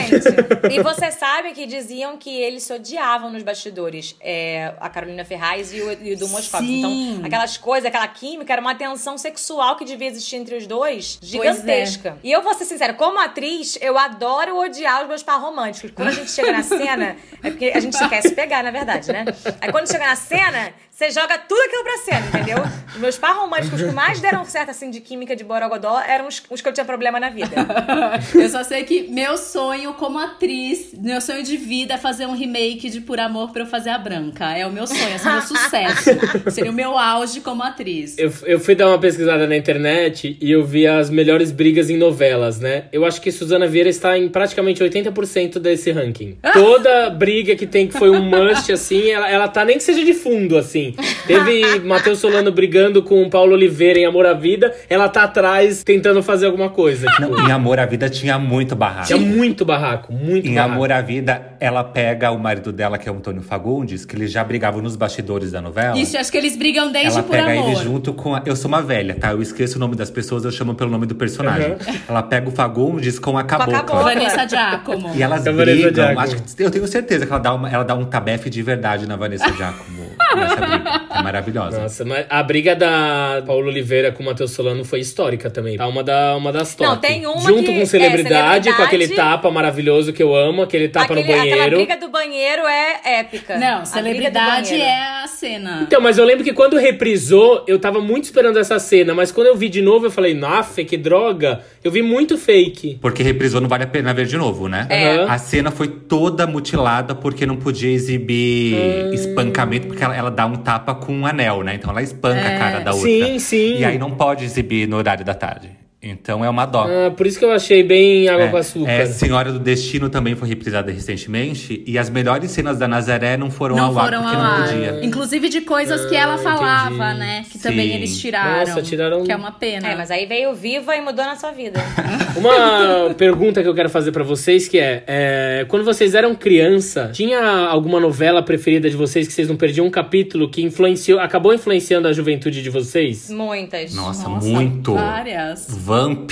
gente. 0.00 0.72
E 0.72 0.82
você 0.82 1.10
sabe 1.10 1.52
que 1.52 1.66
diziam 1.66 2.16
que 2.16 2.30
eles 2.30 2.62
se 2.62 2.72
odiavam 2.72 3.30
nos 3.30 3.42
bastidores, 3.42 4.16
é, 4.20 4.74
a 4.80 4.88
Carolina 4.88 5.24
Ferraz 5.24 5.72
e 5.72 5.80
o, 5.80 5.92
e 5.92 6.14
o 6.14 6.18
do 6.18 6.28
Moscovitz. 6.28 6.66
Sim. 6.66 7.14
Então, 7.14 7.26
aquelas 7.26 7.56
coisas, 7.56 7.86
aquela 7.86 8.08
química, 8.08 8.52
era 8.52 8.62
uma 8.62 8.74
tensão 8.74 9.18
sexual 9.18 9.76
que 9.76 9.84
devia 9.84 10.08
existir 10.08 10.36
entre 10.36 10.56
os 10.56 10.66
dois, 10.66 11.18
é. 11.22 11.26
gigantesca. 11.26 12.18
E 12.22 12.30
eu 12.30 12.42
vou 12.42 12.54
ser 12.54 12.64
sincera, 12.64 12.94
como 12.94 13.18
atriz, 13.18 13.78
eu 13.80 13.98
adoro 13.98 14.58
odiar 14.58 15.02
os 15.02 15.08
meus 15.08 15.22
par 15.22 15.40
românticos. 15.40 15.90
Quando 15.90 16.08
a 16.08 16.12
gente 16.12 16.30
chega 16.30 16.52
na 16.52 16.62
cena, 16.62 17.16
é 17.42 17.50
porque 17.50 17.72
a 17.74 17.80
gente 17.80 17.96
só 17.96 18.08
quer 18.08 18.22
se 18.22 18.34
pegar, 18.34 18.62
na 18.62 18.70
verdade, 18.70 19.12
né? 19.12 19.24
Aí 19.60 19.70
quando 19.70 19.90
chega 19.90 20.06
na 20.06 20.16
cena, 20.16 20.72
você 21.02 21.10
joga 21.10 21.36
tudo 21.36 21.60
aquilo 21.62 21.82
pra 21.82 21.98
cena, 21.98 22.26
entendeu? 22.28 22.58
Os 22.94 23.00
meus 23.00 23.18
par 23.18 23.34
românticos 23.34 23.80
que 23.80 23.90
mais 23.90 24.20
deram 24.20 24.44
certo, 24.44 24.70
assim, 24.70 24.90
de 24.90 25.00
química 25.00 25.34
de 25.34 25.42
Borogodó 25.42 26.00
eram 26.00 26.28
os, 26.28 26.42
os 26.50 26.60
que 26.60 26.68
eu 26.68 26.72
tinha 26.72 26.84
problema 26.84 27.18
na 27.18 27.30
vida. 27.30 27.56
Eu 28.34 28.48
só 28.50 28.62
sei 28.62 28.84
que 28.84 29.08
meu 29.08 29.38
sonho 29.38 29.94
como 29.94 30.18
atriz, 30.18 30.92
meu 30.98 31.20
sonho 31.20 31.42
de 31.42 31.56
vida 31.56 31.94
é 31.94 31.98
fazer 31.98 32.26
um 32.26 32.36
remake 32.36 32.90
de 32.90 33.00
Por 33.00 33.18
Amor 33.18 33.50
pra 33.50 33.62
eu 33.62 33.66
fazer 33.66 33.90
a 33.90 33.98
Branca. 33.98 34.50
É 34.56 34.66
o 34.66 34.70
meu 34.70 34.86
sonho, 34.86 35.14
esse 35.14 35.26
é 35.26 35.30
o 35.30 35.32
meu 35.32 35.42
sucesso. 35.42 36.10
Seria 36.50 36.70
o 36.70 36.74
meu 36.74 36.98
auge 36.98 37.40
como 37.40 37.62
atriz. 37.62 38.18
Eu, 38.18 38.30
eu 38.44 38.60
fui 38.60 38.74
dar 38.74 38.88
uma 38.88 38.98
pesquisada 38.98 39.46
na 39.46 39.56
internet 39.56 40.36
e 40.40 40.50
eu 40.50 40.64
vi 40.64 40.86
as 40.86 41.08
melhores 41.08 41.50
brigas 41.50 41.88
em 41.88 41.96
novelas, 41.96 42.60
né? 42.60 42.84
Eu 42.92 43.06
acho 43.06 43.20
que 43.22 43.32
Suzana 43.32 43.66
Vieira 43.66 43.88
está 43.88 44.18
em 44.18 44.28
praticamente 44.28 44.82
80% 44.84 45.58
desse 45.58 45.90
ranking. 45.90 46.36
Toda 46.52 47.08
briga 47.08 47.56
que 47.56 47.66
tem 47.66 47.88
que 47.88 47.98
foi 47.98 48.10
um 48.10 48.22
must, 48.22 48.70
assim, 48.70 49.10
ela, 49.10 49.30
ela 49.30 49.48
tá 49.48 49.64
nem 49.64 49.78
que 49.78 49.82
seja 49.82 50.04
de 50.04 50.12
fundo, 50.12 50.58
assim. 50.58 50.91
Teve 51.26 51.80
Matheus 51.80 52.18
Solano 52.18 52.50
brigando 52.52 53.02
com 53.02 53.28
Paulo 53.30 53.52
Oliveira 53.52 53.98
em 53.98 54.06
Amor 54.06 54.26
à 54.26 54.32
Vida, 54.34 54.74
ela 54.88 55.08
tá 55.08 55.24
atrás 55.24 55.82
tentando 55.82 56.22
fazer 56.22 56.46
alguma 56.46 56.70
coisa. 56.70 57.06
Tipo, 57.06 57.22
Não, 57.36 57.48
em 57.48 57.52
Amor 57.52 57.78
à 57.78 57.86
Vida 57.86 58.08
tinha 58.08 58.38
muito 58.38 58.74
barraco. 58.74 59.06
tinha 59.06 59.18
muito 59.18 59.64
barraco, 59.64 60.12
muito 60.12 60.46
Em 60.48 60.54
barraco. 60.54 60.74
Amor 60.74 60.92
à 60.92 61.00
Vida, 61.00 61.54
ela 61.60 61.84
pega 61.84 62.30
o 62.30 62.38
marido 62.38 62.72
dela, 62.72 62.98
que 62.98 63.08
é 63.08 63.12
o 63.12 63.16
Antônio 63.16 63.42
Fagundes, 63.42 64.04
que 64.04 64.16
eles 64.16 64.30
já 64.32 64.42
brigavam 64.44 64.82
nos 64.82 64.96
bastidores 64.96 65.50
da 65.52 65.60
novela. 65.60 65.96
Isso, 65.98 66.16
acho 66.16 66.30
que 66.30 66.38
eles 66.38 66.56
brigam 66.56 66.90
desde 66.90 67.12
ela 67.12 67.22
Por 67.22 67.30
pega 67.36 67.52
Amor. 67.52 67.66
ele 67.72 67.76
junto 67.76 68.12
com 68.12 68.34
a... 68.34 68.42
Eu 68.44 68.56
sou 68.56 68.68
uma 68.68 68.82
velha, 68.82 69.14
tá? 69.14 69.32
Eu 69.32 69.42
esqueço 69.42 69.76
o 69.76 69.80
nome 69.80 69.94
das 69.96 70.10
pessoas, 70.10 70.44
eu 70.44 70.50
chamo 70.50 70.74
pelo 70.74 70.90
nome 70.90 71.06
do 71.06 71.14
personagem. 71.14 71.76
Ela 72.08 72.22
pega 72.22 72.48
o 72.48 72.52
Fagundes 72.52 73.18
com 73.18 73.36
a 73.38 73.44
cabocla. 73.44 73.74
cabocla. 73.80 74.02
Vanessa 74.02 74.48
Giacomo. 74.48 75.12
E 75.14 75.22
elas 75.22 75.46
A 75.46 75.52
brigam. 75.52 76.18
Acho 76.18 76.36
que, 76.36 76.62
eu 76.62 76.70
tenho 76.70 76.86
certeza 76.86 77.26
que 77.26 77.32
ela 77.32 77.40
dá, 77.40 77.54
uma, 77.54 77.68
ela 77.70 77.84
dá 77.84 77.94
um 77.94 78.04
tabefe 78.04 78.50
de 78.50 78.62
verdade 78.62 79.06
na 79.06 79.16
Vanessa 79.16 79.50
Giacomo 79.52 80.02
nessa 80.36 80.56
briga. 80.56 81.02
É 81.18 81.22
maravilhosa. 81.22 81.80
Nossa, 81.82 82.04
mas 82.04 82.26
a 82.28 82.42
briga 82.42 82.74
da 82.74 83.42
Paulo 83.46 83.68
Oliveira 83.68 84.12
com 84.12 84.22
o 84.22 84.26
Matheus 84.26 84.50
Solano 84.52 84.84
foi 84.84 85.00
histórica 85.00 85.50
também. 85.50 85.76
Tá 85.76 85.86
uma, 85.86 86.02
da, 86.02 86.36
uma 86.36 86.52
das 86.52 86.74
top. 86.74 86.88
Não, 86.90 86.96
tem 86.98 87.26
uma 87.26 87.40
Junto 87.40 87.64
que 87.64 87.74
com 87.74 87.80
é 87.82 87.84
celebridade, 87.86 88.68
com 88.68 88.76
celebridade. 88.76 88.82
aquele 88.82 89.08
tapa 89.08 89.50
maravilhoso 89.50 90.12
que 90.12 90.22
eu 90.22 90.34
amo, 90.34 90.62
aquele 90.62 90.88
tapa 90.88 91.12
Aquele- 91.12 91.22
no 91.22 91.32
Aquela 91.32 91.50
banheiro. 91.54 91.76
briga 91.76 91.96
do 91.96 92.08
banheiro 92.08 92.62
é 92.66 93.20
épica. 93.20 93.58
Não, 93.58 93.80
A 93.80 93.84
celebridade 93.84 94.74
é 94.74 95.22
a 95.22 95.26
cena. 95.26 95.80
Então, 95.86 96.00
mas 96.00 96.18
eu 96.18 96.24
lembro 96.24 96.44
que 96.44 96.52
quando 96.52 96.76
reprisou, 96.76 97.64
eu 97.66 97.78
tava 97.78 98.00
muito 98.00 98.24
esperando 98.24 98.58
essa 98.58 98.78
cena, 98.78 99.14
mas 99.14 99.30
quando 99.32 99.46
eu 99.48 99.56
vi 99.56 99.68
de 99.68 99.82
novo, 99.82 100.06
eu 100.06 100.10
falei, 100.10 100.34
nossa, 100.34 100.82
que 100.84 100.96
droga. 100.96 101.60
Eu 101.84 101.90
vi 101.90 102.02
muito 102.02 102.38
fake. 102.38 102.98
Porque 103.00 103.22
reprisou, 103.22 103.60
não 103.60 103.68
vale 103.68 103.84
a 103.84 103.86
pena 103.86 104.12
ver 104.14 104.26
de 104.26 104.36
novo, 104.36 104.68
né? 104.68 104.86
É. 104.88 105.22
A 105.24 105.36
cena 105.38 105.70
foi 105.70 105.88
toda 105.88 106.46
mutilada 106.46 107.14
porque 107.14 107.44
não 107.46 107.56
podia 107.56 107.90
exibir 107.90 108.74
Hum. 108.74 109.12
espancamento, 109.12 109.86
porque 109.88 110.02
ela, 110.02 110.16
ela 110.22 110.30
dá 110.30 110.46
um 110.46 110.56
tapa 110.56 110.94
com 110.94 111.12
um 111.12 111.26
anel, 111.26 111.62
né? 111.62 111.74
Então 111.74 111.90
ela 111.90 112.02
espanca 112.02 112.46
a 112.46 112.58
cara 112.58 112.80
da 112.80 112.92
outra. 112.92 113.08
Sim, 113.08 113.38
sim. 113.38 113.78
E 113.78 113.84
aí 113.84 113.98
não 113.98 114.12
pode 114.12 114.44
exibir 114.44 114.88
no 114.88 114.96
horário 114.96 115.24
da 115.24 115.34
tarde. 115.34 115.70
Então 116.02 116.44
é 116.44 116.50
uma 116.50 116.66
dó. 116.66 116.84
Ah, 116.88 117.10
por 117.12 117.26
isso 117.28 117.38
que 117.38 117.44
eu 117.44 117.52
achei 117.52 117.82
bem 117.82 118.28
água 118.28 118.48
com 118.48 118.56
açúcar. 118.56 118.90
É, 118.90 119.06
Senhora 119.06 119.52
do 119.52 119.60
Destino 119.60 120.10
também 120.10 120.34
foi 120.34 120.48
reprisada 120.48 120.90
recentemente. 120.90 121.82
E 121.86 121.96
as 121.96 122.10
melhores 122.10 122.50
cenas 122.50 122.76
da 122.76 122.88
Nazaré 122.88 123.36
não 123.36 123.50
foram 123.52 123.76
Não 123.76 123.84
ao 123.84 123.98
ar 123.98 124.04
foram 124.06 124.22
porque 124.22 124.36
ao 124.36 124.42
não 124.42 124.50
ar. 124.50 124.68
podia. 124.68 125.00
Inclusive 125.04 125.48
de 125.48 125.60
coisas 125.60 126.04
que 126.06 126.16
ela 126.16 126.34
Ah, 126.34 126.38
falava, 126.38 126.90
entendi. 127.12 127.18
né? 127.20 127.44
Que 127.50 127.58
também 127.58 127.88
Sim. 127.90 127.94
eles 127.94 128.20
tiraram. 128.20 128.58
Nossa, 128.66 128.82
tiraram- 128.82 129.22
Que 129.22 129.30
é 129.30 129.36
uma 129.36 129.52
pena. 129.52 129.88
É, 129.88 129.94
mas 129.96 130.10
aí 130.10 130.26
veio 130.26 130.52
viva 130.54 130.96
e 130.96 131.00
mudou 131.00 131.24
na 131.24 131.36
sua 131.36 131.52
vida. 131.52 131.78
Uma 132.36 133.14
pergunta 133.14 133.62
que 133.62 133.68
eu 133.68 133.74
quero 133.74 133.90
fazer 133.90 134.10
pra 134.10 134.24
vocês 134.24 134.66
que 134.66 134.78
é, 134.78 135.04
é, 135.06 135.66
quando 135.68 135.84
vocês 135.84 136.14
eram 136.14 136.34
criança, 136.34 137.10
tinha 137.12 137.38
alguma 137.68 138.00
novela 138.00 138.42
preferida 138.42 138.88
de 138.88 138.96
vocês 138.96 139.26
que 139.28 139.32
vocês 139.34 139.48
não 139.48 139.56
perdiam 139.56 139.86
um 139.86 139.90
capítulo 139.90 140.48
que 140.48 140.62
influenciou, 140.62 141.20
acabou 141.20 141.52
influenciando 141.52 142.08
a 142.08 142.12
juventude 142.12 142.62
de 142.62 142.70
vocês? 142.70 143.28
Muitas. 143.30 143.94
Nossa, 143.94 144.28
Nossa, 144.28 144.46
muito. 144.48 144.94
várias. 144.94 145.66
Vamp. 145.92 146.30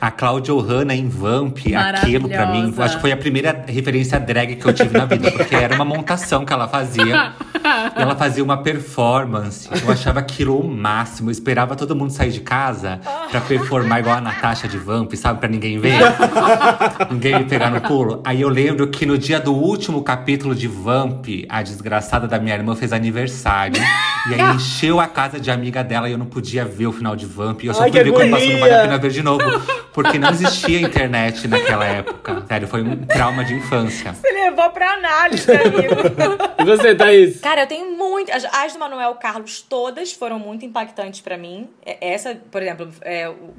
A 0.00 0.10
Cláudia 0.10 0.52
Ohana 0.52 0.92
em 0.92 1.08
Vamp. 1.08 1.58
Aquilo 1.72 2.28
pra 2.28 2.46
mim, 2.46 2.74
acho 2.78 2.96
que 2.96 3.00
foi 3.00 3.12
a 3.12 3.16
primeira 3.16 3.64
referência 3.68 4.18
drag 4.18 4.56
que 4.56 4.66
eu 4.66 4.72
tive 4.72 4.98
na 4.98 5.04
vida. 5.04 5.30
Porque 5.30 5.54
era 5.54 5.76
uma 5.76 5.84
montação 5.84 6.44
que 6.44 6.52
ela 6.52 6.66
fazia. 6.66 7.32
E 7.96 8.02
ela 8.02 8.16
fazia 8.16 8.42
uma 8.42 8.56
performance. 8.56 9.68
Eu 9.70 9.88
achava 9.88 10.18
aquilo 10.18 10.58
o 10.58 10.68
máximo. 10.68 11.28
Eu 11.28 11.32
esperava 11.32 11.76
todo 11.76 11.94
mundo 11.94 12.10
sair 12.10 12.32
de 12.32 12.40
casa 12.40 13.00
pra 13.30 13.40
performar 13.40 14.00
igual 14.00 14.16
a 14.16 14.20
Natasha 14.20 14.66
de 14.66 14.78
Vamp, 14.78 15.12
sabe? 15.14 15.38
Pra 15.38 15.48
ninguém 15.48 15.78
ver. 15.78 16.00
ninguém 17.08 17.38
me 17.38 17.44
pegar 17.44 17.70
no 17.70 17.80
pulo. 17.80 18.20
Aí 18.24 18.40
eu 18.40 18.48
lembro 18.48 18.88
que 18.88 19.06
no 19.06 19.16
dia 19.16 19.38
do 19.38 19.54
último 19.54 20.02
capítulo 20.02 20.56
de 20.56 20.66
Vamp, 20.66 21.26
a 21.48 21.62
desgraçada 21.62 22.26
da 22.26 22.40
minha 22.40 22.56
irmã 22.56 22.74
fez 22.74 22.92
aniversário. 22.92 23.80
E 24.28 24.34
aí 24.34 24.56
encheu 24.56 24.98
a 24.98 25.06
casa 25.06 25.38
de 25.38 25.50
amiga 25.50 25.84
dela 25.84 26.08
e 26.08 26.12
eu 26.12 26.18
não 26.18 26.26
podia 26.26 26.64
ver 26.64 26.88
o 26.88 26.92
final 26.92 27.14
de 27.14 27.26
Vamp. 27.26 27.62
E 27.62 27.66
eu 27.66 27.74
só 27.74 27.84
Ai, 27.84 27.92
fui 27.92 28.02
ver 28.02 28.12
quando 28.12 28.30
passou, 28.30 28.58
não 28.58 28.71
vale 28.72 28.74
a 28.74 28.82
pena 28.82 28.98
ver 28.98 29.10
de 29.10 29.22
novo. 29.22 29.42
Porque 29.92 30.18
não 30.18 30.30
existia 30.30 30.80
internet 30.80 31.46
naquela 31.46 31.84
época. 31.84 32.44
Sério, 32.48 32.66
foi 32.66 32.82
um 32.82 33.04
trauma 33.04 33.44
de 33.44 33.54
infância. 33.54 34.12
Você 34.14 34.32
levou 34.32 34.70
pra 34.70 34.94
análise, 34.94 35.50
amigo. 35.50 35.94
E 36.58 36.64
você, 36.64 36.94
Thaís? 36.94 37.40
Cara, 37.40 37.62
eu 37.62 37.66
tenho 37.66 37.91
muito. 38.10 38.30
As, 38.32 38.44
as 38.44 38.72
do 38.72 38.78
Manuel 38.78 39.14
Carlos, 39.14 39.60
todas 39.68 40.12
foram 40.12 40.38
muito 40.38 40.64
impactantes 40.64 41.20
pra 41.20 41.36
mim. 41.36 41.68
É- 41.84 42.12
Essa, 42.12 42.34
por 42.50 42.62
exemplo, 42.62 42.88
é 43.02 43.28
o, 43.28 43.52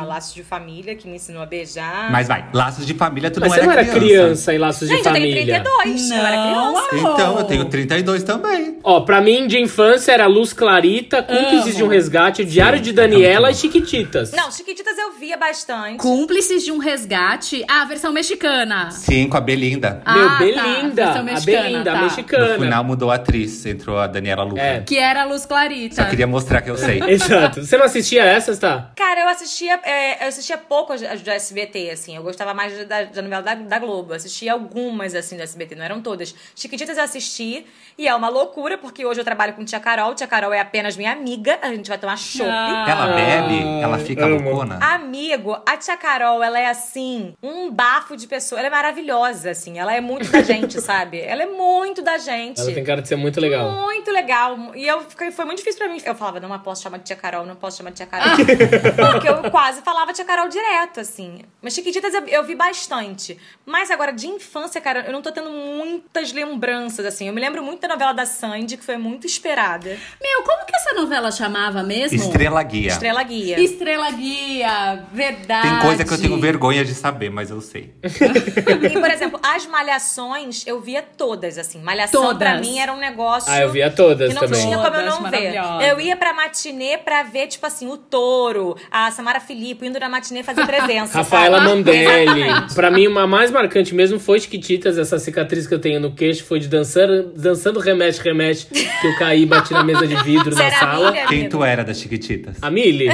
a 0.00 0.02
Laços 0.04 0.34
de 0.34 0.42
Família, 0.42 0.94
que 0.94 1.06
me 1.08 1.16
ensinou 1.16 1.42
a 1.42 1.46
beijar. 1.46 2.10
Mas 2.10 2.28
vai, 2.28 2.44
laços 2.52 2.86
de 2.86 2.94
família, 2.94 3.30
tu 3.30 3.40
Mas 3.40 3.50
não 3.50 3.56
você 3.56 3.60
era 3.62 3.66
não 3.66 3.72
era 3.72 3.84
criança. 3.84 4.00
criança 4.06 4.54
em 4.54 4.58
Laços 4.58 4.88
de 4.88 4.94
Gente, 4.96 5.06
eu 5.06 5.12
tenho 5.12 5.26
Família? 5.34 5.60
32. 5.62 6.10
eu 6.10 6.16
era 6.16 6.36
Não, 6.36 6.74
criança. 6.88 7.12
Então, 7.14 7.38
eu 7.38 7.44
tenho 7.44 7.64
32 7.66 8.22
também. 8.22 8.78
Ó, 8.82 9.00
pra 9.00 9.20
mim, 9.20 9.46
de 9.46 9.58
infância, 9.60 10.12
era 10.12 10.26
Luz 10.26 10.52
Clarita, 10.52 11.22
Cúmplices 11.22 11.76
de 11.76 11.84
um 11.84 11.88
Resgate, 11.88 12.44
Diário 12.44 12.78
Sim, 12.78 12.84
de 12.84 12.90
é 12.90 12.92
Daniela 12.92 13.50
e 13.50 13.54
Chiquititas. 13.54 14.32
Não, 14.32 14.50
Chiquititas 14.50 14.96
eu 14.98 15.12
via 15.12 15.36
bastante. 15.36 15.98
Cúmplices 15.98 16.62
de 16.64 16.72
um 16.72 16.78
resgate. 16.78 17.64
Ah, 17.68 17.82
a 17.82 17.84
versão 17.84 18.12
mexicana. 18.12 18.90
Sim, 18.90 19.28
com 19.28 19.36
a 19.36 19.40
Belinda. 19.40 20.02
Ah, 20.04 20.14
Meu, 20.14 20.28
tá, 20.28 20.38
Belinda, 20.38 21.04
versão 21.04 21.20
a 21.20 21.22
mexicana, 21.24 21.62
Belinda, 21.62 21.84
tá. 21.84 21.90
a 21.92 21.96
No 21.96 22.04
mexicana. 22.04 22.58
final 22.58 22.84
mudou 22.84 23.10
a 23.10 23.14
atriz, 23.16 23.64
entrou 23.66 23.89
a 23.98 24.06
Daniela 24.06 24.42
Luca. 24.42 24.60
É. 24.60 24.80
Que 24.80 24.98
era 24.98 25.22
a 25.22 25.24
Luz 25.24 25.46
Clarita. 25.46 25.96
Só 25.96 26.04
queria 26.08 26.26
mostrar 26.26 26.62
que 26.62 26.70
eu 26.70 26.76
sei. 26.76 27.00
Exato. 27.08 27.64
Você 27.64 27.76
não 27.76 27.84
assistia 27.84 28.24
essas, 28.24 28.58
tá? 28.58 28.90
Cara, 28.96 29.20
eu 29.20 29.28
assistia, 29.28 29.80
é, 29.84 30.24
eu 30.24 30.28
assistia 30.28 30.58
pouco 30.58 30.92
as, 30.92 31.00
do 31.00 31.30
SBT, 31.30 31.90
assim. 31.90 32.16
Eu 32.16 32.22
gostava 32.22 32.54
mais 32.54 32.86
da, 32.86 33.04
da 33.04 33.22
novela 33.22 33.42
da, 33.42 33.54
da 33.54 33.78
Globo. 33.78 34.12
Eu 34.12 34.16
assistia 34.16 34.52
algumas, 34.52 35.14
assim, 35.14 35.36
do 35.36 35.42
SBT, 35.42 35.74
não 35.74 35.84
eram 35.84 36.00
todas. 36.00 36.34
Chiquititas 36.54 36.96
eu 36.96 37.04
assisti, 37.04 37.66
e 37.98 38.08
é 38.08 38.14
uma 38.14 38.28
loucura, 38.28 38.78
porque 38.78 39.04
hoje 39.04 39.20
eu 39.20 39.24
trabalho 39.24 39.52
com 39.54 39.64
Tia 39.64 39.80
Carol. 39.80 40.14
Tia 40.14 40.26
Carol 40.26 40.52
é 40.52 40.60
apenas 40.60 40.96
minha 40.96 41.12
amiga, 41.12 41.58
a 41.60 41.68
gente 41.68 41.88
vai 41.88 41.98
tomar 41.98 42.16
chopp. 42.16 42.48
Ah. 42.50 42.86
Ela 42.88 43.06
bebe, 43.14 43.82
ela 43.82 43.98
fica 43.98 44.24
amo. 44.24 44.40
loucona. 44.40 44.78
Amigo, 44.80 45.56
a 45.66 45.76
Tia 45.76 45.96
Carol, 45.96 46.42
ela 46.42 46.58
é 46.58 46.66
assim, 46.66 47.34
um 47.42 47.70
bafo 47.70 48.16
de 48.16 48.26
pessoa. 48.26 48.58
Ela 48.58 48.68
é 48.68 48.70
maravilhosa, 48.70 49.50
assim. 49.50 49.78
Ela 49.78 49.94
é 49.94 50.00
muito 50.00 50.30
da 50.30 50.42
gente, 50.42 50.80
sabe? 50.82 51.20
Ela 51.20 51.42
é 51.42 51.46
muito 51.46 52.02
da 52.02 52.18
gente. 52.18 52.60
Ela 52.60 52.72
tem 52.72 52.84
cara 52.84 53.02
de 53.02 53.08
ser 53.08 53.16
muito 53.16 53.40
legal. 53.40 53.79
Muito 53.80 54.10
legal. 54.10 54.74
E 54.74 54.86
eu 54.86 55.02
fiquei, 55.02 55.30
foi 55.30 55.44
muito 55.44 55.58
difícil 55.58 55.78
pra 55.78 55.88
mim. 55.88 56.00
Eu 56.04 56.14
falava, 56.14 56.40
não 56.40 56.58
posso 56.58 56.82
chamar 56.82 56.98
de 56.98 57.04
tia 57.04 57.16
Carol, 57.16 57.46
não 57.46 57.56
posso 57.56 57.78
chamar 57.78 57.90
de 57.90 57.96
tia 57.96 58.06
Carol. 58.06 58.36
Porque 59.12 59.28
eu 59.28 59.50
quase 59.50 59.82
falava 59.82 60.12
tia 60.12 60.24
Carol 60.24 60.48
direto, 60.48 61.00
assim. 61.00 61.42
Mas 61.62 61.74
Chiquititas 61.74 62.12
eu, 62.14 62.26
eu 62.26 62.44
vi 62.44 62.54
bastante. 62.54 63.38
Mas 63.64 63.90
agora, 63.90 64.12
de 64.12 64.26
infância, 64.26 64.80
cara, 64.80 65.04
eu 65.06 65.12
não 65.12 65.22
tô 65.22 65.32
tendo 65.32 65.50
muitas 65.50 66.32
lembranças, 66.32 67.04
assim. 67.06 67.28
Eu 67.28 67.34
me 67.34 67.40
lembro 67.40 67.62
muito 67.62 67.80
da 67.80 67.88
novela 67.88 68.12
da 68.12 68.26
Sandy, 68.26 68.76
que 68.76 68.84
foi 68.84 68.96
muito 68.96 69.26
esperada. 69.26 69.96
Meu, 70.20 70.42
como 70.42 70.66
que 70.66 70.74
essa 70.76 70.94
novela 70.94 71.30
chamava 71.30 71.82
mesmo? 71.82 72.16
Estrela 72.16 72.62
Guia. 72.62 72.88
Estrela 72.88 73.22
Guia. 73.22 73.60
Estrela 73.60 74.10
Guia, 74.10 75.04
verdade. 75.12 75.68
Tem 75.68 75.78
coisa 75.80 76.04
que 76.04 76.12
eu 76.12 76.20
tenho 76.20 76.40
vergonha 76.40 76.84
de 76.84 76.94
saber, 76.94 77.30
mas 77.30 77.50
eu 77.50 77.60
sei. 77.60 77.94
E, 78.02 79.00
por 79.00 79.10
exemplo, 79.10 79.40
as 79.42 79.66
malhações, 79.66 80.66
eu 80.66 80.80
via 80.80 81.02
todas, 81.02 81.58
assim. 81.58 81.80
Malhação, 81.80 82.22
Todas. 82.22 82.38
pra 82.38 82.58
mim, 82.58 82.78
era 82.78 82.92
um 82.92 82.98
negócio... 82.98 83.50
Ah, 83.50 83.60
eu 83.60 83.69
via 83.70 83.90
todas 83.90 84.28
Que 84.28 84.34
não 84.34 84.42
também. 84.42 84.60
tinha 84.62 84.78
como 84.78 84.96
eu 84.96 85.06
não 85.06 85.30
ver. 85.30 85.54
Eu 85.88 86.00
ia 86.00 86.16
pra 86.16 86.32
matinê 86.32 86.98
pra 86.98 87.22
ver, 87.22 87.46
tipo 87.48 87.66
assim, 87.66 87.88
o 87.88 87.96
Touro, 87.96 88.76
a 88.90 89.10
Samara 89.10 89.40
Filipe, 89.40 89.86
indo 89.86 89.98
na 89.98 90.08
matinê 90.08 90.42
fazer 90.42 90.66
presença. 90.66 91.18
Rafaela? 91.18 91.60
Mandelli. 91.64 92.44
Pra 92.74 92.90
mim, 92.90 93.06
uma 93.06 93.26
mais 93.26 93.50
marcante 93.50 93.94
mesmo 93.94 94.18
foi 94.18 94.40
Chiquititas. 94.40 94.98
Essa 94.98 95.18
cicatriz 95.18 95.66
que 95.66 95.74
eu 95.74 95.78
tenho 95.78 96.00
no 96.00 96.12
queixo 96.12 96.44
foi 96.44 96.58
de 96.60 96.68
dançar, 96.68 97.08
dançando 97.36 97.78
remexe, 97.80 98.20
remexe, 98.22 98.66
que 98.66 99.06
eu 99.06 99.16
caí 99.18 99.42
e 99.42 99.46
bati 99.46 99.72
na 99.72 99.82
mesa 99.84 100.06
de 100.06 100.16
vidro 100.22 100.54
Você 100.54 100.62
na 100.62 100.70
sala. 100.70 101.08
amiga, 101.10 101.26
Quem 101.28 101.48
tu 101.48 101.62
era 101.64 101.82
das 101.84 101.98
Chiquititas? 102.00 102.56
A 102.62 102.70
Mili? 102.70 103.08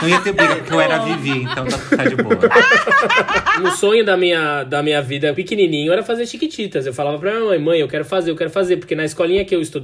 Não 0.00 0.08
ia 0.08 0.20
ter 0.20 0.32
briga, 0.32 0.56
porque 0.56 0.72
eu 0.72 0.80
era 0.80 0.96
a 0.96 0.98
Vivi, 1.00 1.42
então 1.42 1.64
tá, 1.66 1.96
tá 1.96 2.04
de 2.04 2.16
boa. 2.16 2.38
O 3.64 3.70
sonho 3.76 4.04
da 4.04 4.16
minha, 4.16 4.64
da 4.64 4.82
minha 4.82 5.00
vida 5.02 5.32
pequenininho 5.34 5.92
era 5.92 6.02
fazer 6.02 6.26
chiquititas. 6.26 6.86
Eu 6.86 6.94
falava 6.94 7.18
pra 7.18 7.32
minha 7.32 7.44
mãe, 7.44 7.58
mãe, 7.58 7.80
eu 7.80 7.88
quero 7.88 8.04
fazer, 8.04 8.30
eu 8.30 8.36
quero 8.36 8.50
fazer. 8.50 8.76
Porque 8.76 8.94
na 8.94 9.04
escolinha 9.04 9.44
que 9.44 9.54
eu 9.54 9.60
estudava, 9.60 9.81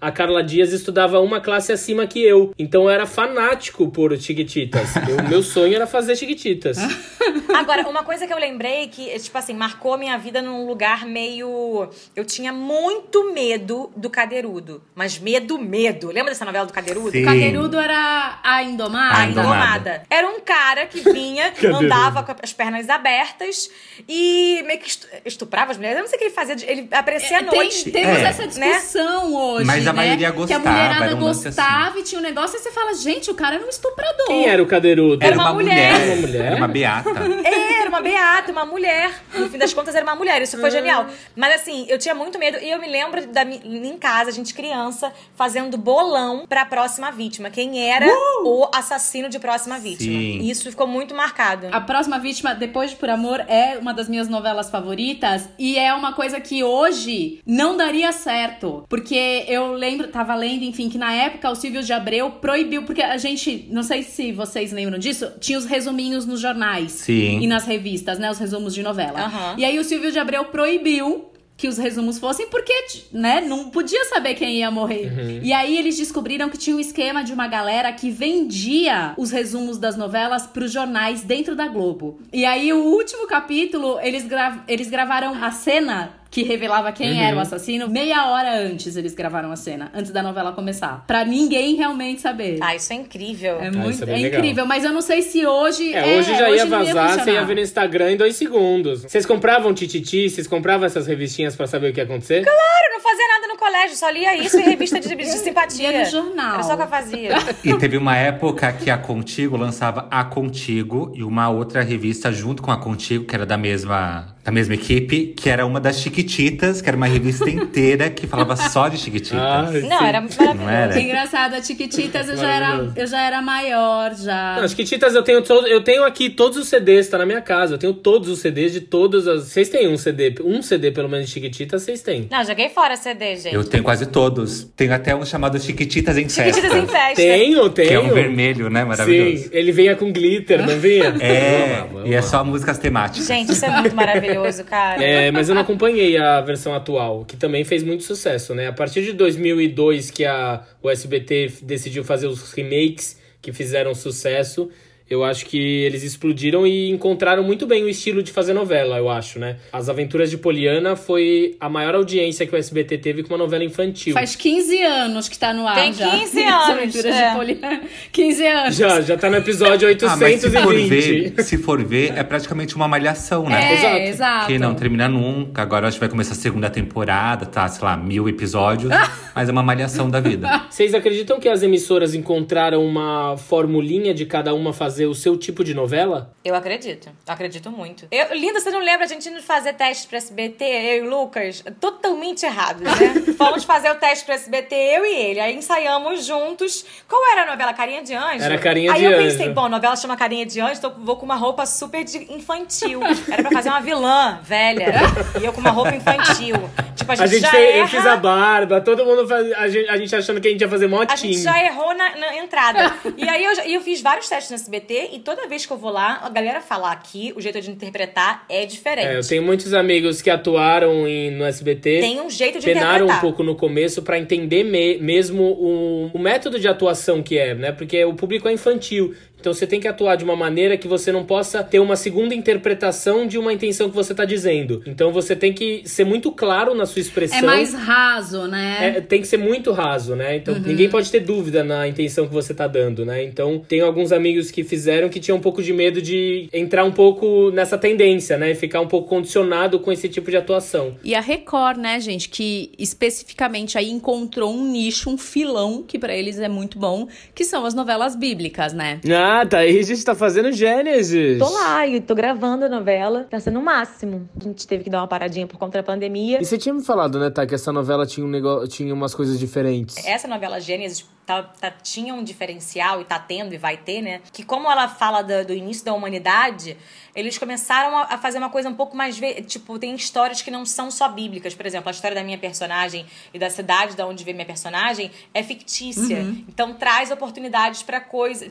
a 0.00 0.12
Carla 0.12 0.42
Dias 0.42 0.72
estudava 0.72 1.20
uma 1.20 1.40
classe 1.40 1.72
acima 1.72 2.06
que 2.06 2.22
eu. 2.22 2.52
Então 2.58 2.84
eu 2.84 2.90
era 2.90 3.06
fanático 3.06 3.88
por 3.90 4.16
chiquititas. 4.18 4.90
O 4.96 5.22
meu 5.28 5.42
sonho 5.42 5.74
era 5.74 5.86
fazer 5.86 6.16
chiquititas. 6.16 6.78
Agora, 7.54 7.88
uma 7.88 8.02
coisa 8.02 8.26
que 8.26 8.32
eu 8.32 8.38
lembrei 8.38 8.88
que, 8.88 9.18
tipo 9.18 9.36
assim, 9.36 9.54
marcou 9.54 9.96
minha 9.98 10.16
vida 10.18 10.40
num 10.42 10.66
lugar 10.66 11.04
meio. 11.06 11.88
Eu 12.16 12.24
tinha 12.24 12.52
muito 12.52 13.32
medo 13.32 13.90
do 13.96 14.08
cadeirudo. 14.10 14.82
Mas 14.94 15.18
medo, 15.18 15.58
medo. 15.58 16.08
Lembra 16.08 16.32
dessa 16.32 16.44
novela 16.44 16.66
do 16.66 16.72
cadeirudo? 16.72 17.10
Sim. 17.12 17.24
Cadeirudo 17.24 17.78
era 17.78 18.38
a 18.42 18.62
Indomada. 18.62 19.14
A 19.14 19.20
A 19.20 19.26
Indomada. 19.26 20.02
Era 20.10 20.28
um 20.28 20.40
cara 20.40 20.86
que 20.86 21.00
vinha, 21.00 21.52
andava 21.74 22.22
com 22.22 22.34
as 22.42 22.52
pernas 22.52 22.88
abertas 22.88 23.70
e 24.08 24.62
meio 24.66 24.78
que 24.80 24.88
estu- 24.88 25.06
estuprava 25.24 25.70
as 25.72 25.76
mulheres. 25.76 25.98
Eu 25.98 26.02
não 26.02 26.08
sei 26.08 26.16
o 26.16 26.18
que 26.18 26.24
ele 26.26 26.34
fazia. 26.34 26.56
de- 26.56 26.64
Ele 26.66 26.88
aparecia 26.90 27.38
à 27.38 27.40
É, 27.40 27.44
Tem- 27.44 27.58
noite. 27.58 27.90
temos 27.90 28.18
É. 28.18 28.22
essa 28.24 28.46
discussão 28.46 29.29
hoje. 29.36 29.64
Mas 29.64 29.86
a 29.86 29.92
né? 29.92 29.96
maioria 29.96 30.18
Que 30.18 30.24
a 30.24 30.30
gostava, 30.30 30.70
mulherada 30.70 31.04
era 31.06 31.16
um 31.16 31.24
lance 31.24 31.44
gostava 31.44 31.98
e 31.98 32.02
tinha 32.02 32.18
um 32.20 32.22
negócio 32.24 32.56
e 32.56 32.60
você 32.60 32.70
fala, 32.70 32.94
gente, 32.94 33.30
o 33.30 33.34
cara 33.34 33.56
era 33.56 33.64
um 33.64 33.68
estuprador. 33.68 34.26
Quem 34.26 34.48
era 34.48 34.62
o 34.62 34.66
cadeirudo? 34.66 35.24
Era 35.24 35.34
uma 35.34 35.52
mulher. 35.52 35.94
Uma 35.94 36.16
mulher? 36.16 36.44
Era 36.44 36.56
uma 36.56 36.68
beata. 36.68 37.10
É, 37.44 37.80
era 37.80 37.88
uma 37.88 38.00
beata, 38.00 38.52
uma 38.52 38.66
mulher. 38.66 39.22
No 39.34 39.48
fim 39.48 39.58
das 39.58 39.72
contas, 39.72 39.94
era 39.94 40.04
uma 40.04 40.14
mulher. 40.14 40.40
Isso 40.42 40.58
foi 40.58 40.70
genial. 40.70 41.06
Mas 41.34 41.60
assim, 41.60 41.86
eu 41.88 41.98
tinha 41.98 42.14
muito 42.14 42.38
medo. 42.38 42.58
E 42.58 42.70
eu 42.70 42.78
me 42.78 42.88
lembro 42.88 43.26
da, 43.28 43.42
em 43.44 43.98
casa, 43.98 44.30
a 44.30 44.32
gente 44.32 44.54
criança, 44.54 45.12
fazendo 45.34 45.76
bolão 45.76 46.46
pra 46.48 46.64
próxima 46.64 47.10
vítima. 47.10 47.50
Quem 47.50 47.90
era 47.90 48.06
o 48.44 48.68
assassino 48.72 49.28
de 49.28 49.38
próxima 49.38 49.78
vítima. 49.78 50.12
Sim. 50.12 50.38
E 50.40 50.50
isso 50.50 50.68
ficou 50.68 50.86
muito 50.86 51.14
marcado. 51.14 51.68
A 51.72 51.80
próxima 51.80 52.18
vítima, 52.18 52.54
depois 52.54 52.90
de 52.90 52.96
Por 52.96 53.10
Amor, 53.10 53.40
é 53.48 53.78
uma 53.78 53.92
das 53.92 54.08
minhas 54.08 54.28
novelas 54.28 54.70
favoritas 54.70 55.48
e 55.58 55.78
é 55.78 55.92
uma 55.92 56.12
coisa 56.12 56.40
que 56.40 56.62
hoje 56.62 57.40
não 57.46 57.76
daria 57.76 58.12
certo. 58.12 58.84
Porque 58.88 59.16
eu 59.48 59.72
lembro, 59.72 60.08
tava 60.08 60.34
lendo, 60.34 60.64
enfim, 60.64 60.88
que 60.88 60.98
na 60.98 61.12
época 61.12 61.50
o 61.50 61.54
Silvio 61.54 61.82
de 61.82 61.92
Abreu 61.92 62.30
proibiu, 62.32 62.84
porque 62.84 63.02
a 63.02 63.16
gente, 63.16 63.66
não 63.70 63.82
sei 63.82 64.02
se 64.02 64.32
vocês 64.32 64.72
lembram 64.72 64.98
disso, 64.98 65.30
tinha 65.40 65.58
os 65.58 65.64
resuminhos 65.64 66.26
nos 66.26 66.40
jornais 66.40 66.92
Sim. 66.92 67.40
e 67.40 67.46
nas 67.46 67.64
revistas, 67.64 68.18
né? 68.18 68.30
Os 68.30 68.38
resumos 68.38 68.74
de 68.74 68.82
novela. 68.82 69.20
Aham. 69.20 69.54
E 69.58 69.64
aí 69.64 69.78
o 69.78 69.84
Silvio 69.84 70.10
de 70.10 70.18
Abreu 70.18 70.44
proibiu 70.46 71.30
que 71.60 71.68
os 71.68 71.76
resumos 71.76 72.18
fossem, 72.18 72.48
porque, 72.48 72.72
né, 73.12 73.42
não 73.42 73.68
podia 73.68 74.02
saber 74.06 74.34
quem 74.34 74.60
ia 74.60 74.70
morrer. 74.70 75.40
E 75.42 75.52
aí 75.52 75.76
eles 75.76 75.98
descobriram 75.98 76.48
que 76.48 76.56
tinha 76.56 76.74
um 76.74 76.80
esquema 76.80 77.22
de 77.22 77.34
uma 77.34 77.46
galera 77.46 77.92
que 77.92 78.10
vendia 78.10 79.12
os 79.18 79.30
resumos 79.30 79.76
das 79.76 79.94
novelas 79.94 80.46
pros 80.46 80.72
jornais 80.72 81.22
dentro 81.22 81.54
da 81.54 81.68
Globo. 81.68 82.18
E 82.32 82.46
aí 82.46 82.72
o 82.72 82.82
último 82.82 83.26
capítulo, 83.26 84.00
eles, 84.00 84.26
gra 84.26 84.64
eles 84.66 84.88
gravaram 84.88 85.34
a 85.44 85.50
cena 85.50 86.19
que 86.30 86.42
revelava 86.44 86.92
quem 86.92 87.22
era 87.24 87.36
o 87.36 87.40
assassino, 87.40 87.88
meia 87.88 88.26
hora 88.30 88.54
antes 88.56 88.96
eles 88.96 89.14
gravaram 89.14 89.50
a 89.50 89.56
cena, 89.56 89.90
antes 89.94 90.12
da 90.12 90.22
novela 90.22 90.52
começar. 90.52 91.04
Pra 91.06 91.24
ninguém 91.24 91.74
realmente 91.74 92.20
saber. 92.20 92.58
Ah, 92.60 92.74
isso 92.74 92.92
é 92.92 92.96
incrível. 92.96 93.58
É 93.60 93.66
Ah, 93.68 93.72
muito 93.72 94.04
é 94.08 94.12
é 94.12 94.18
incrível, 94.28 94.64
mas 94.66 94.84
eu 94.84 94.92
não 94.92 95.00
sei 95.02 95.22
se 95.22 95.44
hoje. 95.46 95.92
É, 95.92 96.18
hoje 96.18 96.30
já 96.36 96.50
ia 96.50 96.64
não 96.64 96.78
vazar, 96.84 97.18
você 97.24 97.32
ia 97.32 97.44
ver 97.44 97.54
no 97.56 97.60
Instagram 97.60 98.12
em 98.12 98.16
dois 98.16 98.36
segundos. 98.36 99.02
Vocês 99.02 99.26
compravam 99.26 99.74
tititi? 99.74 100.28
Vocês 100.30 100.46
compravam 100.46 100.86
essas 100.86 101.06
revistinhas 101.06 101.56
pra 101.56 101.66
saber 101.66 101.90
o 101.90 101.92
que 101.92 102.00
ia 102.00 102.04
acontecer? 102.04 102.40
Eu 102.46 102.92
não 102.92 103.00
fazia 103.00 103.26
nada 103.28 103.46
no 103.48 103.58
colégio, 103.58 103.96
só 103.96 104.08
lia 104.10 104.36
isso 104.36 104.58
e 104.58 104.62
revista 104.62 105.00
de, 105.00 105.14
de 105.14 105.24
simpatia. 105.38 105.90
Lia 105.90 106.04
no 106.04 106.10
jornal. 106.10 106.54
Era 106.54 106.62
só 106.62 106.74
o 106.74 106.76
que 106.76 106.82
eu 106.82 106.88
fazia. 106.88 107.30
E 107.64 107.74
teve 107.76 107.96
uma 107.96 108.16
época 108.16 108.72
que 108.72 108.90
a 108.90 108.96
Contigo 108.98 109.56
lançava 109.56 110.06
a 110.10 110.24
Contigo 110.24 111.12
e 111.14 111.22
uma 111.22 111.48
outra 111.50 111.82
revista 111.82 112.30
junto 112.32 112.62
com 112.62 112.70
a 112.70 112.76
Contigo, 112.76 113.24
que 113.24 113.34
era 113.34 113.44
da 113.46 113.56
mesma, 113.56 114.34
da 114.50 114.52
mesma 114.52 114.74
equipe, 114.74 115.32
que 115.36 115.48
era 115.48 115.64
uma 115.64 115.80
das 115.80 116.00
Chiquititas, 116.00 116.82
que 116.82 116.88
era 116.88 116.96
uma 116.96 117.06
revista 117.06 117.48
inteira 117.48 118.10
que 118.10 118.26
falava 118.26 118.56
só 118.56 118.88
de 118.88 118.98
Chiquititas. 118.98 119.38
Ah, 119.40 119.70
Não, 119.70 120.04
era 120.04 120.20
maravilhoso. 120.20 120.54
Não 120.54 120.68
era? 120.68 120.92
Que 120.92 121.00
engraçado, 121.00 121.54
a 121.54 121.60
Tiquititas 121.60 122.28
eu 122.28 122.36
já, 122.36 122.52
era, 122.52 122.92
eu 122.96 123.06
já 123.06 123.22
era 123.22 123.40
maior, 123.40 124.12
já. 124.16 124.56
Não, 124.56 124.64
as 124.64 124.72
Chiquititas 124.72 125.14
eu 125.14 125.22
tenho, 125.22 125.38
eu 125.66 125.82
tenho 125.82 126.04
aqui 126.04 126.28
todos 126.28 126.58
os 126.58 126.68
CDs, 126.68 127.08
tá 127.08 127.16
na 127.18 127.24
minha 127.26 127.40
casa. 127.40 127.74
Eu 127.74 127.78
tenho 127.78 127.94
todos 127.94 128.28
os 128.28 128.40
CDs 128.40 128.72
de 128.72 128.80
todas 128.80 129.28
as. 129.28 129.44
Vocês 129.44 129.68
têm 129.68 129.88
um 129.88 129.96
CD? 129.96 130.34
Um 130.44 130.60
CD 130.62 130.90
pelo 130.90 131.08
menos 131.08 131.26
de 131.26 131.32
Chiquititas, 131.32 131.82
vocês 131.82 132.02
têm. 132.02 132.26
Não, 132.30 132.44
joguei 132.44 132.68
fora 132.70 132.96
CD, 132.96 133.36
gente. 133.36 133.54
Eu 133.54 133.62
tenho 133.62 133.84
quase 133.84 134.06
todos. 134.06 134.64
Tenho 134.76 134.92
até 134.92 135.14
um 135.14 135.24
chamado 135.24 135.60
Chiquititas 135.60 136.18
em 136.18 136.28
Festa. 136.28 136.42
Chiquititas 136.54 136.76
em 136.76 136.86
festa. 136.88 137.14
Tenho, 137.14 137.70
tenho. 137.70 137.88
Que 137.88 137.94
é 137.94 138.00
um 138.00 138.12
vermelho, 138.12 138.68
né? 138.68 138.84
Maravilhoso. 138.84 139.44
Sim, 139.44 139.50
ele 139.52 139.70
vinha 139.70 139.94
com 139.94 140.12
glitter, 140.12 140.66
não 140.66 140.76
vinha? 140.78 141.14
É, 141.20 141.60
Eu 141.60 141.74
amava, 141.76 141.98
eu 142.00 142.06
e 142.06 142.14
é 142.14 142.18
amava. 142.18 142.26
só 142.26 142.44
músicas 142.44 142.78
temáticas. 142.78 143.26
Gente, 143.28 143.52
isso 143.52 143.64
é 143.64 143.70
muito 143.70 143.94
maravilhoso, 143.94 144.39
cara. 144.64 145.02
É, 145.02 145.30
mas 145.30 145.48
eu 145.48 145.54
não 145.54 145.62
acompanhei 145.62 146.16
a 146.16 146.40
versão 146.40 146.74
atual, 146.74 147.24
que 147.24 147.36
também 147.36 147.64
fez 147.64 147.82
muito 147.82 148.04
sucesso, 148.04 148.54
né? 148.54 148.68
A 148.68 148.72
partir 148.72 149.02
de 149.04 149.12
2002, 149.12 150.10
que 150.10 150.24
a, 150.24 150.62
o 150.82 150.90
SBT 150.90 151.52
decidiu 151.62 152.04
fazer 152.04 152.26
os 152.26 152.52
remakes 152.52 153.18
que 153.42 153.52
fizeram 153.52 153.94
sucesso, 153.94 154.70
eu 155.10 155.24
acho 155.24 155.44
que 155.46 155.58
eles 155.58 156.04
explodiram 156.04 156.64
e 156.64 156.88
encontraram 156.88 157.42
muito 157.42 157.66
bem 157.66 157.82
o 157.82 157.88
estilo 157.88 158.22
de 158.22 158.30
fazer 158.30 158.52
novela, 158.52 158.96
eu 158.96 159.10
acho, 159.10 159.40
né? 159.40 159.56
As 159.72 159.88
Aventuras 159.88 160.30
de 160.30 160.38
Poliana 160.38 160.94
foi 160.94 161.56
a 161.58 161.68
maior 161.68 161.96
audiência 161.96 162.46
que 162.46 162.54
o 162.54 162.56
SBT 162.56 162.96
teve 162.98 163.24
com 163.24 163.30
uma 163.34 163.38
novela 163.38 163.64
infantil. 163.64 164.14
Faz 164.14 164.36
15 164.36 164.80
anos 164.82 165.28
que 165.28 165.36
tá 165.36 165.52
no 165.52 165.66
ar 165.66 165.74
Tem 165.74 165.92
já. 165.92 166.08
15 166.10 166.38
As 166.46 166.54
anos, 166.54 166.70
Aventuras 166.70 167.16
é. 167.16 167.28
de 167.30 167.36
Poliana. 167.36 167.80
15 168.12 168.46
anos. 168.46 168.76
Já, 168.76 169.00
já 169.00 169.16
tá 169.16 169.28
no 169.28 169.36
episódio 169.36 169.88
Ah, 169.88 170.16
mas 170.16 170.40
se 170.40 170.48
for 170.50 170.66
820. 170.68 171.30
ver, 171.34 171.42
se 171.42 171.58
for 171.58 171.84
ver, 171.84 172.12
é 172.16 172.22
praticamente 172.22 172.76
uma 172.76 172.86
malhação, 172.86 173.48
né? 173.48 173.60
É, 173.60 173.74
Exato. 173.74 173.96
exato. 173.96 174.46
Que 174.46 174.58
não 174.60 174.74
termina 174.76 175.08
nunca. 175.08 175.62
Agora 175.62 175.88
acho 175.88 175.96
que 175.96 176.00
vai 176.00 176.08
começar 176.08 176.32
a 176.34 176.36
segunda 176.36 176.70
temporada, 176.70 177.46
tá? 177.46 177.66
Sei 177.66 177.84
lá, 177.84 177.96
mil 177.96 178.28
episódios. 178.28 178.92
mas 179.34 179.48
é 179.48 179.52
uma 179.52 179.62
malhação 179.62 180.08
da 180.08 180.20
vida. 180.20 180.66
Vocês 180.70 180.94
acreditam 180.94 181.40
que 181.40 181.48
as 181.48 181.62
emissoras 181.64 182.14
encontraram 182.14 182.84
uma 182.84 183.36
formulinha 183.36 184.14
de 184.14 184.24
cada 184.24 184.54
uma 184.54 184.72
fazer 184.72 184.99
o 185.06 185.14
seu 185.14 185.36
tipo 185.36 185.62
de 185.64 185.74
novela? 185.74 186.32
Eu 186.44 186.54
acredito. 186.54 187.08
Eu 187.26 187.32
acredito 187.34 187.70
muito. 187.70 188.06
Eu, 188.10 188.34
Linda, 188.34 188.60
você 188.60 188.70
não 188.70 188.80
lembra 188.80 189.04
a 189.04 189.08
gente 189.08 189.28
indo 189.28 189.42
fazer 189.42 189.72
teste 189.74 190.06
pra 190.06 190.18
SBT, 190.18 190.64
eu 190.64 191.04
e 191.04 191.06
o 191.06 191.10
Lucas? 191.10 191.62
Totalmente 191.80 192.44
errado, 192.44 192.80
né? 192.82 192.90
Fomos 193.38 193.64
fazer 193.64 193.90
o 193.90 193.94
teste 193.96 194.24
pra 194.24 194.34
SBT, 194.34 194.74
eu 194.74 195.04
e 195.06 195.14
ele. 195.14 195.40
Aí 195.40 195.54
ensaiamos 195.56 196.24
juntos. 196.26 196.84
Qual 197.08 197.20
era 197.32 197.42
a 197.42 197.46
novela? 197.46 197.72
Carinha 197.72 198.02
de 198.02 198.14
Anjo? 198.14 198.44
Era 198.44 198.58
Carinha 198.58 198.92
Aí 198.92 199.00
de 199.00 199.04
eu 199.06 199.18
Anjo. 199.18 199.28
pensei, 199.30 199.48
bom, 199.50 199.64
a 199.64 199.68
novela 199.68 199.96
chama 199.96 200.16
Carinha 200.16 200.46
de 200.46 200.60
Anjo, 200.60 200.74
então 200.78 200.90
eu 200.90 201.04
vou 201.04 201.16
com 201.16 201.24
uma 201.24 201.36
roupa 201.36 201.64
super 201.66 202.04
infantil. 202.30 203.00
Era 203.30 203.42
pra 203.42 203.50
fazer 203.52 203.68
uma 203.68 203.80
vilã 203.80 204.40
velha. 204.42 204.92
E 205.40 205.44
eu 205.44 205.52
com 205.52 205.60
uma 205.60 205.70
roupa 205.70 205.94
infantil. 205.94 206.56
Tipo, 206.96 207.12
a 207.12 207.14
gente, 207.16 207.24
A 207.24 207.26
gente 207.26 207.40
já 207.42 207.50
fez, 207.50 207.70
erra... 207.70 207.78
eu 207.78 207.88
fiz 207.88 208.06
a 208.06 208.16
barba, 208.16 208.80
todo 208.80 209.04
mundo 209.04 209.26
faz, 209.26 209.52
a, 209.52 209.68
gente, 209.68 209.88
a 209.88 209.96
gente 209.96 210.14
achando 210.14 210.40
que 210.40 210.48
a 210.48 210.50
gente 210.50 210.60
ia 210.60 210.68
fazer 210.68 210.86
mó 210.86 211.04
A 211.08 211.16
gente 211.16 211.38
já 211.40 211.64
errou 211.64 211.94
na, 211.94 212.16
na 212.16 212.36
entrada. 212.36 212.92
e 213.16 213.28
aí 213.28 213.42
eu, 213.44 213.52
eu 213.64 213.80
fiz 213.80 214.00
vários 214.02 214.28
testes 214.28 214.50
no 214.50 214.56
SBT 214.56 214.89
e 215.12 215.18
toda 215.20 215.46
vez 215.46 215.64
que 215.66 215.72
eu 215.72 215.76
vou 215.76 215.90
lá, 215.90 216.20
a 216.22 216.28
galera 216.28 216.60
fala 216.60 216.90
aqui, 216.90 217.32
o 217.36 217.40
jeito 217.40 217.60
de 217.60 217.70
interpretar 217.70 218.44
é 218.48 218.64
diferente. 218.66 219.06
É, 219.06 219.16
eu 219.18 219.26
tenho 219.26 219.42
muitos 219.42 219.72
amigos 219.74 220.20
que 220.22 220.30
atuaram 220.30 221.06
em- 221.06 221.30
no 221.30 221.44
SBT. 221.44 222.00
Tem 222.00 222.20
um 222.20 222.28
jeito 222.30 222.58
de 222.58 222.64
Penaram 222.66 223.04
interpretar. 223.04 223.18
um 223.18 223.20
pouco 223.20 223.42
no 223.42 223.54
começo 223.54 224.02
pra 224.02 224.18
entender 224.18 224.64
me- 224.64 224.98
mesmo 224.98 225.42
o, 225.42 226.10
o 226.12 226.18
método 226.18 226.58
de 226.58 226.66
atuação 226.68 227.22
que 227.22 227.38
é, 227.38 227.54
né? 227.54 227.72
Porque 227.72 228.04
o 228.04 228.14
público 228.14 228.48
é 228.48 228.52
infantil. 228.52 229.14
Então 229.40 229.52
você 229.52 229.66
tem 229.66 229.80
que 229.80 229.88
atuar 229.88 230.16
de 230.16 230.24
uma 230.24 230.36
maneira 230.36 230.76
que 230.76 230.86
você 230.86 231.10
não 231.10 231.24
possa 231.24 231.62
ter 231.62 231.80
uma 231.80 231.96
segunda 231.96 232.34
interpretação 232.34 233.26
de 233.26 233.38
uma 233.38 233.52
intenção 233.52 233.88
que 233.88 233.96
você 233.96 234.14
tá 234.14 234.24
dizendo. 234.24 234.82
Então 234.86 235.12
você 235.12 235.34
tem 235.34 235.52
que 235.52 235.82
ser 235.84 236.04
muito 236.04 236.30
claro 236.30 236.74
na 236.74 236.86
sua 236.86 237.00
expressão. 237.00 237.38
É 237.38 237.42
mais 237.42 237.74
raso, 237.74 238.46
né? 238.46 238.96
É, 238.96 239.00
tem 239.00 239.20
que 239.20 239.26
ser 239.26 239.38
muito 239.38 239.72
raso, 239.72 240.14
né? 240.14 240.36
Então 240.36 240.58
ninguém 240.58 240.88
pode 240.88 241.10
ter 241.10 241.20
dúvida 241.20 241.64
na 241.64 241.88
intenção 241.88 242.26
que 242.26 242.34
você 242.34 242.52
tá 242.52 242.66
dando, 242.66 243.04
né? 243.04 243.24
Então 243.24 243.58
tem 243.66 243.80
alguns 243.80 244.12
amigos 244.12 244.50
que 244.50 244.62
fizeram 244.62 245.08
que 245.08 245.18
tinham 245.18 245.38
um 245.38 245.40
pouco 245.40 245.62
de 245.62 245.72
medo 245.72 246.02
de 246.02 246.48
entrar 246.52 246.84
um 246.84 246.92
pouco 246.92 247.50
nessa 247.50 247.78
tendência, 247.78 248.36
né? 248.36 248.54
Ficar 248.54 248.80
um 248.80 248.88
pouco 248.88 249.08
condicionado 249.08 249.80
com 249.80 249.90
esse 249.90 250.08
tipo 250.08 250.30
de 250.30 250.36
atuação. 250.36 250.96
E 251.02 251.14
a 251.14 251.20
Record, 251.20 251.78
né, 251.78 251.98
gente, 252.00 252.28
que 252.28 252.72
especificamente 252.78 253.78
aí 253.78 253.90
encontrou 253.90 254.52
um 254.52 254.66
nicho, 254.70 255.08
um 255.10 255.16
filão, 255.18 255.82
que 255.86 255.98
pra 255.98 256.14
eles 256.14 256.38
é 256.38 256.48
muito 256.48 256.78
bom, 256.78 257.08
que 257.34 257.44
são 257.44 257.64
as 257.64 257.74
novelas 257.74 258.14
bíblicas, 258.16 258.72
né? 258.72 259.00
Ah, 259.10 259.29
tá 259.48 259.58
aí 259.58 259.78
a 259.78 259.82
gente 259.82 260.04
tá 260.04 260.14
fazendo 260.14 260.52
Gênesis. 260.52 261.38
Tô 261.38 261.48
lá 261.48 261.86
e 261.86 262.00
tô 262.00 262.14
gravando 262.14 262.64
a 262.64 262.68
novela. 262.68 263.24
Tá 263.30 263.38
sendo 263.40 263.58
o 263.58 263.62
máximo. 263.62 264.28
A 264.40 264.44
gente 264.44 264.66
teve 264.66 264.84
que 264.84 264.90
dar 264.90 264.98
uma 265.00 265.08
paradinha 265.08 265.46
por 265.46 265.58
conta 265.58 265.78
da 265.78 265.82
pandemia. 265.82 266.40
E 266.40 266.44
você 266.44 266.56
tinha 266.58 266.74
me 266.74 266.82
falado, 266.82 267.18
né, 267.18 267.30
tá, 267.30 267.46
que 267.46 267.54
essa 267.54 267.72
novela 267.72 268.06
tinha, 268.06 268.26
um 268.26 268.30
negócio, 268.30 268.68
tinha 268.68 268.92
umas 268.94 269.14
coisas 269.14 269.38
diferentes. 269.38 269.96
Essa 270.06 270.26
novela 270.28 270.60
Gênesis 270.60 271.06
tá- 271.26 271.42
tá- 271.42 271.70
tinha 271.70 272.12
um 272.14 272.24
diferencial, 272.24 273.00
e 273.00 273.04
tá 273.04 273.18
tendo, 273.18 273.54
e 273.54 273.58
vai 273.58 273.76
ter, 273.76 274.02
né? 274.02 274.20
Que 274.32 274.42
como 274.42 274.70
ela 274.70 274.88
fala 274.88 275.22
do, 275.22 275.46
do 275.46 275.52
início 275.54 275.84
da 275.84 275.92
humanidade, 275.94 276.76
eles 277.14 277.38
começaram 277.38 277.96
a, 277.96 278.18
fazer 278.18 278.38
uma 278.38 278.50
coisa 278.50 278.68
um 278.68 278.74
pouco 278.74 278.96
mais. 278.96 279.20
Tipo, 279.46 279.78
tem 279.78 279.94
histórias 279.94 280.42
que 280.42 280.50
não 280.50 280.64
são 280.66 280.90
só 280.90 281.08
bíblicas. 281.08 281.54
Por 281.54 281.66
exemplo, 281.66 281.88
a 281.88 281.92
história 281.92 282.14
da 282.14 282.22
minha 282.22 282.38
personagem 282.38 283.06
e 283.32 283.38
da 283.38 283.50
cidade 283.50 283.96
da 283.96 284.06
onde 284.06 284.22
vem 284.24 284.34
minha 284.34 284.46
personagem 284.46 285.10
é 285.34 285.42
fictícia. 285.42 286.20
Então 286.48 286.74
traz 286.74 287.10
oportunidades 287.10 287.82
pra 287.82 288.00
coisa, 288.00 288.46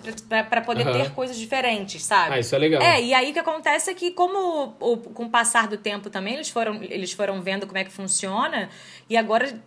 pra 0.49 0.61
poder 0.61 0.87
Aham. 0.87 0.99
ter 1.03 1.11
coisas 1.11 1.37
diferentes, 1.37 2.03
sabe? 2.03 2.35
Ah, 2.35 2.39
isso 2.39 2.55
é 2.55 2.57
legal. 2.57 2.81
É, 2.81 3.01
e 3.01 3.13
aí 3.13 3.29
o 3.29 3.33
que 3.33 3.39
acontece 3.39 3.89
é 3.89 3.93
que, 3.93 4.11
como 4.11 4.75
o- 4.79 4.97
com 4.97 5.25
o 5.25 5.29
passar 5.29 5.67
do 5.67 5.77
tempo 5.77 6.09
também, 6.09 6.35
eles 6.35 6.49
foram, 6.49 6.81
eles 6.83 7.11
foram 7.11 7.41
vendo 7.41 7.65
como 7.65 7.77
é 7.77 7.83
que 7.83 7.91
funciona, 7.91 8.69
e 9.09 9.17
agora 9.17 9.59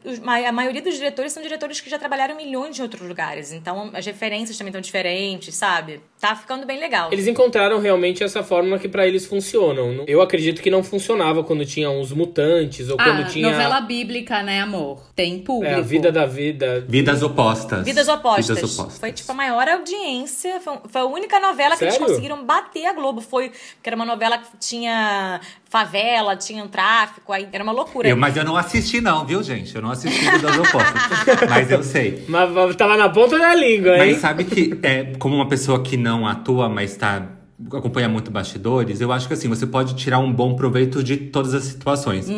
a 0.47 0.53
maioria 0.53 0.83
dos 0.83 0.95
diretores 0.95 1.33
são 1.33 1.43
diretores 1.43 1.81
que 1.81 1.91
já 1.91 1.99
trabalharam 1.99 2.37
milhões 2.37 2.77
de 2.77 2.83
outros 2.83 3.07
lugares. 3.07 3.53
Então 3.53 3.91
as 3.95 4.05
referências 4.07 4.57
também 4.57 4.71
estão 4.71 4.81
diferentes, 4.81 5.55
sabe? 5.55 6.01
Tá 6.21 6.37
ficando 6.37 6.65
bem 6.67 6.79
legal. 6.79 7.13
Eles 7.13 7.27
encontraram 7.27 7.79
realmente 7.81 8.23
essa 8.23 8.43
fórmula 8.43 8.79
que 8.83 8.89
pra 8.89 9.07
eles 9.07 9.25
funcionam. 9.25 10.05
Eu 10.07 10.21
acredito 10.21 10.61
que 10.61 10.71
não 10.71 10.83
funcionava 10.83 11.43
quando 11.45 11.65
tinha 11.65 11.89
uns 11.89 12.13
mutantes 12.13 12.89
ou 12.91 12.97
quando 12.97 13.23
Ah, 13.23 13.25
tinha 13.25 13.49
novela 13.51 13.81
bíblica, 13.81 14.43
né, 14.43 14.61
amor? 14.61 15.01
Tem 15.15 15.39
público. 15.39 15.73
é, 15.73 15.79
a 15.79 15.81
vida 15.81 16.11
da 16.11 16.27
vida. 16.27 16.85
Vidas 16.89 17.23
opostas. 17.23 17.85
Vidas 17.85 18.09
opostas. 18.09 18.49
Vidas 18.49 18.79
opostas. 18.79 18.99
Foi 18.99 19.13
tipo 19.13 19.31
a 19.31 19.35
maior 19.35 19.69
audiência. 19.69 20.61
Foi, 20.61 20.79
foi 20.89 21.01
a 21.01 21.05
única 21.07 21.39
novela 21.41 21.77
que 21.77 21.85
eles 21.85 21.95
Sério? 21.95 22.09
conseguiram 22.09 22.45
bater 22.45 22.87
a 22.87 22.93
Globo. 22.93 23.21
Foi 23.21 23.51
que 23.51 23.89
era 23.89 23.97
uma 23.97 24.05
novela 24.05 24.39
que 24.39 24.49
tinha 24.59 25.41
favela, 25.71 26.37
tinha 26.37 26.63
um 26.63 26.69
tráfico, 26.69 27.33
aí 27.33 27.49
era 27.51 27.65
uma 27.65 27.73
loucura. 27.73 28.07
Eu, 28.09 28.17
mas 28.17 28.37
eu 28.37 28.45
não 28.45 28.57
assisti, 28.57 29.01
não, 29.01 29.25
viu, 29.25 29.43
gente? 29.43 29.75
Eu 29.75 29.81
não 29.81 29.91
assisti 29.91 30.21
Vidas 30.21 30.59
Opostas. 30.59 31.03
mas 31.49 31.71
eu 31.71 31.83
sei. 31.83 32.25
Mas 32.29 32.51
mas 32.51 32.77
tava 32.77 32.97
na 32.97 33.09
ponta 33.09 33.39
da 33.39 33.55
língua, 33.55 33.93
hein? 33.97 34.13
Mas 34.13 34.21
sabe 34.21 34.45
que, 34.45 34.79
é, 34.83 35.15
como 35.19 35.35
uma 35.37 35.49
pessoa 35.49 35.83
que 35.83 35.97
não 35.97 36.27
atua, 36.27 36.69
mas 36.69 36.95
tá, 36.97 37.27
acompanha 37.73 38.09
muito 38.09 38.31
bastidores, 38.31 39.01
eu 39.01 39.13
acho 39.13 39.27
que 39.29 39.35
assim, 39.35 39.49
você 39.49 39.67
pode 39.67 39.95
tirar 39.95 40.19
um 40.19 40.33
bom 40.33 40.55
proveito 40.55 41.03
de 41.03 41.17
todas 41.17 41.55
as 41.55 41.65
situações. 41.65 42.29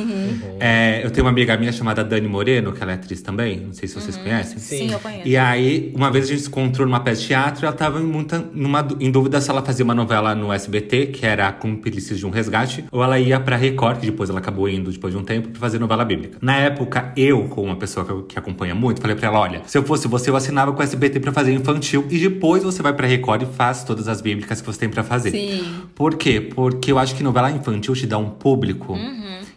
É, 0.61 1.01
eu 1.05 1.11
tenho 1.11 1.25
uma 1.25 1.31
amiga 1.31 1.57
minha 1.57 1.73
chamada 1.73 2.05
Dani 2.05 2.29
Moreno, 2.29 2.73
que 2.73 2.83
ela 2.83 2.93
é 2.93 2.95
atriz 2.95 3.21
também, 3.23 3.61
não 3.61 3.73
sei 3.73 3.89
se 3.89 3.95
vocês 4.01 4.17
conhecem. 4.17 4.59
Sim, 4.59 4.93
eu 4.93 4.99
conheço. 4.99 5.29
E 5.29 5.37
aí, 5.37 5.93
uma 5.97 6.11
vez 6.11 6.27
a 6.27 6.29
gente 6.29 6.43
se 6.43 6.49
encontrou 6.49 6.87
numa 6.87 7.01
peça 7.01 7.21
de 7.23 7.27
teatro 7.29 7.65
e 7.65 7.67
ela 7.67 7.75
tava 7.77 8.01
em, 8.01 8.05
muita, 8.05 8.45
numa, 8.53 8.87
em 9.01 9.11
dúvida 9.11 9.41
se 9.41 9.51
ela 9.51 9.63
fazia 9.63 9.85
uma 9.85 9.95
novela 9.95 10.35
no 10.35 10.53
SBT, 10.53 11.07
que 11.07 11.27
era 11.27 11.51
Cúmplices 11.53 12.19
de 12.19 12.27
um 12.27 12.31
Resgate, 12.31 12.85
ou 12.91 13.03
ela 13.03 13.19
ia 13.19 13.39
pra 13.41 13.57
Record, 13.57 13.99
que 14.01 14.07
depois 14.07 14.31
ela 14.31 14.39
acabou 14.39 14.69
indo 14.69 14.91
depois 14.91 15.13
de 15.15 15.19
um 15.19 15.25
tempo, 15.25 15.49
pra 15.49 15.61
fazer 15.61 15.79
novela 15.79 16.05
bíblica. 16.05 16.39
Na 16.41 16.57
época, 16.57 17.13
eu, 17.17 17.45
como 17.49 17.67
uma 17.69 17.77
pessoa 17.77 18.05
que, 18.05 18.13
eu- 18.13 18.23
que 18.25 18.39
acompanha 18.39 18.75
muito, 18.75 19.01
falei 19.01 19.17
pra 19.17 19.29
ela: 19.29 19.39
olha, 19.41 19.63
se 19.67 19.77
eu 19.79 19.83
fosse 19.83 20.07
você, 20.09 20.31
eu 20.31 20.37
assinava 20.37 20.73
com 20.73 20.81
o 20.81 20.83
SBT 20.83 21.21
pra 21.21 21.33
fazer 21.33 21.53
infantil 21.53 22.07
e 22.11 22.19
depois 22.19 22.63
você 22.63 22.83
vai 22.83 22.93
pra 22.93 23.07
Record 23.07 23.43
e 23.43 23.47
faz 23.47 23.85
todas 23.85 24.09
as 24.09 24.21
bíblicas 24.21 24.61
que 24.61 24.67
você 24.67 24.79
tem 24.81 24.89
pra 24.89 25.03
fazer. 25.03 25.14
Sim. 25.23 25.83
Por 25.95 26.17
quê? 26.17 26.41
Porque 26.41 26.93
eu 26.93 26.99
acho 26.99 27.15
que 27.15 27.23
novela 27.23 27.51
infantil 27.51 27.95
te 27.95 28.07
dá 28.07 28.19
um 28.19 28.31
público. 28.31 28.95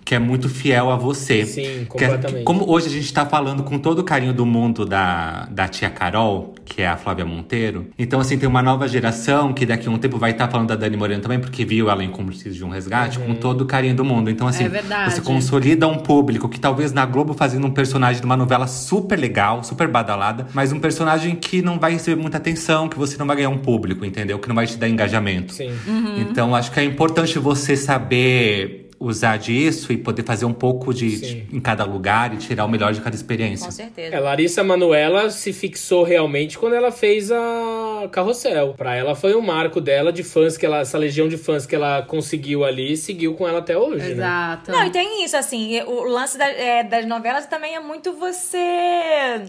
Que 0.07 0.15
é 0.15 0.19
muito 0.19 0.47
fiel 0.47 0.89
a 0.89 0.95
você. 0.95 1.45
Sim, 1.45 1.81
é- 1.81 1.85
completamente. 1.85 2.45
como 2.45 2.71
hoje 2.71 2.87
a 2.87 2.89
gente 2.89 3.11
tá 3.11 3.25
falando 3.25 3.61
com 3.61 3.77
todo 3.77 3.99
o 3.99 4.03
carinho 4.05 4.31
do 4.31 4.45
mundo 4.45 4.85
da, 4.85 5.49
da 5.51 5.67
tia 5.67 5.89
Carol, 5.89 6.55
que 6.63 6.81
é 6.81 6.87
a 6.87 6.95
Flávia 6.95 7.25
Monteiro. 7.25 7.87
Então, 7.99 8.17
assim, 8.21 8.37
tem 8.37 8.47
uma 8.47 8.61
nova 8.61 8.87
geração 8.87 9.51
que 9.51 9.65
daqui 9.65 9.85
a 9.89 9.91
um 9.91 9.97
tempo 9.97 10.17
vai 10.17 10.31
estar 10.31 10.47
falando 10.47 10.69
da 10.69 10.77
Dani 10.77 10.95
Moreno 10.95 11.21
também, 11.21 11.39
porque 11.41 11.65
viu 11.65 11.89
ela 11.89 12.01
em 12.05 12.09
Cúmplices 12.09 12.55
de 12.55 12.63
um 12.63 12.69
Resgate, 12.69 13.19
com 13.19 13.35
todo 13.35 13.61
o 13.61 13.65
carinho 13.65 13.93
do 13.95 14.05
mundo. 14.05 14.29
Então, 14.29 14.47
assim, 14.47 14.63
É 14.63 14.69
verdade. 14.69 15.13
você 15.13 15.19
consolida 15.19 15.85
um 15.89 15.97
público 15.97 16.47
que 16.47 16.57
talvez 16.57 16.93
na 16.93 17.05
Globo 17.05 17.33
fazendo 17.33 17.67
um 17.67 17.71
personagem 17.71 18.21
de 18.21 18.25
uma 18.25 18.37
novela 18.37 18.65
super 18.65 19.19
legal, 19.19 19.61
super 19.61 19.89
badalada, 19.89 20.47
mas 20.53 20.71
um 20.71 20.79
personagem 20.79 21.35
que 21.35 21.61
não 21.61 21.77
vai 21.77 21.91
receber 21.91 22.21
muita 22.21 22.37
atenção, 22.37 22.87
que 22.87 22.97
você 22.97 23.17
não 23.17 23.27
vai 23.27 23.35
ganhar 23.35 23.49
um 23.49 23.57
público, 23.57 24.05
entendeu? 24.05 24.39
Que 24.39 24.47
não 24.47 24.55
vai 24.55 24.67
te 24.67 24.77
dar 24.77 24.87
engajamento. 24.87 25.51
Sim. 25.51 25.69
Então, 26.17 26.55
acho 26.55 26.71
que 26.71 26.79
é 26.79 26.85
importante 26.85 27.37
você 27.37 27.75
saber 27.75 28.86
usar 28.99 29.37
disso 29.37 29.93
e 29.93 29.97
poder 29.97 30.23
fazer 30.23 30.45
um 30.45 30.53
pouco 30.53 30.93
de, 30.93 31.19
de- 31.19 31.55
em 31.55 31.59
cada 31.59 31.83
lugar 31.83 32.33
e 32.33 32.37
tirar 32.37 32.65
o 32.65 32.67
melhor 32.69 32.93
de 32.93 33.01
cada 33.01 33.15
experiência. 33.15 33.65
Com 33.65 33.71
certeza. 33.71 34.15
É, 34.15 34.19
Larissa 34.19 34.63
Manuela 34.63 35.29
se 35.29 35.53
fixou 35.53 36.03
realmente 36.03 36.57
quando 36.57 36.73
ela 36.73 36.91
fez 36.91 37.31
a 37.31 38.07
Carrossel. 38.11 38.73
Pra 38.75 38.95
ela 38.95 39.15
foi 39.15 39.35
um 39.35 39.41
marco 39.41 39.79
dela 39.79 40.11
de 40.11 40.23
fãs 40.23 40.57
que 40.57 40.65
ela, 40.65 40.79
essa 40.79 40.97
legião 40.97 41.27
de 41.27 41.37
fãs 41.37 41.65
que 41.65 41.75
ela 41.75 42.01
conseguiu 42.01 42.63
ali 42.65 42.93
e 42.93 42.97
seguiu 42.97 43.33
com 43.35 43.47
ela 43.47 43.59
até 43.59 43.77
hoje, 43.77 44.03
né? 44.05 44.11
Exato. 44.11 44.71
Não, 44.71 44.83
e 44.85 44.89
tem 44.89 45.23
isso, 45.23 45.37
assim, 45.37 45.79
o 45.83 46.03
lance 46.03 46.37
da- 46.37 46.47
é, 46.49 46.83
das 46.83 47.05
novelas 47.05 47.45
também 47.45 47.75
é 47.75 47.79
muito 47.79 48.13
você 48.13 48.57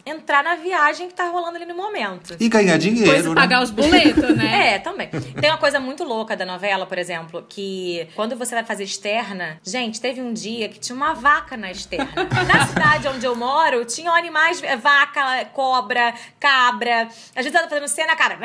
entrar 0.06 0.42
na 0.44 0.56
viagem 0.56 1.08
que 1.08 1.14
tá 1.14 1.28
rolando 1.28 1.56
ali 1.56 1.64
no 1.66 1.74
momento. 1.76 2.37
E 2.38 2.48
ganhar 2.48 2.76
dinheiro, 2.78 3.06
Depois 3.06 3.26
né? 3.26 3.34
pagar 3.34 3.62
os 3.62 3.70
boletos, 3.70 4.37
né? 4.37 4.48
É, 4.68 4.78
também. 4.78 5.08
Tem 5.40 5.50
uma 5.50 5.56
coisa 5.58 5.78
muito 5.78 6.02
louca 6.04 6.37
da 6.37 6.44
novela, 6.44 6.84
por 6.84 6.98
exemplo, 6.98 7.44
que 7.48 8.06
quando 8.16 8.34
você 8.37 8.54
vai 8.54 8.64
fazer 8.64 8.82
externa, 8.84 9.38
gente, 9.62 10.01
teve 10.01 10.20
um 10.20 10.33
dia 10.33 10.68
que 10.68 10.79
tinha 10.79 10.94
uma 10.94 11.14
vaca 11.14 11.57
na 11.57 11.70
externa. 11.70 12.09
Na 12.46 12.66
cidade 12.66 13.09
onde 13.09 13.27
eu 13.27 13.35
moro, 13.35 13.85
tinham 13.85 14.14
animais, 14.14 14.62
é, 14.62 14.77
vaca, 14.77 15.44
cobra, 15.53 16.14
cabra. 16.38 17.09
Vezes 17.35 17.55
eu 17.55 17.62
tô 17.62 17.68
fazendo 17.68 17.88
cena, 17.88 18.16
cara, 18.16 18.38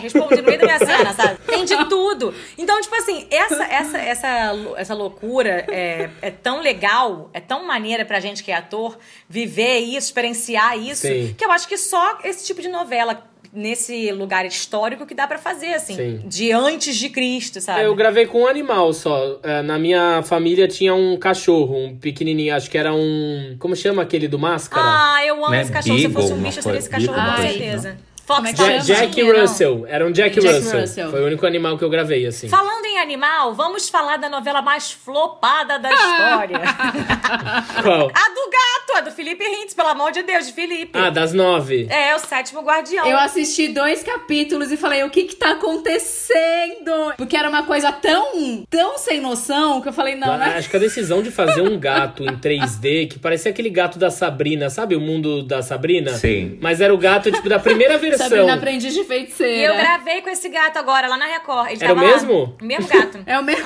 responde 0.00 0.36
no 0.36 0.42
meio 0.42 0.58
da 0.58 0.66
minha 0.66 0.78
cena, 0.78 1.12
sabe? 1.12 1.38
Tem 1.46 1.64
de 1.64 1.76
tudo. 1.88 2.34
Então, 2.56 2.80
tipo 2.80 2.94
assim, 2.94 3.26
essa, 3.30 3.64
essa, 3.64 3.98
essa, 3.98 4.28
essa 4.76 4.94
loucura 4.94 5.64
é, 5.68 6.10
é 6.20 6.30
tão 6.30 6.60
legal, 6.60 7.30
é 7.32 7.40
tão 7.40 7.66
maneira 7.66 8.04
pra 8.04 8.20
gente 8.20 8.42
que 8.42 8.50
é 8.50 8.56
ator 8.56 8.98
viver 9.28 9.78
isso, 9.78 10.08
experienciar 10.08 10.78
isso, 10.78 11.02
Sim. 11.02 11.34
que 11.36 11.44
eu 11.44 11.50
acho 11.50 11.68
que 11.68 11.76
só 11.76 12.18
esse 12.24 12.44
tipo 12.44 12.60
de 12.60 12.68
novela 12.68 13.33
nesse 13.54 14.10
lugar 14.12 14.44
histórico 14.44 15.06
que 15.06 15.14
dá 15.14 15.26
pra 15.26 15.38
fazer, 15.38 15.74
assim. 15.74 15.94
Sim. 15.94 16.20
De 16.26 16.50
antes 16.52 16.96
de 16.96 17.08
Cristo, 17.08 17.60
sabe? 17.60 17.82
Eu 17.84 17.94
gravei 17.94 18.26
com 18.26 18.42
um 18.42 18.46
animal 18.46 18.92
só. 18.92 19.38
É, 19.42 19.62
Na 19.62 19.78
minha 19.78 20.22
família 20.22 20.66
tinha 20.66 20.94
um 20.94 21.16
cachorro, 21.16 21.76
um 21.76 21.96
pequenininho, 21.96 22.54
acho 22.54 22.70
que 22.70 22.76
era 22.76 22.92
um. 22.92 23.56
Como 23.58 23.74
chama 23.76 24.02
aquele 24.02 24.26
do 24.28 24.38
máscara? 24.38 24.84
Ah, 24.86 25.24
eu 25.26 25.36
amo 25.44 25.50
Né? 25.50 25.62
esse 25.62 25.72
cachorro. 25.72 25.98
Se 25.98 26.04
eu 26.04 26.10
fosse 26.10 26.26
um 26.32 26.36
Beagle, 26.36 26.44
bicho, 26.46 26.58
eu 26.58 26.62
seria 26.62 26.78
esse 26.78 26.90
cachorro, 26.90 27.14
coisa. 27.14 27.30
com 27.36 27.42
Ai. 27.42 27.48
certeza. 27.52 27.96
Como 28.26 28.46
é 28.46 28.54
Fox 28.54 28.66
chama? 28.70 28.78
Jack 28.80 29.22
Não. 29.22 29.40
Russell. 29.40 29.86
Era 29.86 30.06
um 30.06 30.10
Jack, 30.10 30.40
Jack 30.40 30.54
Russell. 30.56 30.80
Russell. 30.80 31.10
Foi 31.10 31.22
o 31.22 31.26
único 31.26 31.46
animal 31.46 31.76
que 31.76 31.84
eu 31.84 31.90
gravei, 31.90 32.26
assim. 32.26 32.48
Falando 32.48 32.83
animal, 33.04 33.54
vamos 33.54 33.88
falar 33.88 34.16
da 34.16 34.28
novela 34.28 34.62
mais 34.62 34.90
flopada 34.90 35.78
da 35.78 35.92
história. 35.92 36.58
Qual? 37.82 38.08
a 38.08 38.28
do 38.30 38.50
gato, 38.50 38.98
a 38.98 39.00
do 39.02 39.10
Felipe 39.12 39.44
Rintz, 39.44 39.74
pelo 39.74 39.88
amor 39.88 40.10
de 40.10 40.22
Deus, 40.22 40.46
de 40.46 40.52
Felipe. 40.52 40.98
Ah, 40.98 41.10
das 41.10 41.32
nove. 41.32 41.86
É, 41.90 42.14
o 42.14 42.18
sétimo 42.18 42.62
guardião. 42.62 43.06
Eu 43.06 43.18
assisti 43.18 43.68
dois 43.68 44.02
capítulos 44.02 44.72
e 44.72 44.76
falei, 44.76 45.02
o 45.04 45.10
que 45.10 45.24
que 45.24 45.36
tá 45.36 45.50
acontecendo? 45.52 47.12
Porque 47.16 47.36
era 47.36 47.48
uma 47.48 47.62
coisa 47.64 47.92
tão, 47.92 48.64
tão 48.68 48.96
sem 48.98 49.20
noção 49.20 49.80
que 49.80 49.88
eu 49.88 49.92
falei, 49.92 50.14
não, 50.14 50.36
né? 50.38 50.54
Acho 50.56 50.70
que 50.70 50.76
a 50.76 50.80
decisão 50.80 51.22
de 51.22 51.30
fazer 51.30 51.60
um 51.62 51.78
gato 51.78 52.24
em 52.24 52.36
3D, 52.38 53.08
que 53.10 53.18
parecia 53.18 53.50
aquele 53.50 53.70
gato 53.70 53.98
da 53.98 54.10
Sabrina, 54.10 54.70
sabe 54.70 54.96
o 54.96 55.00
mundo 55.00 55.42
da 55.42 55.62
Sabrina? 55.62 56.12
Sim. 56.14 56.58
Mas 56.60 56.80
era 56.80 56.92
o 56.94 56.98
gato, 56.98 57.30
tipo, 57.30 57.48
da 57.48 57.58
primeira 57.58 57.98
versão. 57.98 58.28
Sabrina 58.28 58.54
Aprendiz 58.54 58.94
de 58.94 59.00
E 59.00 59.04
Feiticeira. 59.04 59.74
eu 59.74 59.78
gravei 59.78 60.22
com 60.22 60.30
esse 60.30 60.48
gato 60.48 60.78
agora, 60.78 61.06
lá 61.08 61.16
na 61.18 61.26
Record. 61.26 61.70
Ele 61.72 61.84
Era 61.84 61.92
o 61.92 61.96
tava 61.96 62.06
lá. 62.06 62.12
mesmo? 62.12 62.56
Gato. 63.00 63.18
É 63.26 63.38
o 63.38 63.42
mesmo. 63.44 63.64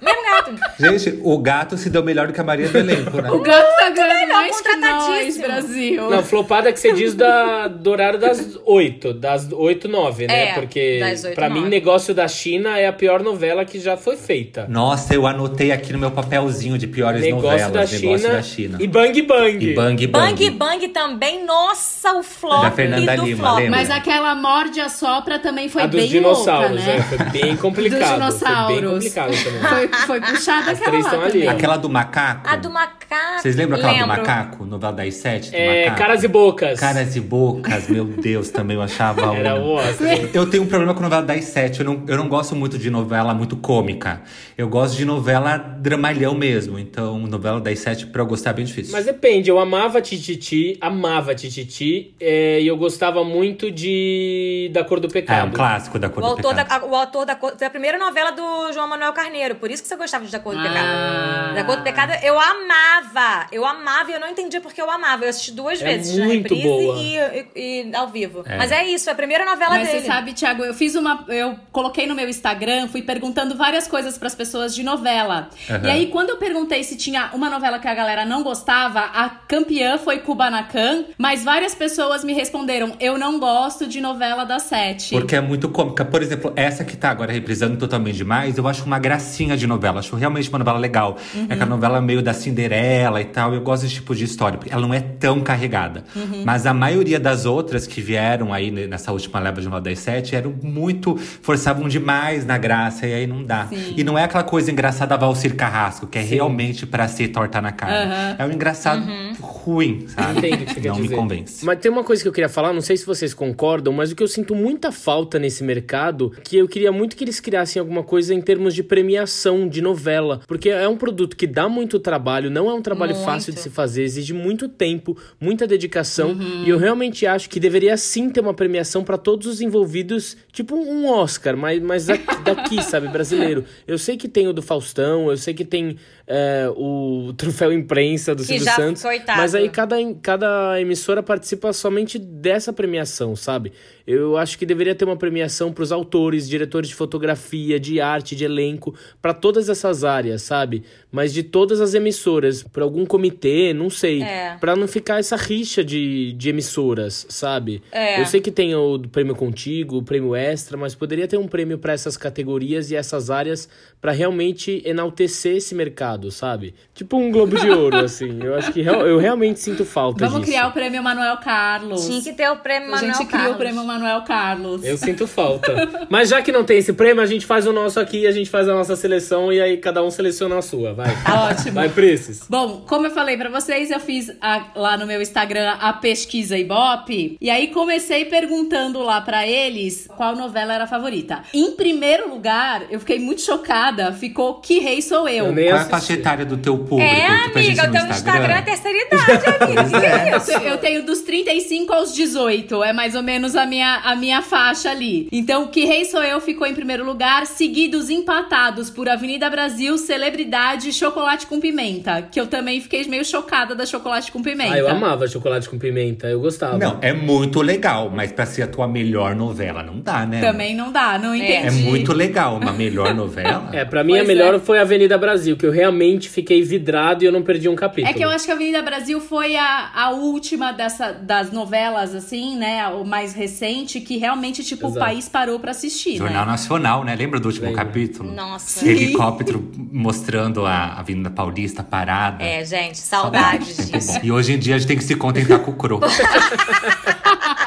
mesmo 0.00 0.22
gato. 0.24 0.54
Gente, 0.80 1.20
o 1.22 1.38
gato 1.38 1.76
se 1.76 1.88
deu 1.88 2.02
melhor 2.02 2.26
do 2.26 2.32
que 2.32 2.40
a 2.40 2.44
Maria 2.44 2.68
do 2.68 2.76
elenco, 2.76 3.20
né? 3.22 3.30
O 3.30 3.38
gato 3.40 3.68
tá 3.78 3.90
ganhando 3.90 4.14
melhor, 4.20 4.28
mais 4.40 4.60
que 4.60 4.76
nós. 4.76 5.38
Brasil. 5.38 6.10
Não, 6.10 6.22
flopada 6.24 6.72
que 6.72 6.80
você 6.80 6.92
diz 6.92 7.14
da, 7.14 7.68
do 7.68 7.90
horário 7.90 8.18
das 8.18 8.58
8, 8.64 9.14
das 9.14 9.50
8, 9.52 9.88
9, 9.88 10.26
né? 10.26 10.48
É, 10.48 10.52
Porque 10.54 10.98
das 11.00 11.22
oito, 11.24 11.34
pra 11.36 11.48
mim, 11.48 11.58
nove. 11.60 11.70
Negócio 11.70 12.12
da 12.14 12.26
China 12.26 12.76
é 12.78 12.86
a 12.88 12.92
pior 12.92 13.22
novela 13.22 13.64
que 13.64 13.78
já 13.78 13.96
foi 13.96 14.16
feita. 14.16 14.66
Nossa, 14.68 15.14
eu 15.14 15.26
anotei 15.26 15.70
aqui 15.70 15.92
no 15.92 15.98
meu 15.98 16.10
papelzinho 16.10 16.76
de 16.76 16.86
piores 16.88 17.20
Negócio 17.22 17.50
novelas. 17.50 17.72
da, 17.72 17.86
China 17.86 18.06
Negócio 18.12 18.32
da 18.32 18.42
China. 18.42 18.78
e 18.80 18.86
Bang 18.88 19.22
Bang. 19.22 19.64
E 19.70 19.74
Bang 19.74 20.06
Bang 20.08 20.50
Bang. 20.50 20.50
Bang 20.50 20.88
também, 20.88 21.44
nossa, 21.44 22.14
o 22.14 22.22
flop 22.24 22.62
Da 22.62 22.70
Fernanda 22.72 23.16
do 23.16 23.24
Lima, 23.24 23.38
flop. 23.46 23.56
lembra? 23.58 23.70
Mas 23.70 23.90
aquela 23.90 24.34
morde 24.34 24.80
a 24.80 24.88
sopra 24.88 25.38
também 25.38 25.68
foi 25.68 25.82
a 25.82 25.86
dos 25.86 26.00
bem 26.00 26.08
dinossauros, 26.10 26.70
louca, 26.84 26.90
é, 26.90 26.96
né? 26.98 27.02
foi 27.02 27.18
bem 27.40 27.56
complicado. 27.58 28.00
Dos 28.32 28.40
Foi 28.40 28.66
bem 28.66 28.76
dinossauros. 28.76 29.42
complicado 29.42 29.44
também. 29.44 29.88
Foi, 29.88 30.06
foi 30.06 30.20
puxada 30.20 30.70
As 30.72 30.78
aquela 30.80 30.90
três 30.90 31.04
lá 31.04 31.10
estão 31.12 31.22
ali. 31.24 31.48
Aquela 31.48 31.76
do 31.76 31.88
macaco. 31.88 32.48
A 32.48 32.56
do 32.56 32.70
macaco. 32.70 33.40
Vocês 33.40 33.56
lembram 33.56 33.76
aquela 33.78 33.92
Lembro. 33.92 34.06
do 34.08 34.18
macaco? 34.20 34.64
Novela 34.66 34.92
das 34.92 35.14
sete 35.14 35.50
do 35.50 35.56
É, 35.56 35.84
macaco? 35.84 35.98
Caras 35.98 36.22
e 36.24 36.28
Bocas. 36.28 36.80
Caras 36.80 37.16
e 37.16 37.20
bocas, 37.20 37.88
meu 37.88 38.04
Deus, 38.04 38.50
também 38.50 38.76
eu 38.76 38.82
achava 38.82 39.22
Era 39.36 39.54
uma. 39.54 39.64
o 39.64 39.72
Oscar. 39.74 40.18
Eu 40.32 40.48
tenho 40.48 40.62
um 40.62 40.66
problema 40.66 40.94
com 40.94 41.00
novela 41.02 41.22
das 41.22 41.44
sete. 41.44 41.80
Eu 41.80 41.86
não, 41.86 42.04
eu 42.06 42.16
não 42.16 42.28
gosto 42.28 42.54
muito 42.56 42.78
de 42.78 42.90
novela 42.90 43.34
muito 43.34 43.56
cômica. 43.56 44.22
Eu 44.56 44.68
gosto 44.68 44.96
de 44.96 45.04
novela 45.04 45.56
dramalhão 45.56 46.34
mesmo. 46.34 46.78
Então, 46.78 47.18
novela 47.26 47.60
das 47.60 47.78
sete, 47.78 48.06
pra 48.06 48.22
eu 48.22 48.26
gostar, 48.26 48.50
é 48.50 48.54
bem 48.54 48.64
difícil. 48.64 48.92
Mas 48.92 49.04
depende, 49.06 49.50
eu 49.50 49.58
amava 49.58 50.00
Tititi, 50.00 50.76
amava 50.80 51.34
Tititi, 51.34 52.14
é, 52.20 52.60
e 52.60 52.66
eu 52.66 52.76
gostava 52.76 53.24
muito 53.24 53.70
de 53.70 54.70
Da 54.72 54.84
Cor 54.84 55.00
do 55.00 55.08
é 55.08 55.10
Pecado. 55.10 55.48
um 55.48 55.52
clássico 55.52 55.98
da 55.98 56.08
cor 56.08 56.22
O 56.22 56.26
do 56.26 56.32
autor, 56.32 56.54
pecado. 56.54 56.80
da, 56.82 56.86
o 56.86 56.94
autor 56.94 57.26
da. 57.26 57.36
Foi 57.36 57.66
a 57.66 57.70
primeira 57.70 57.98
novela 57.98 58.21
do 58.30 58.72
João 58.72 58.88
Manuel 58.88 59.12
Carneiro. 59.12 59.56
Por 59.56 59.70
isso 59.70 59.82
que 59.82 59.88
você 59.88 59.96
gostava 59.96 60.24
de 60.24 60.30
Da 60.32 60.38
Cor 60.38 60.54
do 60.54 60.60
Ah. 60.60 60.62
Pecado. 60.62 61.54
Da 61.54 61.64
Cor 61.64 61.76
do 61.76 61.82
Pecado 61.82 62.12
eu 62.24 62.38
amava. 62.38 63.46
Eu 63.52 63.64
amava 63.66 64.10
e 64.10 64.14
eu 64.14 64.20
não 64.20 64.28
entendia 64.28 64.60
porque 64.60 64.80
eu 64.80 64.90
amava. 64.90 65.24
Eu 65.24 65.28
assisti 65.30 65.52
duas 65.52 65.80
É 65.80 65.84
vezes, 65.84 66.16
na 66.18 66.26
reprise 66.26 66.62
boa. 66.62 66.96
E, 66.98 67.16
e- 67.56 67.90
e 67.90 67.96
ao 67.96 68.08
vivo. 68.08 68.44
Mas 68.46 68.70
é 68.72 68.84
isso, 68.86 69.08
é 69.08 69.12
a 69.12 69.16
primeira 69.16 69.44
novela 69.44 69.70
Mas 69.76 69.88
dele. 69.88 70.00
você 70.00 70.06
sabe, 70.06 70.32
Thiago, 70.32 70.64
eu 70.64 70.74
fiz 70.74 70.94
uma. 70.94 71.24
Eu 71.28 71.56
coloquei 71.70 72.06
no 72.06 72.14
meu 72.14 72.28
Instagram, 72.28 72.88
fui 72.88 73.02
perguntando 73.02 73.56
várias 73.56 73.86
coisas 73.86 74.16
pras 74.18 74.34
pessoas 74.34 74.74
de 74.74 74.82
novela. 74.82 75.48
Aham. 75.70 75.86
E 75.86 75.90
aí, 75.90 76.06
quando 76.06 76.30
eu 76.30 76.36
perguntei 76.36 76.82
se 76.84 76.96
tinha 76.96 77.30
uma 77.32 77.48
novela 77.50 77.78
que 77.78 77.88
a 77.88 77.94
galera 77.94 78.24
não 78.24 78.42
gostava, 78.42 79.00
a 79.00 79.28
campeã 79.28 79.98
foi 79.98 80.18
Kubanacan, 80.18 81.04
mas 81.18 81.44
várias 81.44 81.74
pessoas 81.74 82.24
me 82.24 82.32
responderam: 82.32 82.96
eu 83.00 83.18
não 83.18 83.38
gosto 83.38 83.86
de 83.86 84.00
novela 84.00 84.44
das 84.44 84.62
sete. 84.64 85.10
Porque 85.10 85.36
é 85.36 85.40
muito 85.40 85.68
cômica. 85.68 86.04
Por 86.04 86.22
exemplo, 86.22 86.52
essa 86.56 86.84
que 86.84 86.96
tá 86.96 87.10
agora 87.10 87.32
reprisando 87.32 87.76
totalmente 87.76 88.01
demais, 88.10 88.56
eu 88.58 88.66
acho 88.66 88.84
uma 88.84 88.98
gracinha 88.98 89.56
de 89.56 89.66
novela. 89.66 90.00
Acho 90.00 90.16
realmente 90.16 90.48
uma 90.48 90.58
novela 90.58 90.78
legal. 90.78 91.16
É 91.48 91.52
aquela 91.54 91.66
novela 91.70 92.00
meio 92.00 92.22
da 92.22 92.32
Cinderela 92.32 93.20
e 93.20 93.26
tal. 93.26 93.52
Eu 93.54 93.60
gosto 93.60 93.82
desse 93.82 93.94
tipo 93.96 94.14
de 94.14 94.24
história, 94.24 94.58
porque 94.58 94.72
ela 94.72 94.82
não 94.82 94.94
é 94.94 95.00
tão 95.00 95.40
carregada. 95.40 96.04
Mas 96.44 96.66
a 96.66 96.72
maioria 96.74 97.20
das 97.20 97.44
outras 97.44 97.86
que 97.86 98.00
vieram 98.00 98.52
aí 98.52 98.70
ne- 98.70 98.86
nessa 98.86 99.12
última 99.12 99.38
leva 99.38 99.60
de 99.60 99.66
novela 99.66 99.82
das 99.82 99.98
sete 99.98 100.34
eram 100.34 100.54
muito. 100.62 101.16
forçavam 101.42 101.86
demais 101.88 102.46
na 102.46 102.56
graça, 102.56 103.06
e 103.06 103.12
aí 103.12 103.26
não 103.26 103.44
dá. 103.44 103.66
Sim. 103.66 103.94
E 103.96 104.02
não 104.02 104.18
é 104.18 104.24
aquela 104.24 104.42
coisa 104.44 104.70
engraçada 104.72 105.16
Valcir 105.16 105.54
Carrasco, 105.54 106.06
que 106.06 106.18
é 106.18 106.22
realmente 106.22 106.86
pra 106.86 107.06
ser 107.06 107.28
torta 107.28 107.60
na 107.60 107.70
cara. 107.72 108.04
Aham. 108.04 108.36
É 108.38 108.44
um 108.46 108.52
engraçado 108.52 109.04
ruim, 109.40 110.06
sabe? 110.08 110.38
Entendo 110.38 110.64
que 110.64 110.74
você 110.74 110.80
quer 110.80 110.88
não 110.88 110.96
me 110.96 111.02
dizer. 111.02 111.14
convence. 111.16 111.64
Mas 111.64 111.78
tem 111.78 111.90
uma 111.90 112.02
coisa 112.04 112.22
que 112.22 112.28
eu 112.28 112.32
queria 112.32 112.48
falar, 112.48 112.72
não 112.72 112.80
sei 112.80 112.96
se 112.96 113.04
vocês 113.04 113.34
concordam, 113.34 113.92
mas 113.92 114.10
o 114.10 114.16
que 114.16 114.22
eu 114.22 114.28
sinto 114.28 114.54
muita 114.54 114.90
falta 114.90 115.38
nesse 115.38 115.62
mercado, 115.62 116.32
que 116.42 116.56
eu 116.56 116.66
queria 116.68 116.90
muito 116.92 117.14
que 117.16 117.24
eles 117.24 117.40
criassem 117.40 117.78
alguma 117.80 117.91
coisa 118.00 118.32
em 118.32 118.40
termos 118.40 118.74
de 118.74 118.82
premiação 118.84 119.68
de 119.68 119.82
novela, 119.82 120.40
porque 120.46 120.70
é 120.70 120.86
um 120.86 120.96
produto 120.96 121.36
que 121.36 121.48
dá 121.48 121.68
muito 121.68 121.98
trabalho, 121.98 122.48
não 122.48 122.70
é 122.70 122.74
um 122.74 122.80
trabalho 122.80 123.14
Muito. 123.14 123.24
fácil 123.24 123.52
de 123.52 123.58
se 123.58 123.68
fazer, 123.68 124.04
exige 124.04 124.32
muito 124.32 124.68
tempo, 124.68 125.16
muita 125.40 125.66
dedicação, 125.66 126.36
e 126.64 126.70
eu 126.70 126.78
realmente 126.78 127.26
acho 127.26 127.50
que 127.50 127.58
deveria 127.58 127.96
sim 127.96 128.30
ter 128.30 128.40
uma 128.40 128.54
premiação 128.54 129.02
para 129.02 129.18
todos 129.18 129.48
os 129.48 129.60
envolvidos, 129.60 130.36
tipo 130.52 130.76
um 130.76 131.08
Oscar, 131.08 131.56
mas, 131.56 131.82
mas 131.82 132.06
daqui, 132.06 132.42
daqui, 132.44 132.82
sabe, 132.84 133.08
brasileiro. 133.08 133.64
Eu 133.86 133.98
sei 133.98 134.16
que 134.16 134.28
tem 134.28 134.46
o 134.46 134.52
do 134.52 134.62
Faustão, 134.62 135.28
eu 135.30 135.36
sei 135.36 135.54
que 135.54 135.64
tem 135.64 135.96
é, 136.26 136.68
o 136.76 137.32
troféu 137.36 137.72
imprensa 137.72 138.34
do 138.34 138.44
Silvio 138.44 138.64
Santos, 138.64 139.02
coitado. 139.02 139.40
mas 139.40 139.54
aí 139.54 139.68
cada, 139.68 139.96
cada 140.22 140.80
emissora 140.80 141.22
participa 141.22 141.72
somente 141.72 142.18
dessa 142.18 142.72
premiação, 142.72 143.34
sabe? 143.34 143.72
Eu 144.06 144.36
acho 144.36 144.58
que 144.58 144.66
deveria 144.66 144.94
ter 144.94 145.04
uma 145.04 145.16
premiação 145.16 145.72
para 145.72 145.82
os 145.82 145.92
autores, 145.92 146.48
diretores 146.48 146.88
de 146.88 146.94
fotografia, 146.94 147.78
de 147.78 148.00
arte, 148.00 148.34
de 148.34 148.44
elenco, 148.44 148.94
para 149.20 149.32
todas 149.32 149.68
essas 149.68 150.04
áreas, 150.04 150.42
sabe? 150.42 150.84
Mas 151.12 151.32
de 151.32 151.42
todas 151.42 151.78
as 151.80 151.92
emissoras, 151.92 152.62
para 152.62 152.82
algum 152.82 153.04
comitê, 153.04 153.74
não 153.74 153.90
sei, 153.90 154.22
É. 154.22 154.56
Pra 154.58 154.74
não 154.74 154.88
ficar 154.88 155.18
essa 155.20 155.36
rixa 155.36 155.84
de, 155.84 156.32
de 156.32 156.48
emissoras, 156.48 157.26
sabe? 157.28 157.82
É. 157.92 158.18
Eu 158.20 158.24
sei 158.26 158.40
que 158.40 158.50
tem 158.50 158.74
o 158.74 158.98
prêmio 159.12 159.34
Contigo, 159.36 159.98
o 159.98 160.02
prêmio 160.02 160.34
Extra, 160.34 160.76
mas 160.78 160.94
poderia 160.94 161.28
ter 161.28 161.36
um 161.36 161.46
prêmio 161.46 161.76
para 161.78 161.92
essas 161.92 162.16
categorias 162.16 162.90
e 162.90 162.96
essas 162.96 163.28
áreas 163.30 163.68
para 164.00 164.10
realmente 164.12 164.82
enaltecer 164.86 165.56
esse 165.56 165.74
mercado, 165.74 166.30
sabe? 166.30 166.74
Tipo 166.94 167.18
um 167.18 167.30
Globo 167.30 167.56
de 167.58 167.68
Ouro, 167.70 167.98
assim. 168.04 168.38
Eu 168.42 168.54
acho 168.54 168.72
que 168.72 168.80
real- 168.80 169.06
eu 169.06 169.18
realmente 169.18 169.60
sinto 169.60 169.84
falta 169.84 170.24
Vamos 170.24 170.40
disso. 170.40 170.50
criar 170.52 170.68
o 170.68 170.72
prêmio 170.72 171.02
Manuel 171.02 171.36
Carlos. 171.38 172.06
Tinha 172.06 172.22
que 172.22 172.32
ter 172.32 172.48
o 172.50 172.56
prêmio 172.56 172.88
A 172.88 172.92
Manuel 172.92 173.14
gente 173.14 173.26
cria 173.26 173.38
Carlos. 173.38 173.54
o 173.54 173.58
prêmio 173.58 173.84
Manuel 173.84 174.22
Carlos. 174.22 174.84
Eu 174.84 174.96
sinto 174.96 175.26
falta. 175.26 176.06
Mas 176.08 176.30
já 176.30 176.40
que 176.40 176.50
não 176.50 176.64
tem 176.64 176.78
esse 176.78 176.92
prêmio, 176.94 177.22
a 177.22 177.26
gente 177.26 177.44
faz 177.44 177.66
o 177.66 177.72
nosso 177.72 178.00
aqui, 178.00 178.26
a 178.26 178.32
gente 178.32 178.48
faz 178.48 178.66
a 178.68 178.72
nossa 178.74 178.96
seleção 178.96 179.52
e 179.52 179.60
aí 179.60 179.76
cada 179.76 180.02
um 180.02 180.10
seleciona 180.10 180.56
a 180.58 180.62
sua. 180.62 180.94
Vai. 180.94 181.01
Ótimo. 181.50 181.72
Vai, 181.72 181.88
Prices. 181.88 182.42
Bom, 182.48 182.82
como 182.86 183.06
eu 183.06 183.10
falei 183.10 183.36
pra 183.36 183.48
vocês, 183.50 183.90
eu 183.90 184.00
fiz 184.00 184.30
a- 184.40 184.66
lá 184.74 184.96
no 184.96 185.06
meu 185.06 185.20
Instagram 185.20 185.76
a 185.80 185.92
pesquisa 185.92 186.56
Ibope. 186.58 187.36
E 187.40 187.50
aí 187.50 187.68
comecei 187.68 188.24
perguntando 188.24 189.00
lá 189.02 189.20
pra 189.20 189.46
eles 189.46 190.08
qual 190.16 190.34
novela 190.36 190.74
era 190.74 190.84
a 190.84 190.86
favorita. 190.86 191.42
Em 191.54 191.72
primeiro 191.72 192.28
lugar, 192.30 192.82
eu 192.90 192.98
fiquei 193.00 193.18
muito 193.18 193.40
chocada, 193.42 194.12
ficou 194.12 194.54
Que 194.60 194.78
Rei 194.78 195.00
Sou 195.02 195.28
Eu. 195.28 195.46
Eu 195.46 195.52
nem 195.52 195.66
Qual 195.66 195.78
é 195.78 195.80
a 195.80 195.84
faixa 195.84 196.12
etária 196.12 196.44
do 196.44 196.56
teu 196.56 196.78
público? 196.78 197.00
É, 197.10 197.26
amiga, 197.26 197.88
o 197.88 197.92
teu 197.92 198.06
Instagram 198.06 198.54
é 198.54 198.62
terceira 198.62 198.98
idade, 198.98 199.42
amiga. 199.60 200.06
É 200.06 200.66
Eu 200.66 200.72
Eu 200.72 200.78
tenho 200.78 201.04
dos 201.04 201.20
35 201.20 201.92
aos 201.92 202.14
18, 202.14 202.82
é 202.82 202.92
mais 202.92 203.14
ou 203.14 203.22
menos 203.22 203.54
a 203.56 203.66
minha, 203.66 204.00
a 204.04 204.16
minha 204.16 204.40
faixa 204.42 204.90
ali. 204.90 205.28
Então, 205.30 205.66
Que 205.68 205.84
Rei 205.84 206.04
Sou 206.04 206.22
Eu 206.22 206.40
ficou 206.40 206.66
em 206.66 206.74
primeiro 206.74 207.04
lugar, 207.04 207.46
seguidos 207.46 208.08
empatados 208.10 208.90
por 208.90 209.08
Avenida 209.08 209.48
Brasil, 209.50 209.96
Celebridade 209.98 210.91
Chocolate 210.92 211.46
com 211.46 211.60
Pimenta, 211.60 212.22
que 212.22 212.40
eu 212.40 212.46
também 212.46 212.80
fiquei 212.80 213.04
meio 213.06 213.24
chocada 213.24 213.74
da 213.74 213.84
Chocolate 213.86 214.30
com 214.30 214.42
Pimenta. 214.42 214.74
Ah, 214.74 214.78
eu 214.78 214.88
amava 214.88 215.26
chocolate 215.26 215.68
com 215.68 215.78
pimenta, 215.78 216.28
eu 216.28 216.40
gostava. 216.40 216.78
Não, 216.78 216.98
é 217.00 217.12
muito 217.12 217.60
legal, 217.60 218.10
mas 218.10 218.32
pra 218.32 218.46
ser 218.46 218.62
a 218.62 218.66
tua 218.66 218.86
melhor 218.86 219.34
novela, 219.34 219.82
não 219.82 220.00
dá, 220.00 220.26
né? 220.26 220.40
Também 220.40 220.74
não 220.74 220.92
dá, 220.92 221.18
não 221.18 221.34
entendi. 221.34 221.52
É 221.66 221.70
muito 221.70 222.12
legal, 222.12 222.56
uma 222.56 222.72
melhor 222.72 223.14
novela. 223.14 223.70
É, 223.72 223.84
pra 223.84 224.04
mim 224.04 224.12
Pois 224.12 224.24
a 224.24 224.26
melhor 224.26 224.54
é. 224.54 224.58
foi 224.58 224.78
Avenida 224.78 225.16
Brasil, 225.16 225.56
que 225.56 225.66
eu 225.66 225.70
realmente 225.72 226.28
fiquei 226.28 226.62
vidrado 226.62 227.24
e 227.24 227.26
eu 227.26 227.32
não 227.32 227.42
perdi 227.42 227.68
um 227.68 227.74
capítulo. 227.74 228.10
É 228.10 228.16
que 228.16 228.24
eu 228.24 228.30
acho 228.30 228.44
que 228.44 228.50
a 228.50 228.54
Avenida 228.54 228.82
Brasil 228.82 229.20
foi 229.20 229.56
a, 229.56 229.90
a 229.94 230.10
última 230.10 230.72
dessa, 230.72 231.12
das 231.12 231.50
novelas, 231.50 232.14
assim, 232.14 232.56
né? 232.56 232.86
O 232.88 233.04
mais 233.04 233.34
recente, 233.34 234.00
que 234.00 234.16
realmente, 234.16 234.62
tipo, 234.64 234.86
o 234.86 234.90
Exato. 234.90 235.04
país 235.04 235.28
parou 235.28 235.58
pra 235.58 235.70
assistir, 235.70 236.16
Jornal 236.16 236.44
né? 236.44 236.52
Nacional, 236.52 237.04
né? 237.04 237.14
Lembra 237.14 237.40
do 237.40 237.46
último 237.46 237.72
capítulo? 237.72 238.32
Nossa. 238.32 238.86
Helicóptero 238.88 239.70
mostrando 239.76 240.66
a 240.66 240.81
Avenida 240.98 241.30
Paulista 241.30 241.82
parada. 241.82 242.42
É, 242.44 242.64
gente, 242.64 242.98
saudades 242.98 243.90
disso. 243.90 244.18
E 244.22 244.30
hoje 244.30 244.52
em 244.54 244.58
dia 244.58 244.74
a 244.76 244.78
gente 244.78 244.88
tem 244.88 244.96
que 244.96 245.04
se 245.04 245.14
contentar 245.14 245.58
com 245.60 245.70
o 245.70 245.74
cro. 245.74 246.00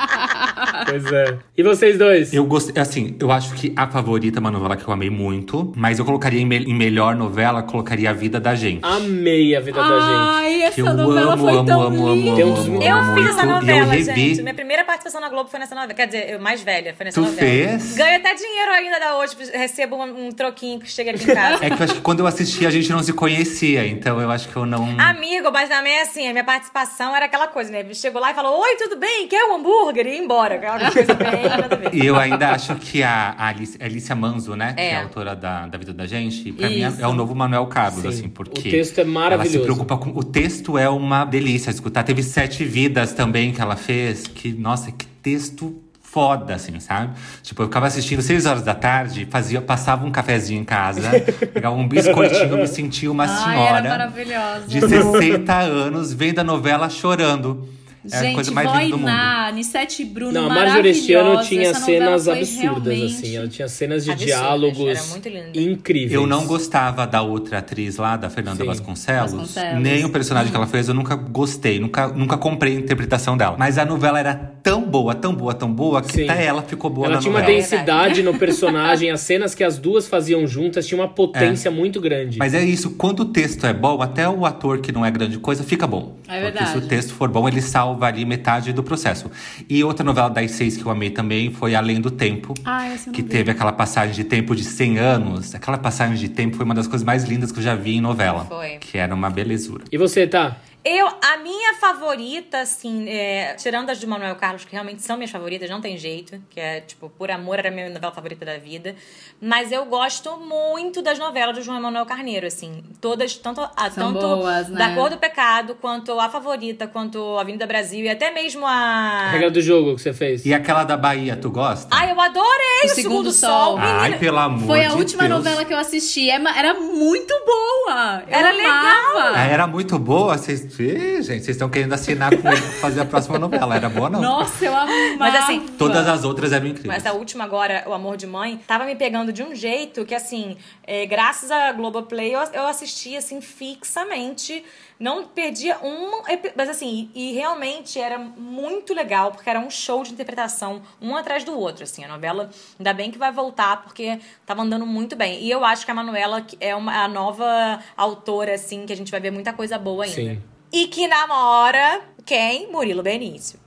Pois 0.87 1.11
é. 1.11 1.37
E 1.57 1.63
vocês 1.63 1.97
dois? 1.97 2.33
Eu 2.33 2.45
gostei, 2.45 2.81
assim, 2.81 3.15
eu 3.19 3.31
acho 3.31 3.53
que 3.53 3.73
a 3.75 3.87
favorita 3.87 4.39
é 4.39 4.41
uma 4.41 4.51
novela 4.51 4.75
que 4.75 4.87
eu 4.87 4.93
amei 4.93 5.09
muito, 5.09 5.73
mas 5.75 5.99
eu 5.99 6.05
colocaria 6.05 6.39
em, 6.41 6.45
me- 6.45 6.63
em 6.63 6.73
melhor 6.73 7.15
novela, 7.15 7.63
colocaria 7.63 8.09
A 8.09 8.13
Vida 8.13 8.39
da 8.39 8.53
Gente. 8.55 8.81
Amei 8.83 9.55
a 9.55 9.59
vida 9.59 9.77
da 9.81 9.87
gente. 9.99 9.99
Ai, 9.99 10.61
essa 10.63 10.75
Que 10.75 10.81
eu 10.81 10.93
novela 10.93 11.33
amo, 11.33 11.43
foi 11.43 11.53
amo, 11.57 11.65
tão 11.65 11.81
amo, 11.81 12.07
amo, 12.07 12.15
linda. 12.15 12.35
Tem 12.35 12.45
uns- 12.45 12.67
amo, 12.67 12.81
Eu 12.83 12.95
amo 12.95 13.15
fiz 13.15 13.29
essa 13.29 13.45
novela, 13.45 13.85
revi. 13.91 14.03
gente. 14.03 14.41
Minha 14.41 14.53
primeira 14.53 14.83
participação 14.83 15.21
na 15.21 15.29
Globo 15.29 15.49
foi 15.49 15.59
nessa 15.59 15.73
novela. 15.75 15.93
Quer 15.93 16.05
dizer, 16.07 16.29
eu 16.31 16.39
mais 16.39 16.61
velha, 16.61 16.93
foi 16.95 17.05
nessa 17.05 17.19
Tu 17.21 17.25
novela. 17.25 17.39
fez? 17.49 17.95
Ganho 17.95 18.17
até 18.17 18.33
dinheiro 18.35 18.71
ainda 18.71 18.99
da 18.99 19.17
hoje, 19.17 19.35
recebo 19.53 19.95
um, 19.95 20.27
um 20.27 20.31
troquinho 20.31 20.79
que 20.79 20.89
chega 20.89 21.11
aqui 21.11 21.23
em 21.23 21.33
casa. 21.33 21.55
É 21.65 21.69
que 21.69 21.81
eu 21.81 21.83
acho 21.85 21.95
que 21.95 22.01
quando 22.01 22.19
eu 22.19 22.27
assisti 22.27 22.65
a 22.65 22.69
gente 22.69 22.89
não 22.91 23.01
se 23.01 23.11
conhecia, 23.13 23.87
então 23.87 24.19
eu 24.21 24.29
acho 24.29 24.49
que 24.49 24.55
eu 24.55 24.65
não. 24.65 24.83
Amigo, 24.99 25.51
mas 25.51 25.69
também 25.69 25.99
assim, 26.01 26.27
a 26.27 26.31
minha 26.31 26.43
participação 26.43 27.15
era 27.15 27.25
aquela 27.25 27.47
coisa, 27.47 27.71
né? 27.71 27.83
Chegou 27.93 28.21
lá 28.21 28.31
e 28.31 28.33
falou: 28.33 28.59
Oi, 28.61 28.75
tudo 28.75 28.97
bem? 28.97 29.27
Quer 29.27 29.45
um 29.45 29.55
hambúrguer? 29.55 30.05
E 30.07 30.11
ia 30.11 30.17
embora. 30.17 30.57
Coisa 30.91 31.13
bem, 31.13 31.49
nada 31.49 31.75
a 31.75 31.77
ver. 31.77 31.93
E 31.95 32.05
eu 32.05 32.15
ainda 32.15 32.51
acho 32.51 32.75
que 32.75 33.01
a, 33.03 33.35
a 33.37 33.47
Alice- 33.47 33.77
Alicia 33.81 34.15
Manzo, 34.15 34.55
né? 34.55 34.73
Que 34.73 34.81
é 34.81 34.89
É. 34.91 34.95
a 34.97 35.03
autora 35.03 35.35
da, 35.35 35.67
da 35.67 35.77
Vida 35.77 35.93
da 35.93 36.05
Gente, 36.05 36.51
pra 36.51 36.69
mim 36.69 36.83
Isso. 36.85 36.99
é, 37.01 37.03
é 37.03 37.07
o 37.07 37.13
novo 37.13 37.33
Manuel 37.35 37.65
Carlos, 37.67 38.01
Sim. 38.01 38.07
assim, 38.07 38.29
porque. 38.29 38.67
O 38.67 38.71
texto 38.71 38.97
é 38.97 39.01
Ela 39.01 39.09
se 39.09 39.13
maravilhoso. 39.13 39.61
preocupa 39.63 39.97
com. 39.97 40.09
O 40.11 40.23
texto 40.23 40.77
é 40.77 40.89
uma 40.89 41.25
delícia 41.25 41.69
escutar. 41.69 42.03
Teve 42.03 42.23
Sete 42.23 42.63
Vidas 42.63 43.13
também 43.13 43.51
que 43.51 43.61
ela 43.61 43.75
fez, 43.75 44.27
que, 44.27 44.51
nossa, 44.53 44.91
que 44.91 45.05
texto 45.05 45.81
foda, 46.01 46.55
assim, 46.55 46.79
sabe? 46.79 47.13
Tipo, 47.43 47.63
eu 47.63 47.67
ficava 47.67 47.87
assistindo 47.87 48.21
seis 48.21 48.45
horas 48.45 48.61
da 48.63 48.73
tarde, 48.73 49.27
fazia, 49.29 49.59
passava 49.61 50.05
um 50.05 50.11
cafezinho 50.11 50.61
em 50.61 50.63
casa, 50.63 51.09
pegava 51.53 51.75
um 51.75 51.85
biscoitinho, 51.85 52.55
me 52.55 52.67
sentia 52.67 53.11
uma 53.11 53.25
Ai, 53.25 53.29
era 53.29 53.81
senhora 53.81 53.89
maravilhosa. 53.89 54.65
de 54.65 54.79
60 54.79 55.53
anos 55.53 56.13
vendo 56.13 56.39
a 56.39 56.43
novela 56.43 56.89
chorando. 56.89 57.67
É 58.11 58.17
a 58.17 58.21
Gente, 58.21 58.35
coisa 58.35 58.51
mais 58.51 58.71
linda 58.73 58.89
do 58.89 58.97
mundo. 58.99 59.55
Nissete 59.55 60.03
Bruno, 60.05 60.31
Não, 60.31 60.45
a 60.45 60.53
Marjorie 60.53 60.91
Estiano 60.91 61.29
maravilhosa. 61.35 61.49
tinha 61.49 61.73
novela 61.73 61.85
cenas 62.19 62.27
absurdas, 62.27 62.85
realmente- 62.93 63.15
assim. 63.15 63.35
Ela 63.37 63.47
tinha 63.47 63.67
cenas 63.67 64.03
de 64.05 64.11
Absurdas, 64.11 64.35
diálogos 64.35 64.87
era 64.87 65.03
muito 65.03 65.29
linda. 65.29 65.49
incríveis. 65.59 66.11
Eu 66.11 66.27
não 66.27 66.45
gostava 66.45 67.07
da 67.07 67.21
outra 67.21 67.59
atriz 67.59 67.97
lá, 67.97 68.15
da 68.17 68.29
Fernanda 68.29 68.57
Sim. 68.61 68.65
Vasconcelos. 68.67 69.31
Vasconcelos. 69.31 69.81
Nem 69.81 70.05
o 70.05 70.09
personagem 70.09 70.51
que 70.51 70.57
ela 70.57 70.67
fez, 70.67 70.87
eu 70.87 70.93
nunca 70.93 71.15
gostei. 71.15 71.79
Nunca, 71.79 72.07
nunca 72.09 72.37
comprei 72.37 72.75
a 72.77 72.79
interpretação 72.79 73.35
dela. 73.37 73.55
Mas 73.57 73.77
a 73.77 73.85
novela 73.85 74.19
era 74.19 74.35
tão 74.61 74.83
boa, 74.83 75.15
tão 75.15 75.33
boa, 75.33 75.53
tão 75.53 75.71
boa, 75.71 76.01
que 76.01 76.11
Sim. 76.13 76.29
até 76.29 76.45
ela 76.45 76.61
ficou 76.61 76.89
boa 76.89 77.07
Ela 77.07 77.15
na 77.15 77.21
tinha 77.21 77.31
uma 77.31 77.39
novela. 77.39 77.57
densidade 77.59 78.21
no 78.23 78.33
personagem, 78.39 79.09
as 79.11 79.21
cenas 79.21 79.55
que 79.55 79.63
as 79.63 79.77
duas 79.77 80.07
faziam 80.07 80.45
juntas 80.47 80.85
tinha 80.85 80.99
uma 80.99 81.07
potência 81.07 81.71
muito 81.71 81.99
grande. 82.01 82.37
Mas 82.37 82.53
é 82.53 82.63
isso, 82.63 82.91
quando 82.91 83.21
o 83.21 83.25
texto 83.25 83.65
é 83.65 83.73
bom, 83.73 84.01
até 84.01 84.27
o 84.27 84.45
ator 84.45 84.79
que 84.79 84.91
não 84.91 85.05
é 85.05 85.09
grande 85.11 85.37
coisa 85.39 85.63
fica 85.63 85.87
bom. 85.87 86.17
É 86.27 86.41
Porque 86.41 86.41
verdade. 86.41 86.71
se 86.71 86.77
o 86.77 86.81
texto 86.87 87.13
for 87.13 87.29
bom, 87.29 87.47
ele 87.47 87.61
salva 87.61 87.94
ali 88.03 88.25
metade 88.25 88.73
do 88.73 88.83
processo. 88.83 89.29
E 89.69 89.83
outra 89.83 90.03
novela 90.03 90.29
das 90.29 90.51
seis 90.51 90.75
que 90.75 90.83
eu 90.85 90.91
amei 90.91 91.09
também 91.11 91.51
foi 91.51 91.75
Além 91.75 92.01
do 92.01 92.09
Tempo. 92.11 92.53
Ah, 92.65 92.87
essa 92.87 93.09
eu 93.09 93.13
que 93.13 93.21
vi. 93.21 93.29
teve 93.29 93.51
aquela 93.51 93.71
passagem 93.71 94.13
de 94.15 94.23
tempo 94.23 94.55
de 94.55 94.63
100 94.63 94.97
anos. 94.97 95.55
Aquela 95.55 95.77
passagem 95.77 96.17
de 96.17 96.29
tempo 96.29 96.55
foi 96.57 96.65
uma 96.65 96.73
das 96.75 96.87
coisas 96.87 97.05
mais 97.05 97.23
lindas 97.23 97.51
que 97.51 97.59
eu 97.59 97.63
já 97.63 97.75
vi 97.75 97.95
em 97.95 98.01
novela. 98.01 98.45
Foi. 98.45 98.77
Que 98.79 98.97
era 98.97 99.13
uma 99.13 99.29
belezura. 99.29 99.83
E 99.91 99.97
você, 99.97 100.25
tá? 100.27 100.57
Eu, 100.87 101.07
a 101.07 101.37
minha 101.37 101.73
favorita, 101.73 102.59
assim, 102.59 103.09
é, 103.09 103.55
tirando 103.55 103.89
as 103.89 103.99
de 103.99 104.05
Manuel 104.05 104.35
Carlos, 104.35 104.65
que 104.65 104.71
realmente 104.71 105.01
são 105.01 105.17
minhas 105.17 105.31
favoritas, 105.31 105.67
não 105.67 105.81
tem 105.81 105.97
jeito, 105.97 106.39
que 106.47 106.59
é, 106.59 106.79
tipo, 106.81 107.09
Por 107.09 107.31
Amor 107.31 107.57
era 107.57 107.69
a 107.69 107.71
minha 107.71 107.89
novela 107.89 108.13
favorita 108.13 108.45
da 108.45 108.59
vida. 108.59 108.95
Mas 109.41 109.71
eu 109.71 109.83
gosto 109.85 110.37
muito 110.37 111.01
das 111.01 111.17
novelas 111.17 111.55
do 111.55 111.63
João 111.63 111.81
Manuel 111.81 112.05
Carneiro, 112.05 112.45
assim. 112.45 112.83
Todas, 113.01 113.35
tanto, 113.35 113.61
a, 113.61 113.89
tanto 113.89 114.19
boas, 114.19 114.69
né? 114.69 114.77
da 114.77 114.93
Cor 114.93 115.09
do 115.09 115.17
Pecado, 115.17 115.73
quanto 115.81 116.19
a 116.19 116.29
favorita, 116.29 116.85
quanto 116.87 117.35
a 117.37 117.41
Avenida 117.41 117.65
Brasil, 117.65 118.05
e 118.05 118.09
até 118.09 118.29
mesmo 118.29 118.63
a. 118.63 119.29
Regra 119.31 119.49
do 119.49 119.61
jogo 119.63 119.95
que 119.95 120.01
você 120.03 120.13
fez. 120.13 120.45
E 120.45 120.53
aquela 120.53 120.83
da 120.83 120.95
Bahia, 120.95 121.35
tu 121.35 121.49
gosta? 121.49 121.87
Ai, 121.89 122.11
eu 122.11 122.21
adorei 122.21 122.45
O 122.83 122.85
o, 122.85 122.89
Segundo 122.89 123.31
Segundo, 123.31 123.31
Sol. 123.31 123.49
Sol. 123.71 123.77
Ai, 123.79 124.19
pelo 124.19 124.37
amor 124.37 124.67
Foi 124.67 124.85
a 124.85 124.89
de 124.89 124.95
última 124.97 125.23
Deus. 125.27 125.35
novela 125.43 125.65
que 125.65 125.73
eu 125.73 125.79
assisti. 125.79 126.29
É 126.29 126.35
Era 126.35 126.75
muito 126.75 127.33
boa. 127.43 128.23
Eu 128.27 128.37
Era 128.37 128.49
amava. 128.51 129.31
Ah, 129.35 129.45
Era 129.47 129.65
muito 129.67 129.97
boa. 129.97 130.37
Vocês, 130.37 130.74
Gente, 130.83 131.43
vocês 131.43 131.49
estão 131.49 131.69
querendo 131.69 131.93
assinar 131.93 132.29
com 132.35 132.47
ele 132.47 132.61
pra 132.61 132.71
fazer 132.79 133.01
a 133.01 133.05
próxima 133.05 133.39
novela. 133.39 133.75
Era 133.75 133.89
boa, 133.89 134.09
não? 134.09 134.21
Nossa, 134.21 134.65
eu 134.65 134.75
amava. 134.75 134.91
Mas, 135.17 135.35
assim, 135.35 135.65
Todas 135.77 136.07
as 136.07 136.23
outras 136.23 136.51
eram 136.51 136.67
incríveis. 136.67 136.97
Essa 136.97 137.13
última 137.13 137.43
agora, 137.43 137.83
O 137.87 137.93
Amor 137.93 138.17
de 138.17 138.27
Mãe, 138.27 138.59
tava 138.67 138.85
me 138.85 138.95
pegando 138.95 139.31
de 139.31 139.43
um 139.43 139.53
jeito 139.55 140.05
que, 140.05 140.15
assim, 140.15 140.57
é, 140.83 141.05
graças 141.05 141.51
a 141.51 141.71
Globoplay, 141.71 142.33
eu, 142.33 142.39
eu 142.53 142.67
assisti, 142.67 143.15
assim, 143.15 143.41
fixamente. 143.41 144.63
Não 144.97 145.25
perdia 145.25 145.77
um... 145.83 146.21
Mas, 146.55 146.69
assim, 146.69 147.09
e 147.13 147.33
realmente 147.33 147.99
era 147.99 148.17
muito 148.17 148.93
legal, 148.93 149.31
porque 149.31 149.49
era 149.49 149.59
um 149.59 149.69
show 149.69 150.03
de 150.03 150.13
interpretação, 150.13 150.81
um 151.01 151.15
atrás 151.15 151.43
do 151.43 151.57
outro, 151.57 151.83
assim. 151.83 152.03
A 152.03 152.07
novela, 152.07 152.49
ainda 152.79 152.93
bem 152.93 153.11
que 153.11 153.17
vai 153.17 153.31
voltar, 153.31 153.83
porque 153.83 154.19
tava 154.45 154.61
andando 154.61 154.85
muito 154.85 155.15
bem. 155.15 155.41
E 155.43 155.51
eu 155.51 155.65
acho 155.65 155.85
que 155.85 155.91
a 155.91 155.93
Manuela 155.93 156.45
é 156.59 156.75
uma, 156.75 157.03
a 157.03 157.07
nova 157.07 157.79
autora, 157.97 158.53
assim, 158.55 158.85
que 158.85 158.93
a 158.93 158.95
gente 158.95 159.11
vai 159.11 159.19
ver 159.19 159.31
muita 159.31 159.51
coisa 159.51 159.77
boa 159.77 160.05
ainda. 160.05 160.15
Sim. 160.15 160.41
E 160.71 160.87
que 160.87 161.07
namora 161.07 162.01
quem? 162.25 162.71
Murilo 162.71 163.03
Benício. 163.03 163.59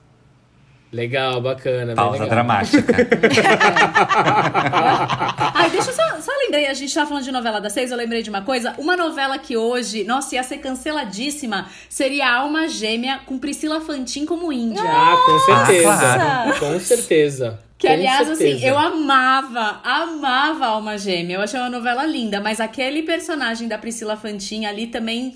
Legal, 0.91 1.39
bacana. 1.39 1.93
Pausa 1.93 2.13
legal. 2.13 2.29
dramática. 2.29 2.95
Ai, 5.53 5.69
deixa 5.69 5.91
eu 5.91 5.93
só, 5.93 6.19
só 6.19 6.31
lembrei, 6.43 6.65
a 6.65 6.73
gente 6.73 6.91
tava 6.91 7.07
falando 7.07 7.23
de 7.23 7.31
novela 7.31 7.61
das 7.61 7.73
seis, 7.73 7.91
eu 7.91 7.97
lembrei 7.97 8.23
de 8.23 8.29
uma 8.31 8.41
coisa. 8.41 8.73
Uma 8.77 8.97
novela 8.97 9.37
que 9.37 9.55
hoje, 9.55 10.03
nossa, 10.03 10.33
ia 10.33 10.41
ser 10.41 10.57
canceladíssima, 10.57 11.69
seria 11.87 12.33
Alma 12.33 12.67
Gêmea 12.67 13.19
com 13.25 13.37
Priscila 13.37 13.79
Fantin 13.81 14.25
como 14.25 14.51
Índia. 14.51 14.81
Ah, 14.83 15.15
com 15.25 15.39
certeza. 15.39 15.83
claro. 15.83 16.59
Com 16.59 16.79
certeza. 16.79 17.59
Que, 17.77 17.87
Com 17.87 17.93
aliás, 17.93 18.27
certeza. 18.27 18.55
assim, 18.55 18.65
eu 18.65 18.77
amava, 18.77 19.79
amava 19.83 20.65
Alma 20.65 20.97
Gêmea. 20.97 21.37
Eu 21.37 21.41
achei 21.41 21.59
uma 21.59 21.69
novela 21.69 22.05
linda, 22.05 22.41
mas 22.41 22.59
aquele 22.59 23.03
personagem 23.03 23.67
da 23.67 23.77
Priscila 23.77 24.17
Fantin 24.17 24.65
ali 24.65 24.87
também 24.87 25.35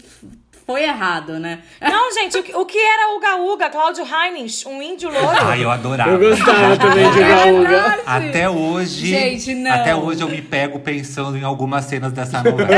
foi 0.65 0.83
errado, 0.83 1.39
né? 1.39 1.59
Não, 1.81 2.11
gente, 2.13 2.37
o 2.37 2.43
que, 2.43 2.55
o 2.55 2.65
que 2.65 2.77
era 2.77 3.15
Uga 3.15 3.35
Uga, 3.53 3.69
Cláudio 3.69 4.03
Heinz, 4.05 4.65
um 4.65 4.81
índio 4.81 5.09
louro? 5.11 5.37
Ai, 5.41 5.63
eu 5.63 5.69
adorava. 5.71 6.11
Eu 6.11 6.19
gostava 6.19 6.77
também 6.77 7.09
de 7.11 7.19
Gaúga. 7.19 7.67
verdade. 7.69 8.01
Até 8.05 8.49
hoje. 8.49 9.07
Gente, 9.07 9.53
não. 9.55 9.71
Até 9.71 9.95
hoje 9.95 10.21
eu 10.21 10.29
me 10.29 10.41
pego 10.41 10.79
pensando 10.79 11.37
em 11.37 11.43
algumas 11.43 11.85
cenas 11.85 12.11
dessa 12.13 12.41
novela. 12.43 12.69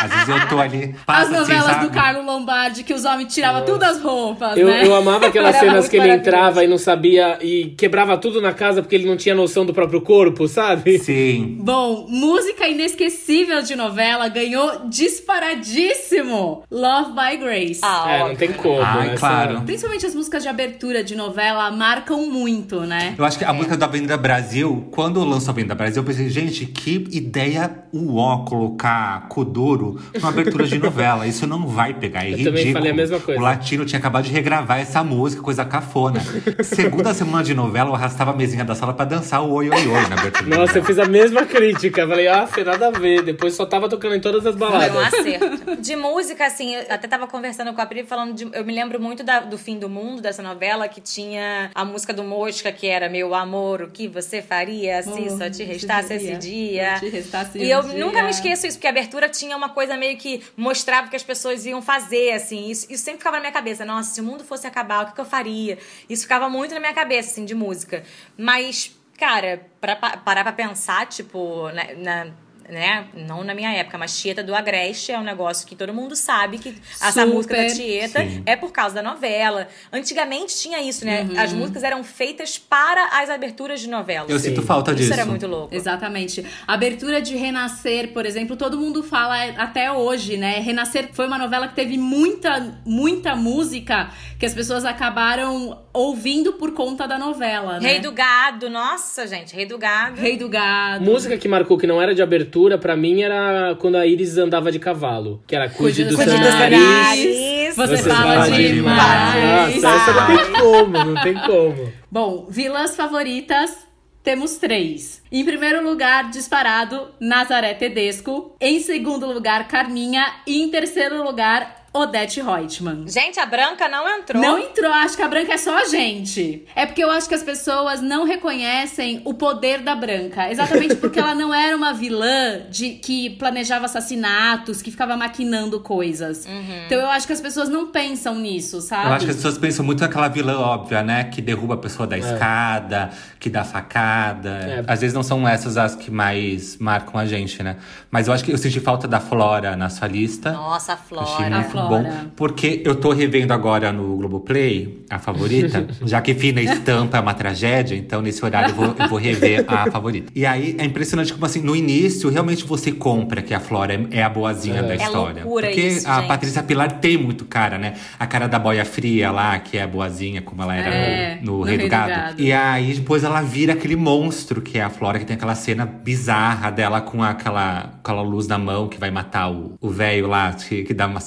Às 0.00 0.10
vezes 0.12 0.28
eu 0.28 0.48
tô 0.48 0.58
ali. 0.58 0.94
As 0.98 1.04
Passa 1.04 1.22
assim, 1.22 1.32
novelas 1.52 1.64
sabe? 1.64 1.86
do 1.88 1.92
Carlo 1.92 2.22
Lombardi, 2.24 2.82
que 2.82 2.92
os 2.94 3.04
homens 3.04 3.32
tiravam 3.32 3.64
todas 3.64 3.96
as 3.96 4.02
roupas, 4.02 4.56
Eu, 4.56 4.66
né? 4.66 4.86
eu 4.86 4.94
amava 4.94 5.26
aquelas 5.26 5.54
Era 5.56 5.64
cenas 5.66 5.88
que 5.88 5.96
ele 5.96 6.10
entrava 6.10 6.62
e 6.64 6.68
não 6.68 6.78
sabia 6.78 7.38
e 7.42 7.74
quebrava 7.78 8.16
tudo 8.18 8.40
na 8.40 8.52
casa 8.52 8.82
porque 8.82 8.94
ele 8.94 9.06
não 9.06 9.16
tinha 9.16 9.34
noção 9.34 9.64
do 9.64 9.72
próprio 9.72 10.00
corpo, 10.00 10.46
sabe? 10.46 10.98
Sim. 10.98 11.56
Bom, 11.60 12.06
música 12.08 12.68
inesquecível 12.68 13.62
de 13.62 13.74
novela 13.74 14.28
ganhou 14.28 14.86
disparadíssimo 14.88 16.64
Love 16.70 17.05
by 17.14 17.36
Grace. 17.36 17.80
Ah, 17.82 18.10
É, 18.10 18.28
não 18.28 18.34
tem 18.36 18.52
como, 18.52 18.80
Ai, 18.82 19.08
né? 19.10 19.16
claro. 19.18 19.60
Principalmente 19.62 20.06
as 20.06 20.14
músicas 20.14 20.42
de 20.42 20.48
abertura 20.48 21.02
de 21.04 21.14
novela 21.14 21.70
marcam 21.70 22.30
muito, 22.30 22.80
né? 22.80 23.14
Eu 23.18 23.24
acho 23.24 23.38
que 23.38 23.44
a 23.44 23.52
música 23.52 23.76
da 23.76 23.86
Avenida 23.86 24.16
Brasil, 24.16 24.88
quando 24.90 25.22
lançou 25.24 25.48
a 25.48 25.52
Avenida 25.52 25.74
Brasil, 25.74 26.02
eu 26.02 26.06
pensei, 26.06 26.28
gente, 26.28 26.66
que 26.66 27.06
ideia 27.12 27.70
uó 27.92 28.38
colocar 28.44 29.28
Kuduro 29.28 30.00
numa 30.14 30.28
abertura 30.28 30.66
de 30.66 30.78
novela. 30.78 31.26
Isso 31.26 31.46
não 31.46 31.66
vai 31.66 31.94
pegar, 31.94 32.24
é 32.24 32.28
Eu 32.32 32.36
ridículo. 32.36 32.56
também 32.56 32.72
falei 32.72 32.90
a 32.92 32.94
mesma 32.94 33.20
coisa. 33.20 33.40
O 33.40 33.44
Latino 33.44 33.84
tinha 33.84 33.98
acabado 33.98 34.24
de 34.24 34.32
regravar 34.32 34.80
essa 34.80 35.02
música, 35.02 35.42
coisa 35.42 35.64
cafona. 35.64 36.20
Segunda 36.62 37.12
semana 37.14 37.42
de 37.44 37.54
novela, 37.54 37.90
eu 37.90 37.94
arrastava 37.94 38.30
a 38.32 38.34
mesinha 38.36 38.64
da 38.64 38.74
sala 38.74 38.92
pra 38.92 39.04
dançar 39.04 39.42
o 39.42 39.52
oi, 39.52 39.68
oi, 39.70 39.86
oi 39.86 40.08
na 40.08 40.16
abertura 40.16 40.56
Nossa, 40.56 40.78
eu 40.78 40.84
fiz 40.84 40.98
a 40.98 41.06
mesma 41.06 41.44
crítica. 41.44 42.06
Falei, 42.06 42.28
ah, 42.28 42.46
foi 42.46 42.64
nada 42.64 42.88
a 42.88 42.90
ver. 42.90 43.22
Depois 43.22 43.54
só 43.54 43.64
tava 43.66 43.88
tocando 43.88 44.14
em 44.14 44.20
todas 44.20 44.44
as 44.46 44.54
Foi 44.56 44.66
um 44.66 44.70
baladas. 44.70 45.14
acerto. 45.14 45.76
De 45.80 45.96
música, 45.96 46.46
assim, 46.46 46.74
até 46.96 47.06
tava 47.08 47.26
conversando 47.26 47.72
com 47.72 47.80
a 47.80 47.86
Pri 47.86 48.04
falando 48.04 48.34
de. 48.34 48.48
Eu 48.52 48.64
me 48.64 48.74
lembro 48.74 49.00
muito 49.00 49.22
da- 49.22 49.40
do 49.40 49.56
Fim 49.56 49.78
do 49.78 49.88
Mundo, 49.88 50.20
dessa 50.20 50.42
novela, 50.42 50.88
que 50.88 51.00
tinha 51.00 51.70
a 51.74 51.84
música 51.84 52.12
do 52.12 52.24
Mosca, 52.24 52.72
que 52.72 52.86
era 52.86 53.08
Meu 53.08 53.34
amor, 53.34 53.82
o 53.82 53.90
que 53.90 54.08
você 54.08 54.42
faria 54.42 55.02
se 55.02 55.10
Oh, 55.10 55.38
só 55.38 55.48
te 55.48 55.56
se 55.56 55.64
restasse 55.64 56.12
esse 56.14 56.36
dia? 56.36 56.96
te 56.98 57.08
restasse 57.08 57.58
e 57.58 57.70
eu 57.70 57.80
um 57.80 57.98
nunca 57.98 58.14
dia. 58.16 58.24
me 58.24 58.30
esqueço 58.30 58.66
isso, 58.66 58.76
porque 58.78 58.86
a 58.86 58.90
abertura 58.90 59.28
tinha 59.28 59.56
uma 59.56 59.68
coisa 59.68 59.96
meio 59.96 60.16
que 60.18 60.42
mostrava 60.56 61.06
o 61.06 61.10
que 61.10 61.16
as 61.16 61.22
pessoas 61.22 61.64
iam 61.66 61.80
fazer, 61.80 62.32
assim. 62.32 62.68
Isso, 62.70 62.86
isso 62.90 63.04
sempre 63.04 63.18
ficava 63.18 63.36
na 63.36 63.40
minha 63.42 63.52
cabeça. 63.52 63.84
Nossa, 63.84 64.14
se 64.14 64.20
o 64.20 64.24
mundo 64.24 64.42
fosse 64.44 64.66
acabar, 64.66 65.04
o 65.04 65.06
que, 65.08 65.14
que 65.14 65.20
eu 65.20 65.24
faria? 65.24 65.78
Isso 66.08 66.22
ficava 66.22 66.48
muito 66.48 66.72
na 66.74 66.80
minha 66.80 66.94
cabeça, 66.94 67.30
assim, 67.30 67.44
de 67.44 67.54
música. 67.54 68.02
Mas, 68.36 68.94
cara, 69.18 69.66
pra, 69.80 69.96
pa- 69.96 70.16
parar 70.18 70.42
pra 70.44 70.52
pensar, 70.52 71.06
tipo, 71.06 71.70
na- 71.72 71.94
na 72.24 72.32
né? 72.68 73.06
Não 73.14 73.44
na 73.44 73.54
minha 73.54 73.72
época, 73.72 73.98
mas 73.98 74.18
Tieta 74.18 74.42
do 74.42 74.54
Agreste 74.54 75.12
é 75.12 75.18
um 75.18 75.22
negócio 75.24 75.66
que 75.66 75.74
todo 75.74 75.92
mundo 75.92 76.16
sabe 76.16 76.58
que 76.58 76.74
essa 77.00 77.22
Super. 77.22 77.26
música 77.26 77.56
da 77.56 77.66
Tieta 77.66 78.20
Sim. 78.20 78.42
é 78.46 78.56
por 78.56 78.72
causa 78.72 78.96
da 78.96 79.02
novela. 79.02 79.68
Antigamente 79.92 80.56
tinha 80.56 80.80
isso, 80.80 81.04
né? 81.04 81.22
Uhum. 81.22 81.40
As 81.40 81.52
músicas 81.52 81.82
eram 81.82 82.02
feitas 82.04 82.58
para 82.58 83.20
as 83.20 83.30
aberturas 83.30 83.80
de 83.80 83.88
novelas. 83.88 84.30
Eu 84.30 84.38
sinto 84.38 84.62
falta 84.62 84.92
Isso 84.92 85.02
disso. 85.02 85.12
era 85.12 85.24
muito 85.24 85.46
louco. 85.46 85.74
Exatamente. 85.74 86.44
A 86.66 86.74
abertura 86.74 87.20
de 87.20 87.36
Renascer, 87.36 88.12
por 88.12 88.26
exemplo, 88.26 88.56
todo 88.56 88.78
mundo 88.78 89.02
fala 89.02 89.36
até 89.56 89.90
hoje, 89.90 90.36
né? 90.36 90.60
Renascer 90.60 91.10
foi 91.12 91.26
uma 91.26 91.38
novela 91.38 91.68
que 91.68 91.74
teve 91.74 91.96
muita, 91.96 92.80
muita 92.84 93.34
música 93.36 94.10
que 94.38 94.44
as 94.44 94.52
pessoas 94.52 94.84
acabaram 94.84 95.78
ouvindo 95.92 96.52
por 96.54 96.72
conta 96.72 97.06
da 97.06 97.18
novela, 97.18 97.80
né? 97.80 97.92
Rei 97.92 98.00
do 98.00 98.12
Gado, 98.12 98.68
nossa, 98.68 99.26
gente, 99.26 99.54
Rei 99.54 99.64
do 99.64 99.78
Gado. 99.78 100.20
Rei 100.20 100.36
do 100.36 100.48
Gado. 100.48 101.04
Música 101.04 101.38
que 101.38 101.48
marcou 101.48 101.78
que 101.78 101.86
não 101.86 102.00
era 102.00 102.14
de 102.14 102.20
abertura, 102.20 102.55
pra 102.78 102.96
mim, 102.96 103.22
era 103.22 103.74
quando 103.78 103.96
a 103.96 104.06
Iris 104.06 104.36
andava 104.38 104.70
de 104.72 104.78
cavalo. 104.78 105.42
Que 105.46 105.54
era 105.54 105.68
Cuide 105.68 106.04
do, 106.04 106.16
Cuide 106.16 106.30
seu 106.30 106.38
do 106.38 106.44
seu 106.44 106.52
nariz. 106.58 106.80
nariz. 106.80 107.76
Você, 107.76 107.96
Você 107.98 108.08
fala, 108.08 108.44
fala 108.44 108.50
demais. 108.56 109.82
Nossa, 109.82 109.96
essa 109.96 110.12
não 110.12 110.26
tem 110.36 110.52
como, 110.60 111.04
não 111.04 111.22
tem 111.22 111.34
como. 111.34 111.92
Bom, 112.10 112.46
vilãs 112.48 112.96
favoritas. 112.96 113.86
Temos 114.22 114.56
três. 114.56 115.22
Em 115.30 115.44
primeiro 115.44 115.84
lugar, 115.88 116.30
disparado, 116.30 117.10
Nazaré 117.20 117.74
Tedesco. 117.74 118.56
Em 118.60 118.80
segundo 118.80 119.24
lugar, 119.32 119.68
Carminha. 119.68 120.26
E 120.44 120.60
em 120.62 120.68
terceiro 120.68 121.22
lugar, 121.22 121.85
Odete 121.96 122.40
Reutemann. 122.40 123.06
Gente, 123.06 123.40
a 123.40 123.46
Branca 123.46 123.88
não 123.88 124.08
entrou. 124.08 124.42
Não 124.42 124.58
entrou, 124.58 124.92
acho 124.92 125.16
que 125.16 125.22
a 125.22 125.28
branca 125.28 125.54
é 125.54 125.56
só 125.56 125.76
a 125.76 125.84
gente. 125.84 126.64
É 126.74 126.86
porque 126.86 127.02
eu 127.02 127.10
acho 127.10 127.28
que 127.28 127.34
as 127.34 127.42
pessoas 127.42 128.00
não 128.00 128.24
reconhecem 128.24 129.22
o 129.24 129.34
poder 129.34 129.80
da 129.80 129.94
branca. 129.94 130.50
Exatamente 130.50 130.96
porque 130.96 131.18
ela 131.18 131.34
não 131.34 131.54
era 131.54 131.76
uma 131.76 131.92
vilã 131.92 132.62
de 132.70 132.90
que 132.90 133.30
planejava 133.30 133.86
assassinatos, 133.86 134.82
que 134.82 134.90
ficava 134.90 135.16
maquinando 135.16 135.80
coisas. 135.80 136.46
Então 136.86 136.98
eu 136.98 137.08
acho 137.08 137.26
que 137.26 137.32
as 137.32 137.40
pessoas 137.40 137.68
não 137.68 137.88
pensam 137.88 138.34
nisso, 138.36 138.80
sabe? 138.80 139.06
Eu 139.08 139.12
acho 139.14 139.24
que 139.24 139.30
as 139.30 139.36
pessoas 139.36 139.58
pensam 139.58 139.84
muito 139.84 140.00
naquela 140.00 140.28
vilã 140.28 140.58
óbvia, 140.58 141.02
né? 141.02 141.24
Que 141.24 141.40
derruba 141.40 141.74
a 141.74 141.78
pessoa 141.78 142.06
da 142.06 142.18
escada, 142.18 143.10
que 143.38 143.48
dá 143.48 143.64
facada. 143.64 144.50
É. 144.50 144.84
Às 144.86 145.00
vezes 145.00 145.14
não 145.14 145.22
são 145.22 145.46
essas 145.46 145.76
as 145.76 145.94
que 145.94 146.10
mais 146.10 146.76
marcam 146.78 147.18
a 147.20 147.26
gente, 147.26 147.62
né? 147.62 147.76
Mas 148.10 148.28
eu 148.28 148.34
acho 148.34 148.44
que 148.44 148.52
eu 148.52 148.58
senti 148.58 148.80
falta 148.80 149.06
da 149.08 149.20
Flora 149.20 149.76
na 149.76 149.88
sua 149.88 150.08
lista. 150.08 150.52
Nossa, 150.52 150.92
a 150.92 150.94
Achei 150.94 151.06
Flora. 151.08 151.50
muito 151.50 151.70
Flora. 151.70 151.85
Bom. 151.88 152.04
Porque 152.36 152.82
eu 152.84 152.94
tô 152.94 153.12
revendo 153.12 153.52
agora 153.52 153.92
no 153.92 154.16
Globoplay, 154.16 155.04
a 155.10 155.18
favorita. 155.18 155.86
já 156.04 156.20
que 156.20 156.34
Fina 156.34 156.60
Estampa 156.60 157.18
é 157.18 157.20
uma 157.20 157.34
tragédia, 157.34 157.96
então 157.96 158.20
nesse 158.20 158.44
horário 158.44 158.70
eu 158.70 158.74
vou, 158.74 158.94
eu 158.98 159.08
vou 159.08 159.18
rever 159.18 159.64
a 159.66 159.90
favorita. 159.90 160.32
E 160.34 160.44
aí 160.44 160.76
é 160.78 160.84
impressionante 160.84 161.32
como 161.32 161.44
assim, 161.46 161.60
no 161.60 161.74
início, 161.74 162.28
realmente 162.28 162.64
você 162.64 162.92
compra 162.92 163.42
que 163.42 163.54
a 163.54 163.60
Flora 163.60 163.94
é, 163.94 164.18
é 164.18 164.22
a 164.22 164.28
boazinha 164.28 164.82
da 164.82 164.94
história. 164.94 165.42
loucura 165.42 165.66
Porque 165.66 165.80
isso, 165.80 166.08
a 166.08 166.20
gente. 166.20 166.28
Patrícia 166.28 166.62
Pilar 166.62 167.00
tem 167.00 167.16
muito 167.16 167.44
cara, 167.44 167.78
né? 167.78 167.94
A 168.18 168.26
cara 168.26 168.46
da 168.46 168.58
boia 168.58 168.84
fria 168.84 169.30
lá, 169.30 169.58
que 169.58 169.78
é 169.78 169.82
a 169.82 169.86
boazinha, 169.86 170.42
como 170.42 170.62
ela 170.62 170.74
era 170.74 170.88
É, 170.94 171.38
no, 171.42 171.58
no 171.58 171.62
Rei 171.62 171.76
do 171.76 171.80
Rei 171.80 171.88
do 171.88 171.90
Gado. 171.90 172.08
Gado. 172.08 172.42
E 172.42 172.52
aí 172.52 172.94
depois 172.94 173.24
ela 173.24 173.40
vira 173.42 173.72
aquele 173.72 173.96
monstro 173.96 174.60
que 174.60 174.78
é 174.78 174.82
a 174.82 174.90
Flora, 174.90 175.18
que 175.18 175.24
tem 175.24 175.36
aquela 175.36 175.54
cena 175.54 175.86
bizarra 175.86 176.70
dela 176.70 177.00
com 177.00 177.22
aquela, 177.22 177.94
aquela 177.98 178.22
luz 178.22 178.46
na 178.46 178.58
mão 178.58 178.88
que 178.88 178.98
vai 178.98 179.10
matar 179.10 179.50
o 179.50 179.90
velho 179.90 180.26
lá, 180.26 180.52
que, 180.52 180.82
que 180.84 180.94
dá 180.94 181.06
umas 181.06 181.24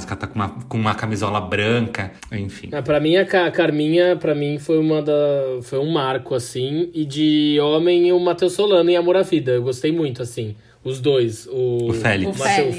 sacadas, 0.00 0.04
que 0.04 0.12
ela 0.12 0.20
tá 0.20 0.26
com 0.26 0.34
uma, 0.34 0.48
com 0.68 0.76
uma 0.78 0.94
camisola 0.94 1.40
branca, 1.40 2.12
enfim. 2.32 2.68
Ah, 2.72 2.82
pra 2.82 2.98
mim, 3.00 3.16
a 3.16 3.24
Ca- 3.24 3.50
Carminha, 3.50 4.16
pra 4.16 4.34
mim, 4.34 4.58
foi 4.58 4.78
uma 4.78 5.02
da. 5.02 5.12
Foi 5.62 5.78
um 5.78 5.90
marco, 5.92 6.34
assim. 6.34 6.90
E 6.94 7.04
de 7.04 7.58
homem, 7.60 8.12
o 8.12 8.18
Matheus 8.18 8.54
Solano 8.54 8.88
em 8.90 8.96
Amor 8.96 9.16
à 9.16 9.22
Vida. 9.22 9.52
Eu 9.52 9.62
gostei 9.62 9.92
muito, 9.92 10.22
assim. 10.22 10.56
Os 10.84 11.00
dois. 11.00 11.46
O, 11.46 11.90
O 11.90 11.92
Félix. 11.92 12.34
O 12.36 12.38
Mateu 12.40 12.68
O 12.68 12.72
Félix, 12.72 12.78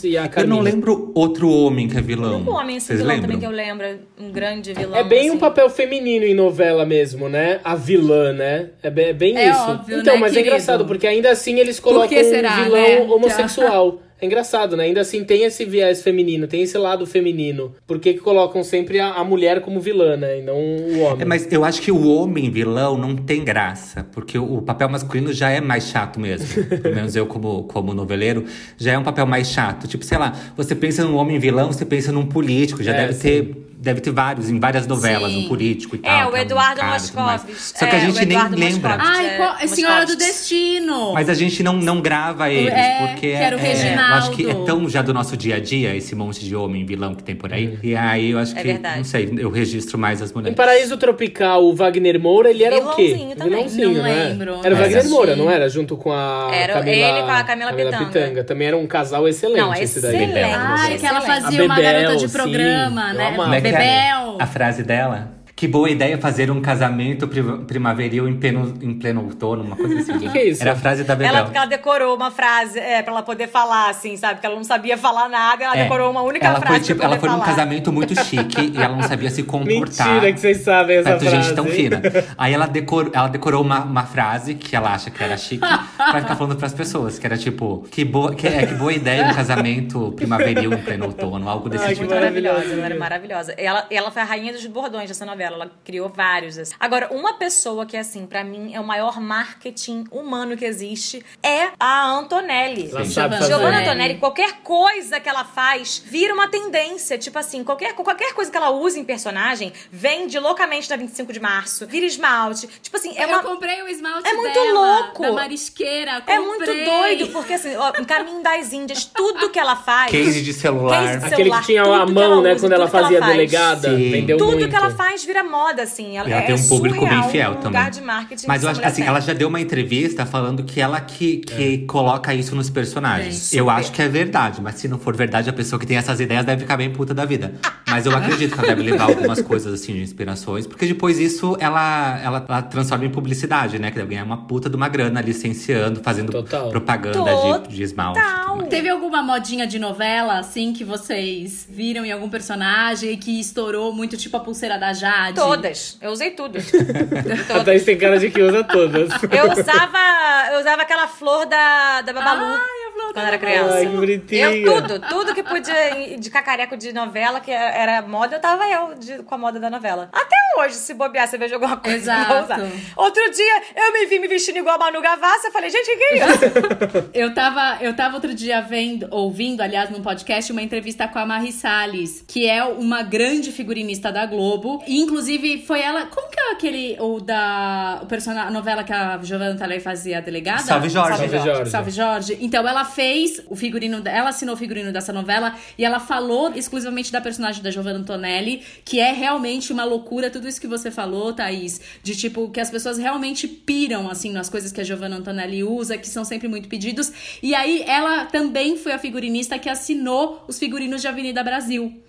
Félix 0.00 0.04
e 0.04 0.18
a 0.18 0.24
Eu 0.24 0.28
Carminha. 0.28 0.56
não 0.56 0.60
lembro 0.62 1.12
outro 1.14 1.48
homem 1.48 1.86
que 1.86 1.96
é 1.96 2.00
vilão. 2.00 2.40
Um 2.40 2.50
homem 2.50 2.78
assim, 2.78 2.86
Vocês 2.86 2.98
vilão 2.98 3.14
lembram? 3.14 3.30
também 3.30 3.38
que 3.38 3.46
eu 3.46 3.56
lembro. 3.56 3.86
Um 4.18 4.32
grande 4.32 4.72
vilão. 4.74 4.96
É 4.98 5.04
bem 5.04 5.20
assim. 5.28 5.30
um 5.30 5.38
papel 5.38 5.70
feminino 5.70 6.24
em 6.24 6.34
novela 6.34 6.84
mesmo, 6.84 7.28
né? 7.28 7.60
A 7.62 7.76
vilã, 7.76 8.32
né? 8.32 8.70
É 8.82 8.90
bem, 8.90 9.04
é 9.06 9.12
bem 9.12 9.36
É 9.36 9.50
isso. 9.50 9.70
óbvio, 9.70 10.00
então, 10.00 10.14
né, 10.14 10.20
mas 10.20 10.32
é 10.32 10.34
querido? 10.34 10.48
engraçado, 10.48 10.84
porque 10.84 11.06
ainda 11.06 11.30
assim 11.30 11.60
eles 11.60 11.78
colocam 11.78 12.08
será, 12.24 12.60
um 12.60 12.64
vilão 12.64 12.82
né? 12.82 13.00
homossexual. 13.02 14.00
É 14.24 14.26
engraçado, 14.26 14.74
né? 14.76 14.84
Ainda 14.84 15.02
assim 15.02 15.22
tem 15.22 15.44
esse 15.44 15.64
viés 15.66 16.02
feminino, 16.02 16.46
tem 16.46 16.62
esse 16.62 16.78
lado 16.78 17.06
feminino. 17.06 17.74
Por 17.86 17.98
que, 17.98 18.14
que 18.14 18.20
colocam 18.20 18.64
sempre 18.64 18.98
a, 18.98 19.12
a 19.12 19.24
mulher 19.24 19.60
como 19.60 19.78
vilã, 19.80 20.16
né? 20.16 20.38
E 20.38 20.42
não 20.42 20.56
o 20.56 21.00
homem. 21.00 21.20
É, 21.22 21.24
mas 21.26 21.46
eu 21.52 21.62
acho 21.62 21.82
que 21.82 21.92
o 21.92 22.08
homem 22.08 22.50
vilão 22.50 22.96
não 22.96 23.14
tem 23.14 23.44
graça, 23.44 24.06
porque 24.12 24.38
o, 24.38 24.54
o 24.58 24.62
papel 24.62 24.88
masculino 24.88 25.30
já 25.32 25.50
é 25.50 25.60
mais 25.60 25.88
chato 25.88 26.18
mesmo. 26.18 26.64
Pelo 26.80 26.94
menos 26.94 27.14
eu, 27.14 27.26
como, 27.26 27.64
como 27.64 27.92
noveleiro, 27.92 28.44
já 28.78 28.92
é 28.92 28.98
um 28.98 29.04
papel 29.04 29.26
mais 29.26 29.48
chato. 29.48 29.86
Tipo, 29.86 30.04
sei 30.04 30.16
lá, 30.16 30.32
você 30.56 30.74
pensa 30.74 31.04
num 31.04 31.16
homem 31.16 31.38
vilão, 31.38 31.70
você 31.70 31.84
pensa 31.84 32.10
num 32.10 32.24
político, 32.26 32.82
já 32.82 32.92
É, 32.92 32.96
deve 33.02 33.12
sim. 33.12 33.20
ter. 33.20 33.56
Deve 33.84 34.00
ter 34.00 34.12
vários, 34.12 34.48
em 34.48 34.58
várias 34.58 34.86
novelas, 34.86 35.30
Sim. 35.30 35.44
um 35.44 35.48
político 35.48 35.94
e 35.94 35.98
tal. 35.98 36.10
É, 36.10 36.26
o 36.26 36.32
um 36.32 36.36
Eduardo 36.38 36.80
tudo 36.80 36.86
mais. 36.88 37.02
Moscovitz. 37.12 37.74
Só 37.76 37.84
que 37.86 37.94
a 37.94 37.98
É, 37.98 38.08
o 38.08 38.12
gente 38.12 38.24
nem 38.24 38.48
lembra. 38.48 38.96
Ai, 38.98 39.26
É, 39.26 39.64
é 39.64 39.66
Senhora 39.66 40.06
do. 40.06 40.16
Destino. 40.16 41.12
Mas 41.12 41.28
a 41.28 41.34
gente 41.34 41.62
não, 41.62 41.74
não 41.76 42.00
grava 42.00 42.50
eles, 42.50 42.72
É, 42.72 43.06
porque 43.06 43.20
que 43.20 43.32
era 43.32 43.54
o 43.54 43.60
é, 43.60 43.62
é, 43.62 43.74
eu 44.14 44.18
acho 44.18 44.30
que 44.32 44.50
é 44.50 44.54
tão 44.64 44.88
já 44.88 45.02
do 45.02 45.12
nosso 45.14 45.36
dia 45.36 45.56
a 45.56 45.60
dia, 45.60 45.94
esse 45.94 46.14
monte 46.14 46.44
de 46.44 46.54
homem 46.56 46.84
vilão 46.84 47.14
que 47.14 47.22
tem 47.22 47.34
por 47.34 47.52
aí. 47.52 47.78
E 47.82 47.94
aí 47.96 48.30
eu 48.30 48.38
acho 48.38 48.52
É 48.56 48.62
que, 48.62 48.66
verdade. 48.68 48.96
não 48.98 49.04
sei, 49.04 49.32
eu 49.38 49.50
registro 49.50 49.98
mais 49.98 50.20
as 50.22 50.30
Em 50.30 50.34
mulheres. 50.34 50.56
Paraíso 50.56 50.96
Tropical, 50.96 51.64
o 51.64 51.74
Wagner 51.74 52.18
Moura, 52.20 52.50
ele 52.50 52.64
era 52.64 52.76
o 52.76 52.94
quê? 52.94 53.04
Vilãozinho 53.08 53.36
também. 53.36 53.52
Vilãozinho, 53.54 53.94
Não 53.94 54.02
né? 54.02 54.24
lembro, 54.28 54.60
Era 54.64 54.74
o 54.74 54.78
Wagner 54.78 54.98
assisti. 54.98 55.14
Moura, 55.14 55.36
não 55.36 55.50
era? 55.50 55.68
Junto 55.68 55.96
com 55.96 56.12
a 56.12 56.50
Era 56.52 56.74
Camila, 56.74 56.96
ele 56.96 57.22
com 57.22 57.30
a 57.30 57.44
Camila 57.44 57.72
Pitanga. 57.72 58.44
Também 58.44 58.68
era 58.68 58.76
um 58.76 58.86
casal 58.86 59.26
excelente 59.28 59.60
Não, 59.60 59.72
esse 59.74 60.00
daí. 60.00 60.14
excelente. 60.14 60.34
Bebel. 60.34 60.50
Ai, 60.58 60.98
que 60.98 61.06
ela 61.06 61.20
fazia 61.20 61.62
A 61.62 61.64
uma 61.64 61.74
Bebel, 61.76 61.92
garota 62.02 62.16
de 62.16 62.28
sim, 62.28 62.36
programa, 62.38 63.10
eu 63.10 63.14
né? 63.14 63.32
Como 63.36 63.54
é 63.54 63.60
Bebel. 63.60 64.36
A 64.38 64.46
frase 64.46 64.82
dela? 64.82 65.32
Que 65.56 65.68
boa 65.68 65.88
ideia 65.88 66.18
fazer 66.18 66.50
um 66.50 66.60
casamento 66.60 67.28
pri- 67.28 67.42
primaveril 67.66 68.28
em 68.28 68.36
pleno, 68.36 68.74
em 68.82 68.92
pleno 68.98 69.22
outono, 69.24 69.62
uma 69.62 69.76
coisa 69.76 70.00
assim. 70.00 70.18
Que 70.18 70.28
que 70.28 70.38
é 70.38 70.48
isso? 70.48 70.62
Era 70.62 70.72
a 70.72 70.76
frase 70.76 71.04
da 71.04 71.14
Bebel. 71.14 71.32
Ela, 71.32 71.44
porque 71.44 71.56
ela 71.56 71.66
decorou 71.66 72.16
uma 72.16 72.30
frase 72.32 72.78
é, 72.78 73.00
pra 73.02 73.12
ela 73.12 73.22
poder 73.22 73.46
falar, 73.48 73.88
assim, 73.88 74.16
sabe? 74.16 74.34
Porque 74.34 74.46
ela 74.46 74.56
não 74.56 74.64
sabia 74.64 74.98
falar 74.98 75.28
nada, 75.28 75.62
ela 75.64 75.76
É, 75.76 75.84
decorou 75.84 76.10
uma 76.10 76.22
única 76.22 76.44
ela 76.44 76.58
frase. 76.58 76.74
Foi, 76.74 76.80
tipo, 76.84 76.98
pra 76.98 77.06
ela 77.08 77.18
foi 77.20 77.28
num 77.28 77.36
falar. 77.36 77.46
casamento 77.46 77.92
muito 77.92 78.20
chique 78.24 78.72
e 78.74 78.82
ela 78.82 78.96
não 78.96 79.02
sabia 79.04 79.30
se 79.30 79.44
comportar. 79.44 80.08
Mentira 80.08 80.32
que 80.32 80.40
vocês 80.40 80.58
sabem 80.58 80.96
essa 80.96 81.18
frase. 81.20 81.30
gente 81.42 81.54
tão 81.54 81.66
fina. 81.66 82.02
Aí 82.36 82.52
ela, 82.52 82.66
decor, 82.66 83.10
ela 83.12 83.28
decorou 83.28 83.62
uma, 83.62 83.84
uma 83.84 84.02
frase 84.06 84.54
que 84.56 84.74
ela 84.74 84.92
acha 84.92 85.08
que 85.08 85.22
era 85.22 85.36
chique 85.36 85.60
pra 85.96 86.20
ficar 86.20 86.34
falando 86.34 86.56
pras 86.56 86.72
pessoas. 86.74 87.16
Que 87.16 87.26
era 87.26 87.36
tipo, 87.38 87.86
que 87.92 88.04
boa, 88.04 88.34
que, 88.34 88.48
é, 88.48 88.66
que 88.66 88.74
boa 88.74 88.92
ideia 88.92 89.24
um 89.28 89.32
casamento 89.34 90.10
primaveril 90.16 90.72
em 90.72 90.78
pleno 90.82 91.06
outono, 91.06 91.48
algo 91.48 91.68
desse 91.68 91.84
Ai, 91.84 91.94
tipo. 91.94 92.12
Maravilhosa, 92.12 92.54
Maravilhosa, 92.58 92.74
ela 92.74 92.86
era 92.86 92.98
maravilhosa. 92.98 93.54
Ela, 93.56 93.86
ela 93.88 94.10
foi 94.10 94.22
a 94.22 94.24
rainha 94.24 94.52
dos 94.52 94.66
bordões 94.66 95.08
dessa 95.08 95.24
novela, 95.24 95.43
ela 95.44 95.70
criou 95.84 96.08
vários. 96.08 96.58
assim. 96.58 96.74
Agora, 96.78 97.08
uma 97.12 97.34
pessoa 97.34 97.86
que, 97.86 97.96
assim, 97.96 98.26
pra 98.26 98.42
mim 98.44 98.74
é 98.74 98.80
o 98.80 98.84
maior 98.84 99.20
marketing 99.20 100.04
humano 100.10 100.56
que 100.56 100.64
existe 100.64 101.24
é 101.42 101.68
a 101.78 102.06
Antonelli. 102.10 102.90
Ela 102.90 103.04
Giovanna 103.04 103.80
Antonelli. 103.80 104.16
Qualquer 104.18 104.60
coisa 104.62 105.20
que 105.20 105.28
ela 105.28 105.44
faz 105.44 106.02
vira 106.04 106.32
uma 106.34 106.48
tendência. 106.48 107.18
Tipo 107.18 107.38
assim, 107.38 107.62
qualquer, 107.64 107.94
qualquer 107.94 108.32
coisa 108.34 108.50
que 108.50 108.56
ela 108.56 108.70
use 108.70 108.98
em 108.98 109.04
personagem 109.04 109.72
vende 109.90 110.38
loucamente 110.38 110.88
na 110.90 110.96
25 110.96 111.32
de 111.32 111.40
março, 111.40 111.86
vira 111.86 112.06
esmalte. 112.06 112.66
Tipo 112.82 112.96
assim, 112.96 113.16
é 113.16 113.24
eu 113.24 113.28
uma. 113.28 113.42
comprei 113.42 113.82
o 113.82 113.88
esmalte 113.88 114.28
É 114.28 114.32
muito 114.34 114.52
dela, 114.54 114.72
louco. 115.00 115.22
Da 115.22 115.32
Marisqueira. 115.32 116.22
É 116.26 116.36
comprei. 116.36 116.38
muito 116.38 116.84
doido, 116.84 117.26
porque 117.32 117.54
assim, 117.54 117.74
ó, 117.76 117.92
em 117.98 118.04
Caminho 118.04 118.42
das 118.42 118.72
Índias, 118.72 119.04
tudo 119.04 119.50
que 119.50 119.58
ela 119.58 119.76
faz. 119.76 120.10
Case 120.10 120.42
de 120.42 120.52
celular. 120.52 121.02
Case 121.04 121.18
de 121.18 121.24
Aquele 121.26 121.36
celular, 121.36 121.60
que 121.60 121.66
tinha 121.66 121.82
a 121.82 122.06
mão, 122.06 122.22
ela 122.22 122.42
né? 122.42 122.52
usa, 122.52 122.60
quando 122.60 122.72
ela 122.72 122.84
ela 122.84 122.90
fazia 122.90 123.18
faz. 123.18 123.32
delegada. 123.32 123.90
Sim. 123.96 124.10
Vendeu 124.10 124.36
Tudo 124.38 124.52
muito. 124.52 124.68
que 124.68 124.76
ela 124.76 124.90
faz 124.90 125.24
vira 125.24 125.33
moda, 125.42 125.82
assim. 125.82 126.16
Ela, 126.16 126.30
ela 126.30 126.42
é 126.42 126.46
tem 126.46 126.54
um 126.54 126.68
público 126.68 127.00
surreal, 127.00 127.22
bem 127.22 127.30
fiel 127.30 127.50
um 127.50 127.54
também. 127.54 127.66
lugar 127.68 127.90
de 127.90 128.00
marketing 128.00 128.46
Mas 128.46 128.62
eu 128.62 128.68
acho 128.68 128.84
assim, 128.84 129.02
ela 129.02 129.20
já 129.20 129.32
deu 129.32 129.48
uma 129.48 129.60
entrevista 129.60 130.26
falando 130.26 130.62
que 130.62 130.80
ela 130.80 131.00
que, 131.00 131.38
que 131.38 131.78
coloca 131.86 132.34
isso 132.34 132.54
nos 132.54 132.70
personagens. 132.70 133.50
Bem, 133.50 133.58
eu 133.58 133.64
super. 133.64 133.78
acho 133.78 133.92
que 133.92 134.02
é 134.02 134.08
verdade, 134.08 134.60
mas 134.60 134.76
se 134.76 134.86
não 134.86 134.98
for 134.98 135.16
verdade, 135.16 135.48
a 135.50 135.52
pessoa 135.52 135.80
que 135.80 135.86
tem 135.86 135.96
essas 135.96 136.20
ideias 136.20 136.44
deve 136.44 136.62
ficar 136.62 136.76
bem 136.76 136.90
puta 136.90 137.14
da 137.14 137.24
vida. 137.24 137.54
Mas 137.88 138.06
eu 138.06 138.16
acredito 138.16 138.52
que 138.52 138.58
ela 138.58 138.68
deve 138.68 138.82
levar 138.82 139.04
algumas 139.04 139.40
coisas 139.40 139.72
assim 139.72 139.92
de 139.92 140.02
inspirações, 140.02 140.66
porque 140.66 140.86
depois 140.86 141.18
isso 141.18 141.56
ela, 141.60 142.20
ela, 142.22 142.44
ela 142.48 142.62
transforma 142.62 143.04
em 143.04 143.10
publicidade, 143.10 143.78
né? 143.78 143.90
Que 143.90 143.96
deve 143.96 144.10
ganhar 144.10 144.24
uma 144.24 144.46
puta 144.46 144.68
de 144.68 144.76
uma 144.76 144.88
grana 144.88 145.20
licenciando, 145.20 146.00
fazendo 146.02 146.32
Total. 146.32 146.70
propaganda 146.70 147.58
de, 147.62 147.76
de 147.76 147.82
esmalte. 147.82 148.20
Teve 148.68 148.88
alguma 148.88 149.22
modinha 149.22 149.66
de 149.66 149.78
novela, 149.78 150.38
assim, 150.38 150.72
que 150.72 150.84
vocês 150.84 151.66
viram 151.68 152.04
em 152.04 152.12
algum 152.12 152.28
personagem 152.28 153.12
e 153.12 153.16
que 153.16 153.38
estourou 153.38 153.92
muito, 153.92 154.16
tipo 154.16 154.36
a 154.36 154.40
pulseira 154.40 154.78
da 154.78 154.92
Jade? 154.92 155.23
Todas. 155.32 155.98
Eu 156.00 156.10
usei 156.10 156.30
tudo. 156.32 156.58
A 156.58 157.44
Todas. 157.46 157.64
Thaís 157.64 157.84
tem 157.84 157.96
cara 157.96 158.18
de 158.18 158.30
que 158.30 158.42
usa 158.42 158.64
todas. 158.64 159.10
Eu 159.30 159.50
usava, 159.52 160.52
eu 160.52 160.60
usava 160.60 160.82
aquela 160.82 161.06
flor 161.06 161.46
da, 161.46 162.02
da 162.02 162.12
Babalu. 162.12 162.44
A 162.44 162.56
da 162.56 162.83
quando 163.12 163.26
era 163.26 163.38
criança. 163.38 163.74
Ai, 163.76 163.86
que 163.86 163.96
bonitinha. 163.96 164.50
Eu 164.56 164.82
tudo, 164.82 165.00
tudo 165.08 165.34
que 165.34 165.42
podia 165.42 166.18
de 166.18 166.30
cacareco 166.30 166.76
de 166.76 166.92
novela, 166.92 167.40
que 167.40 167.50
era 167.50 168.02
moda, 168.02 168.36
eu 168.36 168.40
tava 168.40 168.66
eu 168.68 168.94
de- 168.94 169.22
com 169.22 169.34
a 169.34 169.38
moda 169.38 169.58
da 169.60 169.68
novela. 169.70 170.08
Até 170.12 170.36
hoje, 170.58 170.74
se 170.74 170.94
bobear, 170.94 171.26
você 171.28 171.36
veja 171.38 171.54
alguma 171.56 171.76
coisa. 171.76 171.96
Exato. 171.96 172.32
eu 172.32 172.36
vou 172.36 172.44
usar. 172.44 172.60
Outro 172.96 173.30
dia, 173.30 173.62
eu 173.76 173.92
me 173.92 174.06
vi 174.06 174.18
me 174.18 174.28
vestindo 174.28 174.58
igual 174.58 174.76
a 174.76 174.78
Manu 174.78 175.00
Gavassi, 175.00 175.46
eu 175.46 175.52
falei, 175.52 175.70
gente, 175.70 175.90
o 175.90 175.96
que 175.98 176.04
é 176.04 176.16
isso? 176.16 177.04
Eu 177.14 177.32
tava, 177.32 177.78
eu 177.82 177.94
tava 177.94 178.14
outro 178.16 178.34
dia 178.34 178.60
vendo, 178.60 179.06
ouvindo, 179.10 179.60
aliás, 179.62 179.88
num 179.90 180.02
podcast, 180.02 180.50
uma 180.52 180.62
entrevista 180.62 181.06
com 181.06 181.18
a 181.18 181.24
Marie 181.26 181.52
Salles, 181.52 182.24
que 182.26 182.48
é 182.48 182.62
uma 182.64 183.02
grande 183.02 183.52
figurinista 183.52 184.10
da 184.10 184.26
Globo. 184.26 184.82
E, 184.86 185.00
inclusive, 185.00 185.64
foi 185.64 185.80
ela. 185.80 186.06
Como 186.06 186.28
que 186.28 186.40
aquele. 186.52 186.96
O 187.00 187.20
da. 187.20 188.00
O 188.02 188.06
personagem, 188.06 188.48
a 188.48 188.50
novela 188.50 188.84
que 188.84 188.92
a 188.92 189.18
Giovanna 189.22 189.56
Talei 189.56 189.80
fazia 189.80 190.18
a 190.18 190.20
delegada? 190.20 190.62
Salve 190.62 190.88
Jorge. 190.88 191.18
Salve, 191.18 191.38
Jorge. 191.38 191.70
Salve 191.70 191.90
Jorge. 191.90 192.38
Então 192.40 192.66
ela 192.66 192.84
fez 192.84 193.42
o 193.48 193.56
figurino, 193.56 194.02
ela 194.04 194.30
assinou 194.30 194.54
o 194.54 194.58
figurino 194.58 194.92
dessa 194.92 195.12
novela 195.12 195.54
e 195.78 195.84
ela 195.84 196.00
falou 196.00 196.52
exclusivamente 196.54 197.10
da 197.10 197.20
personagem 197.20 197.62
da 197.62 197.70
Giovanna 197.70 197.98
Antonelli, 197.98 198.62
que 198.84 199.00
é 199.00 199.12
realmente 199.12 199.72
uma 199.72 199.84
loucura, 199.84 200.30
tudo 200.30 200.48
isso 200.48 200.60
que 200.60 200.66
você 200.66 200.90
falou, 200.90 201.32
Thaís, 201.32 201.80
de 202.02 202.16
tipo 202.16 202.50
que 202.50 202.60
as 202.60 202.70
pessoas 202.70 202.98
realmente 202.98 203.46
piram 203.46 204.08
assim 204.10 204.32
nas 204.32 204.48
coisas 204.48 204.72
que 204.72 204.80
a 204.80 204.84
Giovanna 204.84 205.16
Antonelli 205.16 205.64
usa, 205.64 205.98
que 205.98 206.08
são 206.08 206.24
sempre 206.24 206.48
muito 206.48 206.68
pedidos. 206.68 207.12
E 207.42 207.54
aí 207.54 207.82
ela 207.86 208.26
também 208.26 208.76
foi 208.76 208.92
a 208.92 208.98
figurinista 208.98 209.58
que 209.58 209.68
assinou 209.68 210.44
os 210.48 210.58
figurinos 210.58 211.00
de 211.00 211.08
Avenida 211.08 211.42
Brasil. 211.42 212.02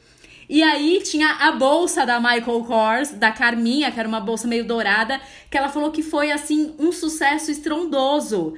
E 0.47 0.61
aí 0.61 1.01
tinha 1.03 1.29
a 1.39 1.51
bolsa 1.51 2.05
da 2.05 2.19
Michael 2.19 2.63
Kors, 2.63 3.11
da 3.11 3.31
Carminha, 3.31 3.91
que 3.91 3.99
era 3.99 4.07
uma 4.07 4.19
bolsa 4.19 4.47
meio 4.47 4.65
dourada, 4.65 5.19
que 5.49 5.57
ela 5.57 5.69
falou 5.69 5.91
que 5.91 6.03
foi 6.03 6.31
assim 6.31 6.75
um 6.77 6.91
sucesso 6.91 7.49
estrondoso. 7.49 8.53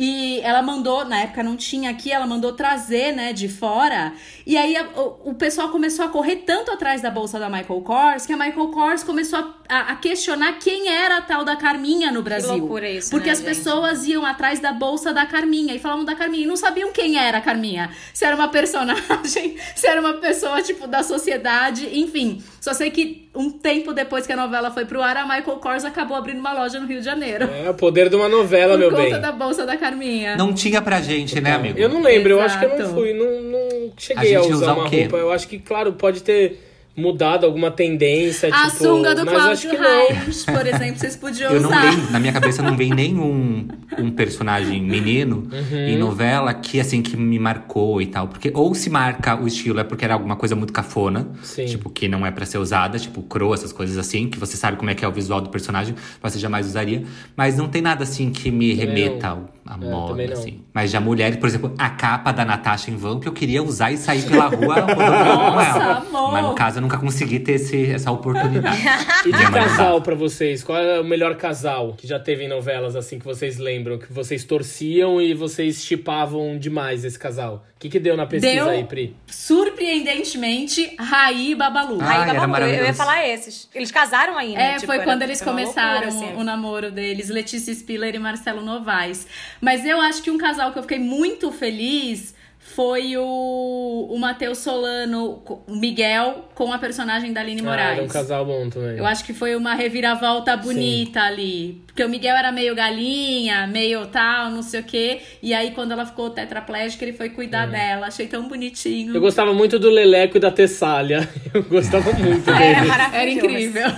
E 0.00 0.38
ela 0.42 0.62
mandou, 0.62 1.04
na 1.04 1.22
época 1.22 1.42
não 1.42 1.56
tinha 1.56 1.90
aqui, 1.90 2.12
ela 2.12 2.24
mandou 2.24 2.52
trazer, 2.52 3.10
né, 3.12 3.32
de 3.32 3.48
fora. 3.48 4.12
E 4.46 4.56
aí 4.56 4.76
a- 4.76 4.86
o, 4.96 5.30
o 5.30 5.34
pessoal 5.34 5.70
começou 5.70 6.04
a 6.04 6.08
correr 6.08 6.36
tanto 6.46 6.70
atrás 6.70 7.02
da 7.02 7.10
bolsa 7.10 7.36
da 7.40 7.50
Michael 7.50 7.80
Kors 7.80 8.24
que 8.24 8.32
a 8.32 8.36
Michael 8.36 8.68
Kors 8.68 9.02
começou 9.02 9.40
a, 9.40 9.54
a- 9.68 9.80
a 9.92 9.96
questionar 9.96 10.52
quem 10.60 10.88
era 10.88 11.16
a 11.16 11.22
tal 11.22 11.44
da 11.44 11.56
Carminha 11.56 12.12
no 12.12 12.22
Brasil. 12.22 12.56
loucura 12.56 12.88
isso, 12.88 13.10
Porque 13.10 13.26
né, 13.26 13.32
as 13.32 13.38
gente? 13.38 13.48
pessoas 13.48 14.06
iam 14.06 14.24
atrás 14.24 14.60
da 14.60 14.72
bolsa 14.72 15.12
da 15.12 15.26
Carminha 15.26 15.74
e 15.74 15.80
falavam 15.80 16.04
da 16.04 16.14
Carminha 16.14 16.44
e 16.44 16.46
não 16.46 16.56
sabiam 16.56 16.92
quem 16.92 17.18
era 17.18 17.38
a 17.38 17.40
Carminha. 17.40 17.90
Se 18.14 18.24
era 18.24 18.36
uma 18.36 18.46
personagem, 18.48 19.56
se 19.74 19.86
era 19.88 20.00
uma 20.00 20.14
pessoa, 20.14 20.62
tipo, 20.62 20.86
da 20.86 21.02
sociedade, 21.02 21.88
enfim. 21.98 22.40
Só 22.60 22.72
sei 22.72 22.92
que 22.92 23.27
um 23.38 23.50
tempo 23.50 23.92
depois 23.92 24.26
que 24.26 24.32
a 24.32 24.36
novela 24.36 24.70
foi 24.70 24.84
pro 24.84 25.00
ar, 25.00 25.16
a 25.16 25.22
Michael 25.22 25.58
Kors 25.58 25.84
acabou 25.84 26.16
abrindo 26.16 26.40
uma 26.40 26.52
loja 26.52 26.80
no 26.80 26.86
Rio 26.86 26.98
de 26.98 27.04
Janeiro. 27.04 27.48
É 27.64 27.70
o 27.70 27.74
poder 27.74 28.10
de 28.10 28.16
uma 28.16 28.28
novela, 28.28 28.72
por 28.72 28.78
meu 28.80 28.90
conta 28.90 29.02
bem. 29.10 29.20
da 29.20 29.30
bolsa 29.30 29.64
da 29.64 29.76
Carminha. 29.76 30.36
Não 30.36 30.52
tinha 30.52 30.82
pra 30.82 31.00
gente, 31.00 31.40
né, 31.40 31.52
amigo? 31.52 31.78
Eu 31.78 31.88
não 31.88 32.02
lembro, 32.02 32.32
eu 32.32 32.40
acho 32.40 32.58
que 32.58 32.64
eu 32.64 32.68
não 32.70 32.76
Exato. 32.76 32.94
fui, 32.94 33.12
não, 33.14 33.40
não 33.42 33.92
A 33.96 34.00
cheguei 34.00 34.34
a, 34.36 34.42
gente 34.42 34.52
usar 34.52 34.64
usa 34.64 34.72
o 34.72 34.74
uma 34.80 34.88
roupa. 34.88 35.16
Eu 35.16 35.30
acho 35.30 35.46
que, 35.46 35.58
claro, 35.60 35.92
pode 35.92 36.22
ter 36.22 36.67
mudado 36.98 37.46
alguma 37.46 37.70
tendência, 37.70 38.48
A 38.52 38.66
tipo, 38.70 38.82
sunga 38.84 39.14
do 39.14 39.24
mas 39.24 39.34
acho 39.36 39.68
Cláudio 39.68 39.70
que 39.70 39.76
não. 39.76 40.08
Reis, 40.24 40.44
por 40.44 40.66
exemplo, 40.66 40.98
vocês 40.98 41.16
podiam 41.16 41.52
Eu 41.52 41.60
não 41.62 41.68
usar. 41.70 41.90
lembro, 41.90 42.10
na 42.12 42.18
minha 42.20 42.32
cabeça 42.32 42.62
não 42.62 42.76
vem 42.76 42.90
nenhum 42.92 43.68
um 43.98 44.10
personagem 44.10 44.82
menino 44.82 45.48
Uhum. 45.52 45.78
em 45.78 45.96
novela 45.96 46.52
que 46.52 46.80
assim 46.80 47.00
que 47.00 47.16
me 47.16 47.38
marcou 47.38 48.02
e 48.02 48.06
tal, 48.06 48.28
porque 48.28 48.50
ou 48.54 48.74
se 48.74 48.90
marca 48.90 49.40
o 49.40 49.46
estilo 49.46 49.80
é 49.80 49.84
porque 49.84 50.04
era 50.04 50.14
alguma 50.14 50.36
coisa 50.36 50.54
muito 50.56 50.72
cafona, 50.72 51.28
Sim. 51.42 51.66
tipo 51.66 51.88
que 51.88 52.08
não 52.08 52.26
é 52.26 52.30
pra 52.30 52.44
ser 52.44 52.58
usada, 52.58 52.98
tipo 52.98 53.22
cro, 53.22 53.54
essas 53.54 53.72
coisas 53.72 53.96
assim, 53.96 54.28
que 54.28 54.38
você 54.38 54.56
sabe 54.56 54.76
como 54.76 54.90
é 54.90 54.94
que 54.94 55.04
é 55.04 55.08
o 55.08 55.12
visual 55.12 55.40
do 55.40 55.50
personagem, 55.50 55.94
mas 56.22 56.32
você 56.32 56.38
jamais 56.38 56.66
usaria, 56.66 57.04
mas 57.36 57.56
não 57.56 57.68
tem 57.68 57.80
nada 57.80 58.02
assim 58.02 58.30
que 58.30 58.50
me 58.50 58.74
remeta 58.74 59.28
ao- 59.28 59.48
a 59.68 59.74
também 59.74 59.90
moda, 59.90 60.32
assim. 60.32 60.64
Mas 60.72 60.90
já 60.90 61.00
mulheres, 61.00 61.36
por 61.36 61.46
exemplo, 61.48 61.74
a 61.78 61.90
capa 61.90 62.32
da 62.32 62.44
Natasha 62.44 62.90
em 62.90 62.96
Vamp, 62.96 63.24
eu 63.26 63.32
queria 63.32 63.62
usar 63.62 63.92
e 63.92 63.96
sair 63.96 64.22
pela 64.22 64.46
rua 64.48 64.74
rodando 64.80 64.94
com 64.94 65.00
Nossa, 65.02 65.68
ela. 65.78 65.96
amor. 65.98 66.32
Mas 66.32 66.44
no 66.44 66.54
caso, 66.54 66.78
eu 66.78 66.82
nunca 66.82 66.96
consegui 66.98 67.38
ter 67.40 67.52
esse, 67.52 67.90
essa 67.90 68.10
oportunidade. 68.10 68.78
E 69.26 69.32
de 69.32 69.50
casal 69.52 70.00
pra 70.00 70.14
vocês? 70.14 70.62
Qual 70.64 70.78
é 70.78 71.00
o 71.00 71.04
melhor 71.04 71.34
casal 71.36 71.92
que 71.98 72.06
já 72.06 72.18
teve 72.18 72.44
em 72.44 72.48
novelas, 72.48 72.96
assim, 72.96 73.18
que 73.18 73.24
vocês 73.24 73.58
lembram? 73.58 73.98
Que 73.98 74.10
vocês 74.12 74.42
torciam 74.44 75.20
e 75.20 75.34
vocês 75.34 75.84
chipavam 75.84 76.56
demais 76.58 77.04
esse 77.04 77.18
casal? 77.18 77.64
O 77.76 77.78
que, 77.80 77.88
que 77.88 77.98
deu 78.00 78.16
na 78.16 78.26
pesquisa 78.26 78.54
Deu 78.54 78.68
aí, 78.70 78.84
Pri? 78.84 79.14
surpreendentemente 79.26 80.94
Raí 80.98 81.52
e 81.52 81.54
Babalu. 81.54 81.98
Ah, 82.00 82.22
Aí, 82.22 82.30
era 82.30 82.40
Babalu, 82.40 82.66
eu, 82.66 82.84
ia 82.86 82.94
falar 82.94 83.26
esses. 83.26 83.68
Eles 83.74 83.90
casaram 83.90 84.36
aí, 84.36 84.54
né? 84.54 84.72
É, 84.72 84.74
Tipo, 84.74 84.86
foi 84.86 84.96
era- 84.96 85.04
quando 85.04 85.22
eles 85.22 85.40
começaram 85.40 86.08
loucura, 86.08 86.26
assim. 86.30 86.40
o 86.40 86.44
namoro 86.44 86.90
deles, 86.90 87.28
Letícia 87.28 87.72
Spiller 87.74 88.14
e 88.14 88.18
Marcelo 88.18 88.62
Novaes. 88.62 89.26
Mas 89.60 89.84
eu 89.84 90.00
acho 90.00 90.22
que 90.22 90.30
um 90.30 90.38
casal 90.38 90.72
que 90.72 90.78
eu 90.78 90.82
fiquei 90.82 90.98
muito 90.98 91.50
feliz 91.52 92.36
foi 92.60 93.16
o, 93.16 94.08
o 94.10 94.18
Matheus 94.18 94.58
Solano, 94.58 95.42
o 95.66 95.74
Miguel, 95.74 96.48
com 96.54 96.70
a 96.72 96.78
personagem 96.78 97.32
da 97.32 97.40
Aline 97.40 97.60
Ah, 97.62 97.64
Moraes. 97.64 97.96
era 97.96 98.04
um 98.04 98.08
casal 98.08 98.44
bom 98.44 98.68
também. 98.68 98.98
Eu 98.98 99.06
acho 99.06 99.24
que 99.24 99.32
foi 99.32 99.56
uma 99.56 99.74
reviravolta 99.74 100.54
bonita 100.56 101.22
ali. 101.22 101.82
Porque 101.86 102.04
o 102.04 102.08
Miguel 102.08 102.36
era 102.36 102.52
meio 102.52 102.74
galinha, 102.74 103.66
meio 103.66 104.06
tal, 104.08 104.50
não 104.50 104.62
sei 104.62 104.80
o 104.80 104.84
quê. 104.84 105.20
E 105.42 105.54
aí, 105.54 105.70
quando 105.70 105.92
ela 105.92 106.04
ficou 106.04 106.28
tetraplégica, 106.30 107.04
ele 107.04 107.14
foi 107.14 107.30
cuidar 107.30 107.66
dela. 107.66 108.06
Achei 108.06 108.26
tão 108.26 108.46
bonitinho. 108.48 109.14
É. 109.14 109.16
Eu 109.16 109.20
gostava 109.20 109.54
muito 109.54 109.78
do 109.78 109.88
Leleco 109.88 110.36
e 110.36 110.40
da 110.40 110.50
Tessália. 110.50 111.28
Eu 111.54 111.62
gostava 111.64 112.12
muito 112.12 112.48
Era 112.50 112.58
deles. 112.74 112.86
maravilhoso. 112.88 113.16
Era 113.16 113.30
incrível. 113.30 113.90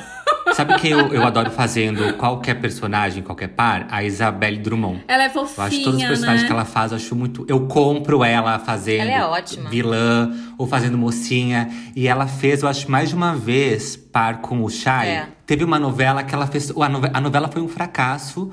Sabe 0.55 0.75
quem 0.79 0.91
eu, 0.91 1.13
eu 1.13 1.25
adoro 1.25 1.51
fazendo 1.51 2.15
qualquer 2.15 2.55
personagem, 2.61 3.23
qualquer 3.23 3.49
par? 3.49 3.87
A 3.91 4.03
Isabelle 4.03 4.59
Drummond. 4.59 5.03
Ela 5.07 5.25
é 5.25 5.27
Eu 5.27 5.31
fofinha, 5.31 5.67
acho 5.67 5.83
todos 5.85 6.01
os 6.01 6.07
personagens 6.07 6.43
né? 6.43 6.47
que 6.47 6.53
ela 6.53 6.65
faz, 6.65 6.93
eu 6.93 6.97
acho 6.97 7.15
muito. 7.15 7.45
Eu 7.49 7.67
compro 7.67 8.25
ela 8.25 8.59
fazendo 8.59 9.03
Ela 9.03 9.11
é 9.13 9.25
ótima. 9.25 9.71
vilã 9.71 10.31
ou 10.59 10.67
fazendo 10.67 10.99
mocinha. 10.99 11.71
E 11.95 12.09
ela 12.09 12.27
fez, 12.27 12.63
eu 12.63 12.69
acho, 12.69 12.91
mais 12.91 13.09
de 13.11 13.15
uma 13.15 13.35
vez 13.35 13.97
par 13.97 14.39
com 14.39 14.63
o 14.65 14.69
Shai. 14.71 15.09
É. 15.09 15.27
Teve 15.47 15.65
uma 15.65 15.79
novela 15.79 16.23
que 16.23 16.35
ela 16.35 16.47
fez. 16.47 16.73
A 17.13 17.21
novela 17.21 17.49
foi 17.49 17.63
um 17.63 17.69
fracasso. 17.69 18.51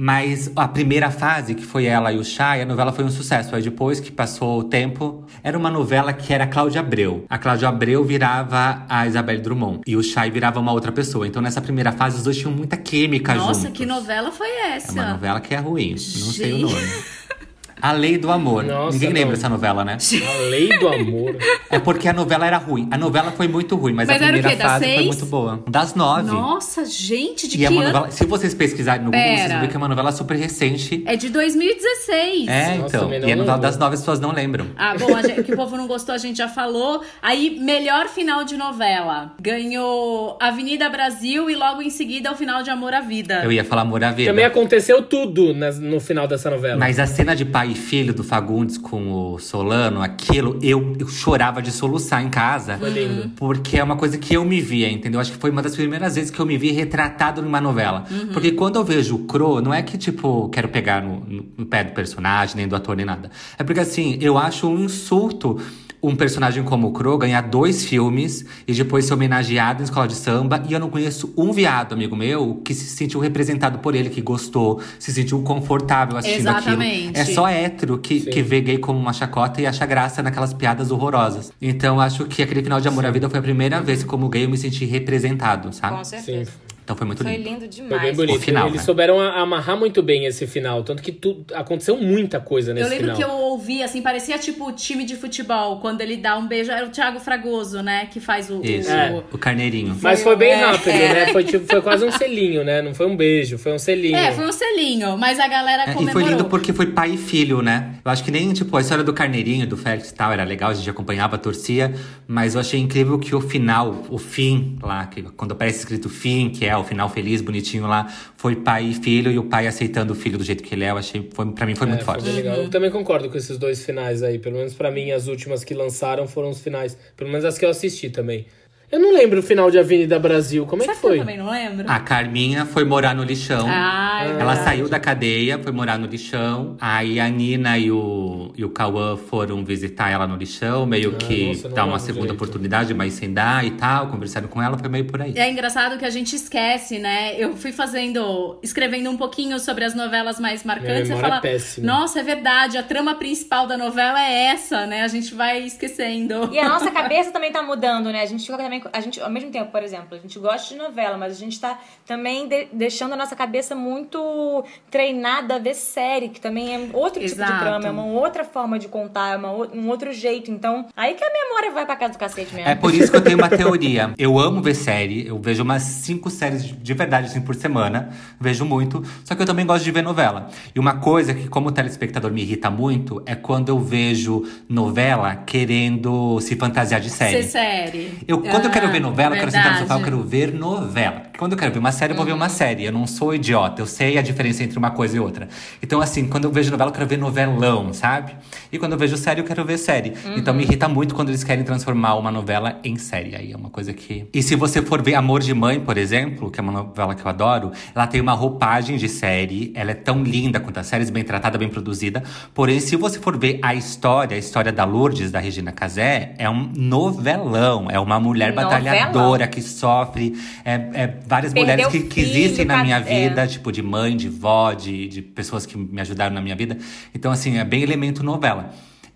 Mas 0.00 0.48
a 0.54 0.68
primeira 0.68 1.10
fase, 1.10 1.56
que 1.56 1.64
foi 1.64 1.86
ela 1.86 2.12
e 2.12 2.18
o 2.18 2.24
Shai, 2.24 2.62
a 2.62 2.64
novela 2.64 2.92
foi 2.92 3.04
um 3.04 3.10
sucesso. 3.10 3.52
Aí 3.56 3.60
depois 3.62 3.98
que 3.98 4.12
passou 4.12 4.60
o 4.60 4.62
tempo, 4.62 5.24
era 5.42 5.58
uma 5.58 5.72
novela 5.72 6.12
que 6.12 6.32
era 6.32 6.46
Cláudia 6.46 6.80
Abreu. 6.80 7.24
A 7.28 7.36
Cláudia 7.36 7.68
Abreu 7.68 8.04
virava 8.04 8.84
a 8.88 9.08
Isabelle 9.08 9.42
Drummond. 9.42 9.80
E 9.84 9.96
o 9.96 10.02
Shai 10.02 10.30
virava 10.30 10.60
uma 10.60 10.70
outra 10.70 10.92
pessoa. 10.92 11.26
Então 11.26 11.42
nessa 11.42 11.60
primeira 11.60 11.90
fase, 11.90 12.18
os 12.18 12.22
dois 12.22 12.36
tinham 12.38 12.52
muita 12.52 12.76
química 12.76 13.32
juntos. 13.34 13.48
Nossa, 13.48 13.70
que 13.72 13.84
novela 13.84 14.30
foi 14.30 14.46
É 14.46 14.76
essa? 14.76 14.92
uma 14.92 15.10
novela 15.14 15.40
que 15.40 15.52
é 15.52 15.58
ruim, 15.58 15.90
não 15.90 15.98
sei 15.98 16.52
o 16.52 16.68
Gente. 16.68 16.74
nome. 16.74 16.88
A 17.80 17.92
Lei 17.92 18.18
do 18.18 18.30
Amor. 18.30 18.64
Nossa, 18.64 18.92
Ninguém 18.92 19.08
lembra 19.10 19.24
não. 19.26 19.32
dessa 19.34 19.48
novela, 19.48 19.84
né? 19.84 19.96
A 19.98 20.48
lei 20.50 20.68
do 20.78 20.88
amor. 20.88 21.36
É 21.70 21.78
porque 21.78 22.08
a 22.08 22.12
novela 22.12 22.46
era 22.46 22.56
ruim. 22.58 22.88
A 22.90 22.98
novela 22.98 23.30
foi 23.32 23.46
muito 23.48 23.76
ruim, 23.76 23.92
mas, 23.92 24.08
Mas 24.08 24.20
a 24.22 24.26
primeira 24.26 24.56
fase 24.56 24.84
foi 24.94 25.04
muito 25.04 25.26
boa. 25.26 25.62
Das 25.68 25.94
nove. 25.94 26.22
Nossa, 26.30 26.84
gente, 26.84 27.46
de 27.48 27.56
e 27.56 27.58
que 27.58 27.64
é 27.66 27.70
uma 27.70 27.82
ano? 27.82 27.92
novela. 27.92 28.10
Se 28.10 28.24
vocês 28.26 28.54
pesquisarem 28.54 29.04
no 29.04 29.10
Google, 29.10 29.20
vocês 29.26 29.40
Pera. 29.42 29.52
vão 29.54 29.60
ver 29.62 29.68
que 29.68 29.74
é 29.76 29.78
uma 29.78 29.88
novela 29.88 30.12
super 30.12 30.36
recente. 30.36 31.02
É 31.06 31.16
de 31.16 31.28
2016. 31.28 32.48
É, 32.48 32.76
Nossa, 32.78 32.96
então. 32.96 33.12
E 33.12 33.16
a 33.16 33.18
novela 33.20 33.36
lembro. 33.36 33.58
das 33.60 33.78
nove 33.78 33.94
as 33.94 34.00
pessoas 34.00 34.20
não 34.20 34.32
lembram. 34.32 34.66
Ah, 34.76 34.94
bom, 34.98 35.14
a 35.16 35.22
gente- 35.22 35.42
que 35.42 35.52
o 35.52 35.56
povo 35.56 35.76
não 35.76 35.86
gostou, 35.86 36.14
a 36.14 36.18
gente 36.18 36.36
já 36.38 36.48
falou. 36.48 37.02
Aí, 37.22 37.58
melhor 37.60 38.08
final 38.08 38.44
de 38.44 38.56
novela. 38.56 39.32
Ganhou 39.40 40.36
Avenida 40.40 40.88
Brasil 40.88 41.50
e 41.50 41.54
logo 41.54 41.82
em 41.82 41.90
seguida 41.90 42.32
o 42.32 42.36
final 42.36 42.62
de 42.62 42.70
Amor 42.70 42.92
à 42.94 43.00
Vida. 43.00 43.42
Eu 43.44 43.52
ia 43.52 43.64
falar 43.64 43.82
Amor 43.82 44.02
à 44.04 44.10
Vida. 44.10 44.30
Também 44.30 44.44
aconteceu 44.44 45.02
tudo 45.02 45.54
nas- 45.54 45.78
no 45.78 46.00
final 46.00 46.26
dessa 46.26 46.50
novela. 46.50 46.76
Mas 46.78 46.98
a 46.98 47.06
cena 47.06 47.34
de 47.36 47.44
pai 47.44 47.67
e 47.68 47.74
filho 47.74 48.12
do 48.14 48.24
Fagundes 48.24 48.76
com 48.78 49.12
o 49.34 49.38
Solano, 49.38 50.02
aquilo, 50.02 50.58
eu, 50.62 50.94
eu 50.98 51.06
chorava 51.08 51.60
de 51.62 51.70
soluçar 51.70 52.22
em 52.24 52.28
casa. 52.30 52.76
Foi 52.78 52.90
lindo. 52.90 53.30
Porque 53.36 53.78
é 53.78 53.84
uma 53.84 53.96
coisa 53.96 54.18
que 54.18 54.34
eu 54.34 54.44
me 54.44 54.60
via, 54.60 54.90
entendeu? 54.90 55.20
Acho 55.20 55.32
que 55.32 55.38
foi 55.38 55.50
uma 55.50 55.62
das 55.62 55.74
primeiras 55.76 56.14
vezes 56.16 56.30
que 56.30 56.40
eu 56.40 56.46
me 56.46 56.56
vi 56.58 56.70
retratado 56.72 57.40
numa 57.42 57.60
novela. 57.60 58.04
Porque 58.32 58.52
quando 58.52 58.76
eu 58.76 58.84
vejo 58.84 59.16
o 59.16 59.18
Cro, 59.24 59.60
não 59.60 59.72
é 59.72 59.82
que, 59.82 59.96
tipo, 59.98 60.48
quero 60.50 60.68
pegar 60.68 61.02
no- 61.02 61.22
no 61.56 61.66
pé 61.66 61.84
do 61.84 61.92
personagem, 61.92 62.56
nem 62.56 62.66
do 62.68 62.74
ator, 62.76 62.96
nem 62.96 63.06
nada. 63.06 63.30
É 63.58 63.62
porque, 63.64 63.80
assim, 63.80 64.18
eu 64.20 64.36
acho 64.38 64.68
um 64.68 64.84
insulto 64.84 65.58
um 66.02 66.14
personagem 66.14 66.62
como 66.62 66.88
o 66.88 66.92
Cro 66.92 67.18
ganhar 67.18 67.42
dois 67.42 67.84
filmes 67.84 68.44
e 68.66 68.72
depois 68.72 69.04
ser 69.04 69.14
homenageado 69.14 69.82
em 69.82 69.84
escola 69.84 70.06
de 70.06 70.14
samba. 70.14 70.62
E 70.68 70.72
eu 70.72 70.80
não 70.80 70.90
conheço 70.90 71.32
um 71.36 71.52
viado, 71.52 71.92
amigo 71.92 72.14
meu, 72.14 72.60
que 72.64 72.74
se 72.74 72.84
sentiu 72.86 73.20
representado 73.20 73.78
por 73.78 73.94
ele, 73.94 74.08
que 74.10 74.20
gostou, 74.20 74.80
se 74.98 75.12
sentiu 75.12 75.42
confortável 75.42 76.16
assistindo 76.16 76.40
Exatamente. 76.48 77.08
aquilo. 77.08 77.16
É 77.16 77.24
só 77.24 77.48
hétero 77.48 77.98
que, 77.98 78.20
Sim. 78.20 78.30
que 78.30 78.42
vê 78.42 78.60
gay 78.60 78.78
como 78.78 78.98
uma 78.98 79.12
chacota 79.12 79.60
e 79.60 79.66
acha 79.66 79.84
graça 79.86 80.22
naquelas 80.22 80.52
piadas 80.52 80.90
horrorosas. 80.90 81.52
Então 81.60 82.00
acho 82.00 82.26
que 82.26 82.42
aquele 82.42 82.62
final 82.62 82.80
de 82.80 82.88
Amor 82.88 83.04
à 83.06 83.10
Vida 83.10 83.28
foi 83.28 83.38
a 83.38 83.42
primeira 83.42 83.80
vez 83.80 84.02
que, 84.02 84.08
como 84.08 84.28
gay, 84.28 84.44
eu 84.44 84.50
me 84.50 84.58
senti 84.58 84.84
representado, 84.84 85.72
sabe? 85.72 85.96
Com 85.96 86.04
Sim. 86.04 86.44
Então 86.88 86.96
foi 86.96 87.06
muito 87.06 87.22
Foi 87.22 87.36
lindo. 87.36 87.44
lindo 87.50 87.60
Foi 87.60 87.68
demais. 87.68 88.02
bem 88.02 88.14
bonito. 88.14 88.36
O 88.38 88.40
final, 88.40 88.66
Eles 88.68 88.78
né? 88.78 88.82
souberam 88.82 89.20
a- 89.20 89.42
amarrar 89.42 89.76
muito 89.76 90.02
bem 90.02 90.24
esse 90.24 90.46
final. 90.46 90.82
Tanto 90.82 91.02
que 91.02 91.12
tu, 91.12 91.44
aconteceu 91.54 91.98
muita 91.98 92.40
coisa 92.40 92.72
nesse 92.72 92.86
Eu 92.86 92.90
lembro 92.90 93.14
final. 93.14 93.16
que 93.18 93.24
eu 93.24 93.36
ouvi, 93.44 93.82
assim, 93.82 94.00
parecia 94.00 94.38
tipo 94.38 94.66
o 94.66 94.72
time 94.72 95.04
de 95.04 95.14
futebol, 95.14 95.80
quando 95.80 96.00
ele 96.00 96.16
dá 96.16 96.38
um 96.38 96.46
beijo. 96.48 96.70
Era 96.72 96.86
o 96.86 96.88
Thiago 96.88 97.20
Fragoso, 97.20 97.82
né? 97.82 98.08
Que 98.10 98.20
faz 98.20 98.48
o. 98.48 98.64
Isso, 98.64 98.88
o- 98.90 98.94
É. 98.94 99.22
o 99.30 99.36
carneirinho. 99.36 99.98
Mas 100.00 100.22
foi 100.22 100.34
bem 100.34 100.52
É, 100.52 100.64
rápido, 100.64 100.88
é. 100.88 101.12
né? 101.26 101.26
Foi, 101.26 101.44
tipo, 101.44 101.66
foi 101.66 101.82
quase 101.82 102.06
um 102.06 102.10
selinho, 102.10 102.64
né? 102.64 102.80
Não 102.80 102.94
foi 102.94 103.06
um 103.06 103.14
beijo, 103.14 103.58
foi 103.58 103.74
um 103.74 103.78
selinho. 103.78 104.16
É, 104.16 104.32
foi 104.32 104.46
um 104.46 104.52
selinho, 104.52 105.18
mas 105.18 105.38
a 105.38 105.46
galera 105.46 105.82
É, 105.90 105.90
e 105.90 106.06
foi 106.10 106.22
lindo 106.24 106.46
porque 106.46 106.72
foi 106.72 106.86
pai 106.86 107.10
e 107.10 107.18
filho, 107.18 107.60
né? 107.60 107.96
Eu 108.02 108.10
acho 108.10 108.24
que 108.24 108.30
nem, 108.30 108.50
tipo, 108.54 108.74
a 108.74 108.80
história 108.80 109.04
do 109.04 109.12
carneirinho, 109.12 109.66
do 109.66 109.76
Félix 109.76 110.08
e 110.08 110.14
tal, 110.14 110.32
era 110.32 110.42
legal, 110.42 110.70
a 110.70 110.74
gente 110.74 110.88
acompanhava, 110.88 111.36
torcia. 111.36 111.92
Mas 112.26 112.54
eu 112.54 112.62
achei 112.62 112.80
incrível 112.80 113.18
que 113.18 113.34
o 113.34 113.42
final, 113.42 114.04
o 114.08 114.16
fim 114.16 114.78
lá, 114.82 115.04
que 115.04 115.20
quando 115.36 115.52
aparece 115.52 115.80
escrito 115.80 116.08
fim, 116.08 116.48
que 116.48 116.64
é 116.64 116.77
o 116.80 116.84
final 116.84 117.08
feliz, 117.08 117.40
bonitinho 117.40 117.86
lá, 117.86 118.06
foi 118.36 118.56
pai 118.56 118.84
e 118.86 118.94
filho, 118.94 119.30
e 119.30 119.38
o 119.38 119.44
pai 119.44 119.66
aceitando 119.66 120.12
o 120.12 120.16
filho 120.16 120.38
do 120.38 120.44
jeito 120.44 120.62
que 120.62 120.74
ele 120.74 120.84
é. 120.84 120.90
Eu 120.90 120.98
achei, 120.98 121.28
foi, 121.32 121.46
pra 121.52 121.66
mim 121.66 121.74
foi 121.74 121.86
muito 121.86 122.02
É, 122.02 122.04
forte. 122.04 122.28
legal. 122.28 122.56
Eu 122.56 122.70
também 122.70 122.90
concordo 122.90 123.28
com 123.30 123.36
esses 123.36 123.58
dois 123.58 123.84
finais 123.84 124.22
aí. 124.22 124.38
Pelo 124.38 124.56
menos 124.56 124.74
pra 124.74 124.90
mim, 124.90 125.10
as 125.10 125.26
últimas 125.28 125.64
que 125.64 125.74
lançaram 125.74 126.26
foram 126.26 126.50
os 126.50 126.60
finais. 126.60 126.96
Pelo 127.16 127.30
menos 127.30 127.44
as 127.44 127.58
que 127.58 127.64
eu 127.64 127.70
assisti 127.70 128.10
também. 128.10 128.46
Eu 128.90 128.98
não 128.98 129.12
lembro 129.12 129.40
o 129.40 129.42
final 129.42 129.70
de 129.70 129.78
Avenida 129.78 130.18
Brasil. 130.18 130.64
Como 130.64 130.82
é 130.82 130.86
Sabe 130.86 130.96
que 130.96 131.00
que 131.02 131.06
eu 131.06 131.10
foi? 131.10 131.18
também 131.18 131.36
não 131.36 131.50
lembro? 131.50 131.90
A 131.90 132.00
Carminha 132.00 132.64
foi 132.64 132.84
morar 132.84 133.14
no 133.14 133.22
lixão. 133.22 133.66
Ah, 133.68 134.24
é 134.24 134.40
Ela 134.40 134.56
saiu 134.56 134.88
da 134.88 134.98
cadeia, 134.98 135.58
foi 135.58 135.72
morar 135.72 135.98
no 135.98 136.06
lixão. 136.06 136.74
Aí 136.80 137.20
a 137.20 137.28
Nina 137.28 137.76
e 137.76 137.90
o, 137.90 138.50
e 138.56 138.64
o 138.64 138.70
Cauã 138.70 139.14
foram 139.16 139.62
visitar 139.62 140.10
ela 140.10 140.26
no 140.26 140.36
lixão, 140.36 140.86
meio 140.86 141.12
que 141.16 141.48
nossa, 141.48 141.68
dar 141.68 141.84
uma 141.84 141.98
segunda 141.98 142.28
direito. 142.28 142.42
oportunidade, 142.42 142.94
mas 142.94 143.12
sem 143.12 143.30
dar 143.30 143.62
e 143.62 143.72
tal. 143.72 144.06
Conversaram 144.08 144.48
com 144.48 144.62
ela, 144.62 144.78
foi 144.78 144.88
meio 144.88 145.04
por 145.04 145.20
aí. 145.20 145.34
É 145.36 145.50
engraçado 145.50 145.98
que 145.98 146.04
a 146.06 146.10
gente 146.10 146.34
esquece, 146.34 146.98
né? 146.98 147.34
Eu 147.38 147.54
fui 147.56 147.72
fazendo, 147.72 148.58
escrevendo 148.62 149.10
um 149.10 149.18
pouquinho 149.18 149.58
sobre 149.60 149.84
as 149.84 149.94
novelas 149.94 150.40
mais 150.40 150.64
marcantes. 150.64 151.08
Minha 151.08 151.18
e 151.18 151.20
fala, 151.20 151.36
é 151.36 151.40
péssima. 151.40 151.86
nossa, 151.86 152.20
é 152.20 152.22
verdade, 152.22 152.78
a 152.78 152.82
trama 152.82 153.14
principal 153.16 153.66
da 153.66 153.76
novela 153.76 154.18
é 154.24 154.46
essa, 154.46 154.86
né? 154.86 155.02
A 155.02 155.08
gente 155.08 155.34
vai 155.34 155.60
esquecendo. 155.60 156.48
E 156.54 156.58
a 156.58 156.66
nossa 156.66 156.90
cabeça 156.90 157.30
também 157.30 157.52
tá 157.52 157.62
mudando, 157.62 158.10
né? 158.10 158.22
A 158.22 158.26
gente 158.26 158.46
fica 158.46 158.56
também. 158.56 158.77
A 158.92 159.00
gente, 159.00 159.20
ao 159.20 159.30
mesmo 159.30 159.50
tempo, 159.50 159.70
por 159.70 159.82
exemplo, 159.82 160.08
a 160.12 160.18
gente 160.18 160.38
gosta 160.38 160.68
de 160.72 160.76
novela, 160.80 161.16
mas 161.16 161.32
a 161.32 161.36
gente 161.36 161.58
tá 161.60 161.78
também 162.06 162.46
de- 162.48 162.68
deixando 162.72 163.12
a 163.12 163.16
nossa 163.16 163.34
cabeça 163.36 163.74
muito 163.74 164.64
treinada 164.90 165.56
a 165.56 165.58
ver 165.58 165.74
série, 165.74 166.28
que 166.28 166.40
também 166.40 166.74
é 166.74 166.78
outro 166.92 167.20
tipo 167.20 167.34
Exato. 167.34 167.52
de 167.52 167.58
trama, 167.60 167.86
é 167.86 167.90
uma 167.90 168.04
outra 168.04 168.44
forma 168.44 168.78
de 168.78 168.88
contar, 168.88 169.34
é 169.34 169.36
uma, 169.36 169.50
um 169.52 169.88
outro 169.88 170.12
jeito. 170.12 170.50
Então, 170.50 170.86
aí 170.96 171.14
que 171.14 171.24
a 171.24 171.30
memória 171.32 171.70
vai 171.70 171.84
pra 171.86 171.96
casa 171.96 172.12
do 172.14 172.18
cacete 172.18 172.54
mesmo. 172.54 172.68
É 172.70 172.74
por 172.74 172.94
isso 172.94 173.10
que 173.10 173.16
eu 173.16 173.22
tenho 173.22 173.36
uma 173.38 173.48
teoria. 173.48 174.12
Eu 174.18 174.38
amo 174.38 174.62
ver 174.62 174.74
série, 174.74 175.26
eu 175.26 175.38
vejo 175.38 175.62
umas 175.62 175.82
cinco 175.82 176.30
séries 176.30 176.64
de- 176.64 176.72
de 176.74 176.94
verdade 176.94 177.26
assim 177.26 177.40
por 177.40 177.54
semana, 177.54 178.10
vejo 178.40 178.64
muito. 178.64 179.02
Só 179.24 179.34
que 179.34 179.42
eu 179.42 179.46
também 179.46 179.66
gosto 179.66 179.84
de 179.84 179.90
ver 179.90 180.02
novela. 180.02 180.48
E 180.74 180.78
uma 180.78 180.96
coisa 180.98 181.34
que, 181.34 181.48
como 181.48 181.72
telespectador, 181.72 182.30
me 182.32 182.42
irrita 182.42 182.70
muito 182.70 183.22
é 183.26 183.34
quando 183.34 183.68
eu 183.68 183.78
vejo 183.78 184.44
novela 184.68 185.36
querendo 185.36 186.40
se 186.40 186.56
fantasiar 186.56 187.00
de 187.00 187.10
série. 187.10 187.42
Ser 187.42 187.48
série. 187.48 188.18
Eu, 188.26 188.40
quando 188.42 188.67
eu 188.68 188.72
quero 188.72 188.88
ver 188.92 189.00
novela, 189.00 189.34
eu 189.34 189.38
quero 189.40 189.50
sentar 189.50 189.72
no 189.72 189.78
sofá, 189.78 189.94
eu 189.94 189.98
verdade. 190.00 190.04
quero 190.16 190.22
ver 190.28 190.54
novela. 190.54 191.22
Quando 191.38 191.52
eu 191.52 191.58
quero 191.58 191.72
ver 191.72 191.78
uma 191.78 191.92
série, 191.92 192.12
eu 192.12 192.16
vou 192.16 192.24
ver 192.24 192.32
Uhum. 192.32 192.36
uma 192.38 192.48
série. 192.48 192.84
Eu 192.84 192.92
não 192.92 193.06
sou 193.06 193.34
idiota, 193.34 193.80
eu 193.82 193.86
sei 193.86 194.18
a 194.18 194.22
diferença 194.22 194.62
entre 194.64 194.78
uma 194.78 194.90
coisa 194.90 195.16
e 195.16 195.20
outra. 195.20 195.48
Então, 195.82 196.00
assim, 196.00 196.26
quando 196.28 196.44
eu 196.44 196.50
vejo 196.52 196.70
novela, 196.70 196.90
eu 196.90 196.94
quero 196.94 197.06
ver 197.06 197.16
novelão, 197.18 197.92
sabe? 197.92 198.32
E 198.72 198.78
quando 198.78 198.92
eu 198.92 198.98
vejo 198.98 199.16
série, 199.16 199.40
eu 199.40 199.44
quero 199.44 199.64
ver 199.64 199.78
série. 199.78 200.12
Então 200.36 200.52
Uhum. 200.52 200.58
me 200.58 200.64
irrita 200.64 200.88
muito 200.88 201.14
quando 201.14 201.28
eles 201.30 201.44
querem 201.44 201.64
transformar 201.64 202.14
uma 202.16 202.30
novela 202.30 202.78
em 202.84 202.96
série. 202.96 203.34
Aí 203.36 203.52
é 203.52 203.56
uma 203.56 203.70
coisa 203.70 203.92
que. 203.92 204.26
E 204.32 204.42
se 204.42 204.54
você 204.56 204.82
for 204.82 205.00
ver 205.02 205.14
Amor 205.14 205.40
de 205.40 205.54
Mãe, 205.54 205.78
por 205.80 205.96
exemplo, 205.96 206.50
que 206.50 206.58
é 206.60 206.62
uma 206.62 206.72
novela 206.72 207.14
que 207.14 207.22
eu 207.24 207.28
adoro, 207.28 207.70
ela 207.94 208.06
tem 208.06 208.20
uma 208.20 208.32
roupagem 208.32 208.96
de 208.96 209.08
série, 209.08 209.72
ela 209.74 209.92
é 209.92 209.94
tão 209.94 210.22
linda 210.22 210.58
quanto 210.60 210.78
as 210.78 210.86
séries, 210.86 211.08
bem 211.10 211.22
tratada, 211.24 211.56
bem 211.56 211.68
produzida. 211.68 212.22
Porém, 212.52 212.80
se 212.80 212.96
você 212.96 213.18
for 213.20 213.36
ver 213.38 213.58
a 213.62 213.74
história, 213.74 214.34
a 214.34 214.38
história 214.38 214.72
da 214.72 214.84
Lourdes, 214.84 215.30
da 215.30 215.38
Regina 215.38 215.70
Casé, 215.72 216.34
é 216.38 216.48
um 216.50 216.70
novelão. 216.76 217.88
É 217.90 217.98
uma 217.98 218.18
mulher 218.20 218.52
Batalhadora 218.64 219.46
que 219.48 219.62
sofre, 219.62 220.38
é, 220.64 220.72
é 220.94 221.14
várias 221.26 221.52
Perdeu 221.52 221.74
mulheres 221.76 221.86
que, 221.92 222.08
que 222.08 222.20
existem 222.20 222.64
na 222.64 222.82
minha 222.82 222.96
é. 222.98 223.00
vida, 223.28 223.46
tipo, 223.46 223.70
de 223.70 223.82
mãe, 223.82 224.16
de 224.16 224.28
vó, 224.28 224.72
de, 224.72 225.08
de 225.08 225.22
pessoas 225.22 225.64
que 225.66 225.76
me 225.76 226.00
ajudaram 226.00 226.34
na 226.34 226.40
minha 226.40 226.56
vida. 226.56 226.76
Então, 227.14 227.30
assim, 227.32 227.58
é 227.58 227.64
bem 227.64 227.82
elemento 227.82 228.22
novela. 228.22 228.70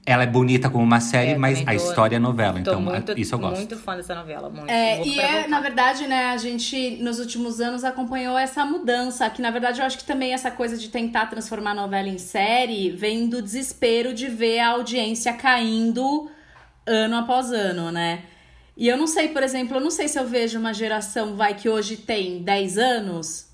Ela 0.05 0.25
é 0.25 0.27
bonita 0.27 0.69
como 0.69 0.83
uma 0.83 0.99
série, 0.99 1.31
É, 1.31 1.39
mas 1.39 1.61
também 1.61 1.77
a 1.77 1.79
tô- 1.79 1.87
história 1.87 2.17
é 2.17 2.19
novela. 2.19 2.55
Tô 2.55 2.59
Então, 2.59 2.81
muito, 2.81 3.17
isso 3.17 3.37
eu 3.37 3.39
gosto. 3.39 3.55
muito 3.59 3.77
fã 3.79 3.95
dessa 3.95 4.17
novela, 4.17 4.51
muito. 4.51 4.69
É, 4.69 5.01
e 5.07 5.21
é, 5.21 5.33
voltar. 5.33 5.49
na 5.49 5.61
verdade, 5.61 6.09
né, 6.09 6.25
a 6.33 6.37
gente 6.39 6.99
nos 7.01 7.21
últimos 7.21 7.61
anos 7.61 7.85
acompanhou 7.85 8.37
essa 8.37 8.65
mudança, 8.65 9.31
que 9.31 9.41
na 9.41 9.53
verdade 9.53 9.79
eu 9.81 9.87
acho 9.87 9.97
que 9.99 10.05
também 10.05 10.33
essa 10.35 10.51
coisa 10.51 10.77
de 10.77 10.89
tentar 10.89 11.27
transformar 11.27 11.71
a 11.71 11.75
novela 11.75 12.09
em 12.09 12.19
série 12.19 12.91
vem 12.91 13.29
do 13.29 13.41
desespero 13.41 14.13
de 14.13 14.27
ver 14.27 14.59
a 14.59 14.71
audiência 14.71 15.33
caindo 15.35 16.29
ano 16.85 17.17
após 17.19 17.53
ano, 17.53 17.93
né? 17.93 18.23
E 18.77 18.89
eu 18.89 18.97
não 18.97 19.07
sei, 19.07 19.29
por 19.29 19.43
exemplo, 19.43 19.77
eu 19.77 19.81
não 19.81 19.91
sei 19.91 20.09
se 20.09 20.19
eu 20.19 20.27
vejo 20.27 20.59
uma 20.59 20.73
geração, 20.73 21.37
vai, 21.37 21.55
que 21.55 21.69
hoje 21.69 21.97
tem 21.97 22.43
10 22.43 22.79
anos, 22.79 23.47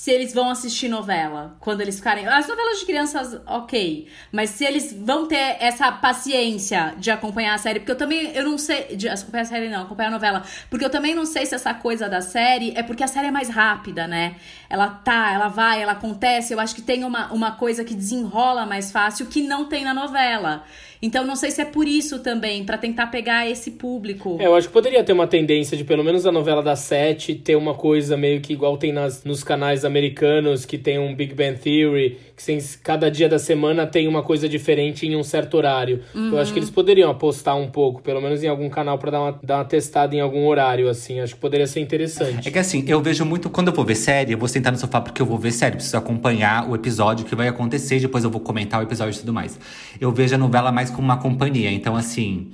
se 0.00 0.10
eles 0.10 0.32
vão 0.32 0.48
assistir 0.48 0.88
novela, 0.88 1.58
quando 1.60 1.82
eles 1.82 1.96
ficarem. 1.96 2.26
As 2.26 2.48
novelas 2.48 2.78
de 2.78 2.86
crianças, 2.86 3.38
ok. 3.46 4.06
Mas 4.32 4.48
se 4.48 4.64
eles 4.64 4.94
vão 4.98 5.26
ter 5.26 5.58
essa 5.60 5.92
paciência 5.92 6.94
de 6.96 7.10
acompanhar 7.10 7.52
a 7.52 7.58
série, 7.58 7.80
porque 7.80 7.92
eu 7.92 7.98
também, 7.98 8.32
eu 8.34 8.42
não 8.42 8.56
sei. 8.56 8.96
De 8.96 9.10
acompanhar 9.10 9.42
a 9.42 9.44
série, 9.44 9.68
não, 9.68 9.82
acompanhar 9.82 10.08
a 10.08 10.12
novela. 10.12 10.42
Porque 10.70 10.86
eu 10.86 10.88
também 10.88 11.14
não 11.14 11.26
sei 11.26 11.44
se 11.44 11.54
essa 11.54 11.74
coisa 11.74 12.08
da 12.08 12.22
série 12.22 12.72
é 12.74 12.82
porque 12.82 13.04
a 13.04 13.06
série 13.06 13.26
é 13.26 13.30
mais 13.30 13.50
rápida, 13.50 14.06
né? 14.06 14.36
Ela 14.70 14.88
tá, 14.88 15.34
ela 15.34 15.48
vai, 15.48 15.82
ela 15.82 15.92
acontece. 15.92 16.54
Eu 16.54 16.60
acho 16.60 16.74
que 16.74 16.80
tem 16.80 17.04
uma, 17.04 17.30
uma 17.30 17.52
coisa 17.52 17.84
que 17.84 17.94
desenrola 17.94 18.64
mais 18.64 18.90
fácil 18.90 19.26
que 19.26 19.42
não 19.42 19.66
tem 19.66 19.84
na 19.84 19.92
novela. 19.92 20.64
Então 21.02 21.26
não 21.26 21.34
sei 21.34 21.50
se 21.50 21.62
é 21.62 21.64
por 21.64 21.88
isso 21.88 22.18
também, 22.18 22.62
pra 22.64 22.76
tentar 22.76 23.06
pegar 23.06 23.48
esse 23.48 23.70
público. 23.70 24.36
É, 24.38 24.46
eu 24.46 24.54
acho 24.54 24.66
que 24.68 24.72
poderia 24.72 25.02
ter 25.02 25.12
uma 25.12 25.26
tendência 25.26 25.76
de, 25.76 25.82
pelo 25.82 26.04
menos 26.04 26.26
a 26.26 26.32
novela 26.32 26.62
das 26.62 26.80
sete, 26.80 27.34
ter 27.34 27.56
uma 27.56 27.74
coisa 27.74 28.16
meio 28.16 28.40
que 28.40 28.52
igual 28.52 28.76
tem 28.76 28.92
nas, 28.92 29.24
nos 29.24 29.42
canais 29.42 29.84
americanos, 29.90 30.64
que 30.64 30.78
tem 30.78 30.98
um 30.98 31.14
Big 31.14 31.34
Bang 31.34 31.58
Theory, 31.58 32.18
que 32.36 32.44
tem, 32.44 32.58
cada 32.82 33.10
dia 33.10 33.28
da 33.28 33.38
semana 33.38 33.86
tem 33.86 34.08
uma 34.08 34.22
coisa 34.22 34.48
diferente 34.48 35.06
em 35.06 35.16
um 35.16 35.22
certo 35.22 35.56
horário. 35.56 36.00
Eu 36.14 36.38
acho 36.38 36.52
que 36.52 36.58
eles 36.58 36.70
poderiam 36.70 37.10
apostar 37.10 37.56
um 37.56 37.68
pouco, 37.68 38.02
pelo 38.02 38.20
menos 38.20 38.42
em 38.42 38.48
algum 38.48 38.68
canal, 38.68 38.98
pra 38.98 39.10
dar 39.10 39.20
uma, 39.20 39.40
dar 39.42 39.56
uma 39.58 39.64
testada 39.64 40.14
em 40.14 40.20
algum 40.20 40.46
horário, 40.46 40.88
assim. 40.88 41.20
Acho 41.20 41.34
que 41.34 41.40
poderia 41.40 41.66
ser 41.66 41.80
interessante. 41.80 42.48
É 42.48 42.50
que 42.50 42.58
assim, 42.58 42.84
eu 42.86 43.00
vejo 43.02 43.24
muito. 43.24 43.50
Quando 43.50 43.68
eu 43.68 43.74
vou 43.74 43.84
ver 43.84 43.94
série, 43.94 44.32
eu 44.32 44.38
vou 44.38 44.48
sentar 44.48 44.72
no 44.72 44.78
sofá 44.78 45.00
porque 45.00 45.20
eu 45.20 45.26
vou 45.26 45.38
ver 45.38 45.52
série. 45.52 45.76
Preciso 45.76 45.96
acompanhar 45.96 46.68
o 46.68 46.74
episódio 46.74 47.26
que 47.26 47.34
vai 47.34 47.48
acontecer, 47.48 48.00
depois 48.00 48.24
eu 48.24 48.30
vou 48.30 48.40
comentar 48.40 48.80
o 48.80 48.82
episódio 48.82 49.16
e 49.16 49.20
tudo 49.20 49.32
mais. 49.32 49.58
Eu 50.00 50.12
vejo 50.12 50.34
a 50.34 50.38
novela 50.38 50.70
mais 50.72 50.90
como 50.90 51.02
uma 51.02 51.16
companhia. 51.18 51.70
Então, 51.70 51.96
assim, 51.96 52.48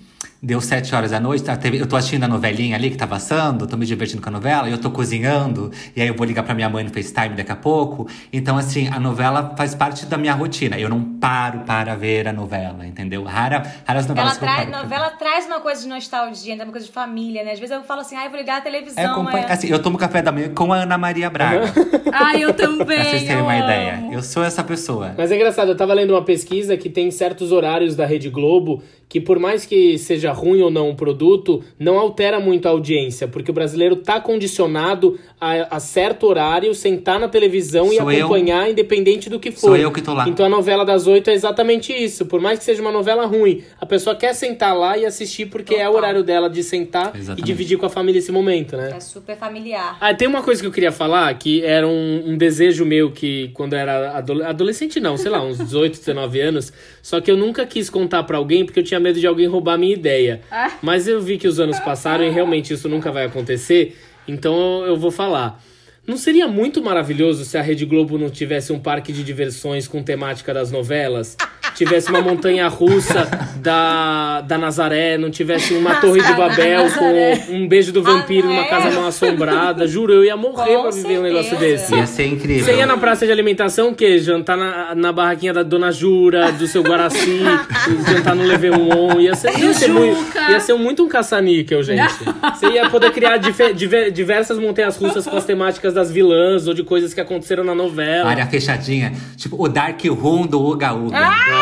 deu 0.47 0.61
sete 0.61 0.95
horas 0.95 1.11
da 1.11 1.19
noite, 1.19 1.51
a 1.51 1.57
TV 1.57 1.81
eu 1.81 1.87
tô 1.89 1.97
assistindo 1.97 2.23
a 2.23 2.29
novelinha 2.29 2.77
ali 2.77 2.89
que 2.89 2.97
tá 2.97 3.05
passando, 3.07 3.67
tô 3.67 3.77
me 3.77 3.85
divertindo 3.85 4.23
com 4.23 4.29
a 4.29 4.33
novela, 4.33 4.69
eu 4.71 4.79
tô 4.79 4.93
cozinhando, 4.93 5.73
e 5.95 6.01
aí 6.01 6.07
eu 6.07 6.15
vou 6.15 6.25
ligar 6.25 6.45
pra 6.45 6.55
minha 6.55 6.69
mãe 6.71 6.85
no 6.85 6.91
FaceTime 6.91 7.31
daqui 7.35 7.51
a 7.51 7.57
pouco. 7.57 8.09
Então, 8.33 8.57
assim, 8.57 8.87
a 8.87 9.01
novela 9.01 9.55
faz 9.57 9.75
parte 9.75 10.07
da 10.07 10.17
minha 10.17 10.33
rotina. 10.35 10.79
Eu 10.79 10.89
não 10.89 11.03
paro 11.19 11.61
para 11.67 11.97
ver 11.97 12.29
a 12.29 12.33
novela, 12.33 12.87
entendeu? 12.87 13.25
Rara, 13.25 13.61
raras 13.85 14.07
novelas 14.07 14.31
Ela 14.33 14.39
que 14.39 14.45
eu 14.45 14.49
traz, 14.49 14.59
paro 14.61 14.71
pra 14.71 14.79
ver. 14.79 14.85
novela 14.85 15.11
traz 15.19 15.47
uma 15.47 15.59
coisa 15.61 15.83
de 15.83 15.89
nostalgia, 15.89 16.55
né? 16.55 16.63
uma 16.63 16.71
coisa 16.71 16.87
de 16.87 16.93
família, 16.93 17.43
né? 17.43 17.51
Às 17.51 17.59
vezes 17.59 17.75
eu 17.75 17.83
falo 17.83 18.03
assim, 18.03 18.15
ah, 18.15 18.25
eu 18.27 18.31
vou 18.31 18.39
ligar 18.39 18.55
a 18.55 18.59
É, 18.59 18.61
televisão. 18.61 19.05
acompanha- 19.13 19.47
é- 19.49 19.53
assim, 19.53 19.67
eu 19.69 19.83
tomo 19.83 19.99
café 19.99 20.23
da 20.23 20.31
manhã 20.31 20.49
com 20.55 20.73
a 20.73 20.77
Ana 20.77 20.97
Maria 20.97 21.29
Braga. 21.29 21.63
Ai, 22.13 22.45
eu 22.45 22.55
também. 22.55 22.87
Pra 22.87 23.05
vocês 23.05 23.25
terem 23.25 23.43
uma 23.43 23.53
amo. 23.53 23.65
ideia. 23.65 24.05
Eu 24.13 24.23
sou 24.23 24.45
essa 24.45 24.63
pessoa. 24.63 25.13
Mas 25.19 25.33
é 25.33 25.35
engraçado, 25.35 25.69
eu 25.73 25.77
tava 25.77 25.93
lendo 25.93 26.13
uma 26.13 26.23
pesquisa 26.23 26.77
que 26.77 26.89
tem 26.89 27.11
certos 27.11 27.51
horários 27.51 27.97
da 27.97 28.07
Rede 28.07 28.31
Globo 28.31 28.81
que, 29.09 29.21
por 29.21 29.39
mais 29.39 29.65
que 29.65 29.97
seja 29.99 30.33
ruim 30.33 30.61
ou 30.63 30.71
não 30.71 30.91
o 30.91 30.97
produto, 30.97 31.63
não 31.79 31.97
altera 31.99 32.41
muito 32.41 32.67
a 32.67 32.71
audiência, 32.71 33.29
porque 33.29 33.51
o 33.51 33.55
brasileiro 33.55 33.97
tá 33.97 34.21
condicionado 34.21 35.19
a, 35.41 35.77
a 35.77 35.81
certo 35.81 36.27
horário 36.27 36.75
sentar 36.75 37.21
na 37.21 37.29
televisão 37.29 37.87
Sou 37.87 38.11
e 38.11 38.17
eu. 38.19 38.27
acompanhar, 38.27 38.71
independente 38.71 39.31
do 39.31 39.39
que 39.39 39.51
for. 39.53 39.61
Sou 39.61 39.77
eu 39.77 39.93
que 39.93 40.01
tô 40.03 40.13
lá. 40.13 40.29
Então 40.29 40.45
a 40.45 40.49
novela 40.49 40.85
das 40.85 41.07
oito 41.07 41.31
é 41.31 41.35
exatamente 41.35 41.93
isso. 41.93 42.27
Por 42.27 42.41
mais 42.41 42.59
que 42.59 42.65
seja 42.65 42.83
uma 42.83 42.91
novela 42.91 43.27
ruim, 43.27 43.63
a 43.81 43.87
pessoa 43.87 44.17
quer 44.17 44.35
sentar 44.35 44.77
lá 44.77 44.97
e 44.99 45.05
assistir 45.07 45.47
porque 45.47 45.75
é 45.75 45.85
o 45.89 45.93
Total. 45.93 45.95
horário 45.97 46.25
dela 46.25 46.49
de 46.51 46.63
sentar 46.63 47.13
Exatamente. 47.15 47.41
e 47.41 47.45
dividir 47.45 47.79
com 47.79 47.87
a 47.87 47.91
família 47.91 48.19
esse 48.19 48.33
momento, 48.33 48.77
né? 48.77 48.93
É 48.97 49.01
super 49.01 49.37
familiar. 49.37 49.97
Ah, 50.01 50.15
tem 50.15 50.27
uma 50.27 50.43
coisa 50.43 50.61
que 50.61 50.67
eu 50.67 50.73
queria 50.73 50.93
falar, 50.93 51.33
que 51.39 51.63
era 51.65 51.87
um, 51.87 52.31
um 52.31 52.37
desejo 52.37 52.85
meu 52.85 53.11
que 53.13 53.51
quando 53.55 53.75
eu 53.75 53.79
era 53.79 54.17
adole- 54.19 54.43
adolescente, 54.43 54.99
não, 54.99 55.17
sei 55.17 55.31
lá, 55.31 55.43
uns 55.43 55.59
18, 55.59 55.99
19 55.99 56.41
anos, 56.41 56.73
só 57.03 57.21
que 57.21 57.31
eu 57.31 57.37
nunca 57.37 57.65
quis 57.67 57.89
contar 57.89 58.23
pra 58.25 58.37
alguém 58.39 58.65
porque 58.65 58.81
eu 58.81 58.85
tinha 58.85 58.96
medo 59.01 59.21
de 59.21 59.27
alguém 59.27 59.47
roubar 59.47 59.75
a 59.75 59.79
minha 59.79 59.95
ideia. 59.95 60.41
Ah. 60.51 60.73
Mas 60.83 61.07
eu 61.07 61.21
vi 61.21 61.39
que 61.39 61.49
os 61.49 61.61
anos 61.61 61.79
passaram 61.81 62.25
e 62.25 62.31
realmente 62.31 62.73
isso 62.73 62.89
nunca 62.89 63.11
vai 63.11 63.25
acontecer, 63.25 63.97
então 64.27 64.85
eu 64.85 64.97
vou 64.97 65.11
falar. 65.11 65.63
Não 66.07 66.17
seria 66.17 66.47
muito 66.47 66.83
maravilhoso 66.83 67.45
se 67.45 67.59
a 67.59 67.63
Rede 67.63 67.85
Globo 67.85 68.17
não 68.17 68.31
tivesse 68.31 68.73
um 68.73 68.79
parque 68.79 69.13
de 69.13 69.25
diversões 69.25 69.89
com 69.89 70.03
temática 70.03 70.55
das 70.55 70.71
novelas? 70.71 71.37
Tivesse 71.77 72.09
uma 72.11 72.20
montanha 72.22 72.66
russa 72.68 73.29
da, 73.57 74.41
da 74.41 74.57
Nazaré, 74.57 75.18
não 75.18 75.31
tivesse 75.31 75.74
uma 75.74 75.97
torre 75.97 76.22
de 76.22 76.33
Babel 76.33 76.85
Nazaré. 76.85 77.37
com 77.47 77.53
um 77.55 77.68
beijo 77.68 77.93
do 77.93 78.03
vampiro 78.03 78.47
Ah, 78.49 78.51
numa 78.51 78.62
é? 78.62 78.68
casa 78.68 78.91
mal 78.99 79.09
assombrada. 79.09 79.87
Juro, 79.87 80.12
eu 80.14 80.24
ia 80.24 80.37
morrer 80.37 80.74
Com 80.77 80.83
pra 80.83 80.91
viver 80.91 81.18
um 81.18 81.22
negócio 81.22 81.51
certeza. 81.51 81.83
desse. 81.83 81.95
Ia 81.95 82.07
ser 82.07 82.27
incrível. 82.27 82.64
Você 82.64 82.77
ia 82.77 82.87
na 82.87 82.97
praça 82.97 83.27
de 83.27 83.33
alimentação, 83.33 83.91
o 83.91 83.95
quê? 83.95 84.18
Jantar 84.18 84.57
na, 84.57 84.95
na 84.95 85.12
barraquinha 85.12 85.53
da 85.53 85.62
Dona 85.62 85.93
Jura, 85.93 86.51
do 86.53 86.66
seu 86.66 86.83
Guaraci, 86.83 87.41
jantar 88.11 88.35
no 88.35 88.45
Leveon. 88.45 89.20
Ia 89.20 89.35
ser, 89.35 89.59
ia 89.59 89.74
ser, 89.74 89.89
muito, 89.89 90.39
ia 90.51 90.61
ser 90.61 90.74
muito 90.74 91.05
um 91.05 91.09
caça-níquel, 91.09 91.83
gente. 91.83 92.14
Você 92.57 92.68
ia 92.68 92.89
poder 92.89 93.11
criar 93.12 93.37
diver- 93.37 94.11
diversas 94.11 94.59
montanhas 94.59 94.97
russas 94.97 95.27
com 95.27 95.37
as 95.37 95.45
temáticas 95.45 95.93
das 95.93 96.11
vilãs 96.11 96.66
ou 96.66 96.72
de 96.74 96.83
coisas 96.83 97.12
que 97.12 97.20
aconteceram 97.20 97.64
na 97.64 97.74
novela. 97.74 98.31
Área 98.31 98.47
fechadinha. 98.47 99.12
Tipo, 99.37 99.62
o 99.62 99.68
Dark 99.68 100.01
Room 100.07 100.47
do 100.47 100.61
Uga 100.64 100.93
Uga. 100.95 101.16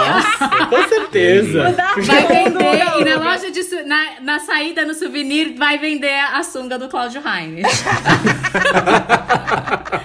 Nossa, 0.09 0.66
com 0.66 0.88
certeza. 0.88 1.74
Vai 2.05 2.26
vender, 2.26 3.00
e 3.00 3.05
na 3.05 3.16
loja 3.16 3.50
de 3.50 3.62
su- 3.62 3.86
na, 3.86 4.20
na 4.20 4.38
saída 4.40 4.84
no 4.84 4.94
souvenir, 4.94 5.55
vai 5.57 5.78
vender 5.78 6.12
a 6.32 6.42
sunga 6.42 6.78
do 6.78 6.88
Cláudio 6.88 7.22
Heinz. 7.26 7.66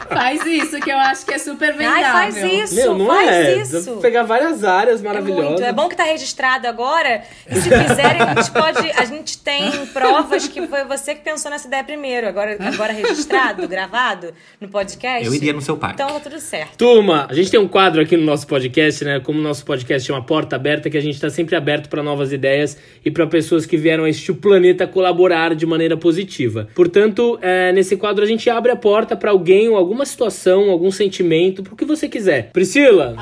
faz 0.09 0.45
isso, 0.45 0.79
que 0.79 0.91
eu 0.91 0.97
acho 0.97 1.25
que 1.25 1.33
é 1.33 1.37
super 1.37 1.73
vendável. 1.73 2.03
Ai, 2.05 2.31
faz 2.31 2.37
isso, 2.37 2.75
Meu, 2.75 2.97
não 2.97 3.07
faz 3.07 3.29
é? 3.29 3.55
Isso. 3.57 3.97
pegar 3.97 4.23
várias 4.23 4.63
áreas 4.63 5.01
É 5.01 5.03
maravilhosas. 5.03 5.45
muito. 5.49 5.63
É 5.63 5.71
bom 5.73 5.87
que 5.87 5.95
tá 5.95 6.03
registrado 6.03 6.67
agora. 6.67 7.23
E 7.49 7.55
se 7.55 7.69
fizerem, 7.69 8.21
a 8.21 8.35
gente 8.35 8.51
pode. 8.51 8.91
A 8.91 9.05
gente 9.05 9.37
tem 9.37 9.85
provas 9.87 10.47
que 10.47 10.65
foi 10.67 10.83
você 10.85 11.15
que 11.15 11.21
pensou 11.21 11.51
nessa 11.51 11.67
ideia 11.67 11.83
primeiro. 11.83 12.27
Agora, 12.27 12.57
agora 12.59 12.93
registrado, 12.93 13.67
gravado 13.67 14.33
no 14.59 14.67
podcast. 14.67 15.25
Eu 15.25 15.33
iria 15.33 15.53
no 15.53 15.61
seu 15.61 15.77
parque. 15.77 16.01
Então 16.01 16.13
tá 16.13 16.19
tudo 16.19 16.39
certo. 16.39 16.77
Turma, 16.77 17.27
a 17.29 17.33
gente 17.33 17.49
tem 17.51 17.59
um 17.59 17.67
quadro 17.67 18.01
aqui 18.01 18.17
no 18.17 18.25
nosso 18.25 18.47
podcast, 18.47 19.03
né? 19.05 19.19
Como 19.19 19.39
o 19.39 19.41
nosso 19.41 19.63
podcast 19.65 19.88
chama 19.97 20.21
Porta 20.21 20.55
Aberta, 20.55 20.89
que 20.89 20.97
a 20.97 21.01
gente 21.01 21.19
tá 21.19 21.29
sempre 21.29 21.55
aberto 21.55 21.89
para 21.89 22.03
novas 22.03 22.31
ideias 22.33 22.77
e 23.03 23.09
para 23.09 23.25
pessoas 23.25 23.65
que 23.65 23.77
vieram 23.77 24.03
a 24.03 24.09
este 24.09 24.33
planeta 24.33 24.85
colaborar 24.85 25.55
de 25.55 25.65
maneira 25.65 25.95
positiva. 25.97 26.67
Portanto, 26.75 27.39
é, 27.41 27.71
nesse 27.71 27.95
quadro 27.95 28.23
a 28.23 28.27
gente 28.27 28.49
abre 28.49 28.71
a 28.71 28.75
porta 28.75 29.15
para 29.15 29.31
alguém 29.31 29.69
ou 29.69 29.77
alguma 29.77 30.05
situação, 30.05 30.69
algum 30.69 30.91
sentimento, 30.91 31.63
pro 31.63 31.75
que 31.75 31.85
você 31.85 32.07
quiser. 32.07 32.51
Priscila, 32.51 33.15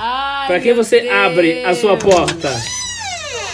para 0.48 0.60
quem 0.60 0.74
você 0.74 1.02
Deus. 1.02 1.14
abre 1.14 1.64
a 1.64 1.74
sua 1.74 1.96
porta? 1.98 2.87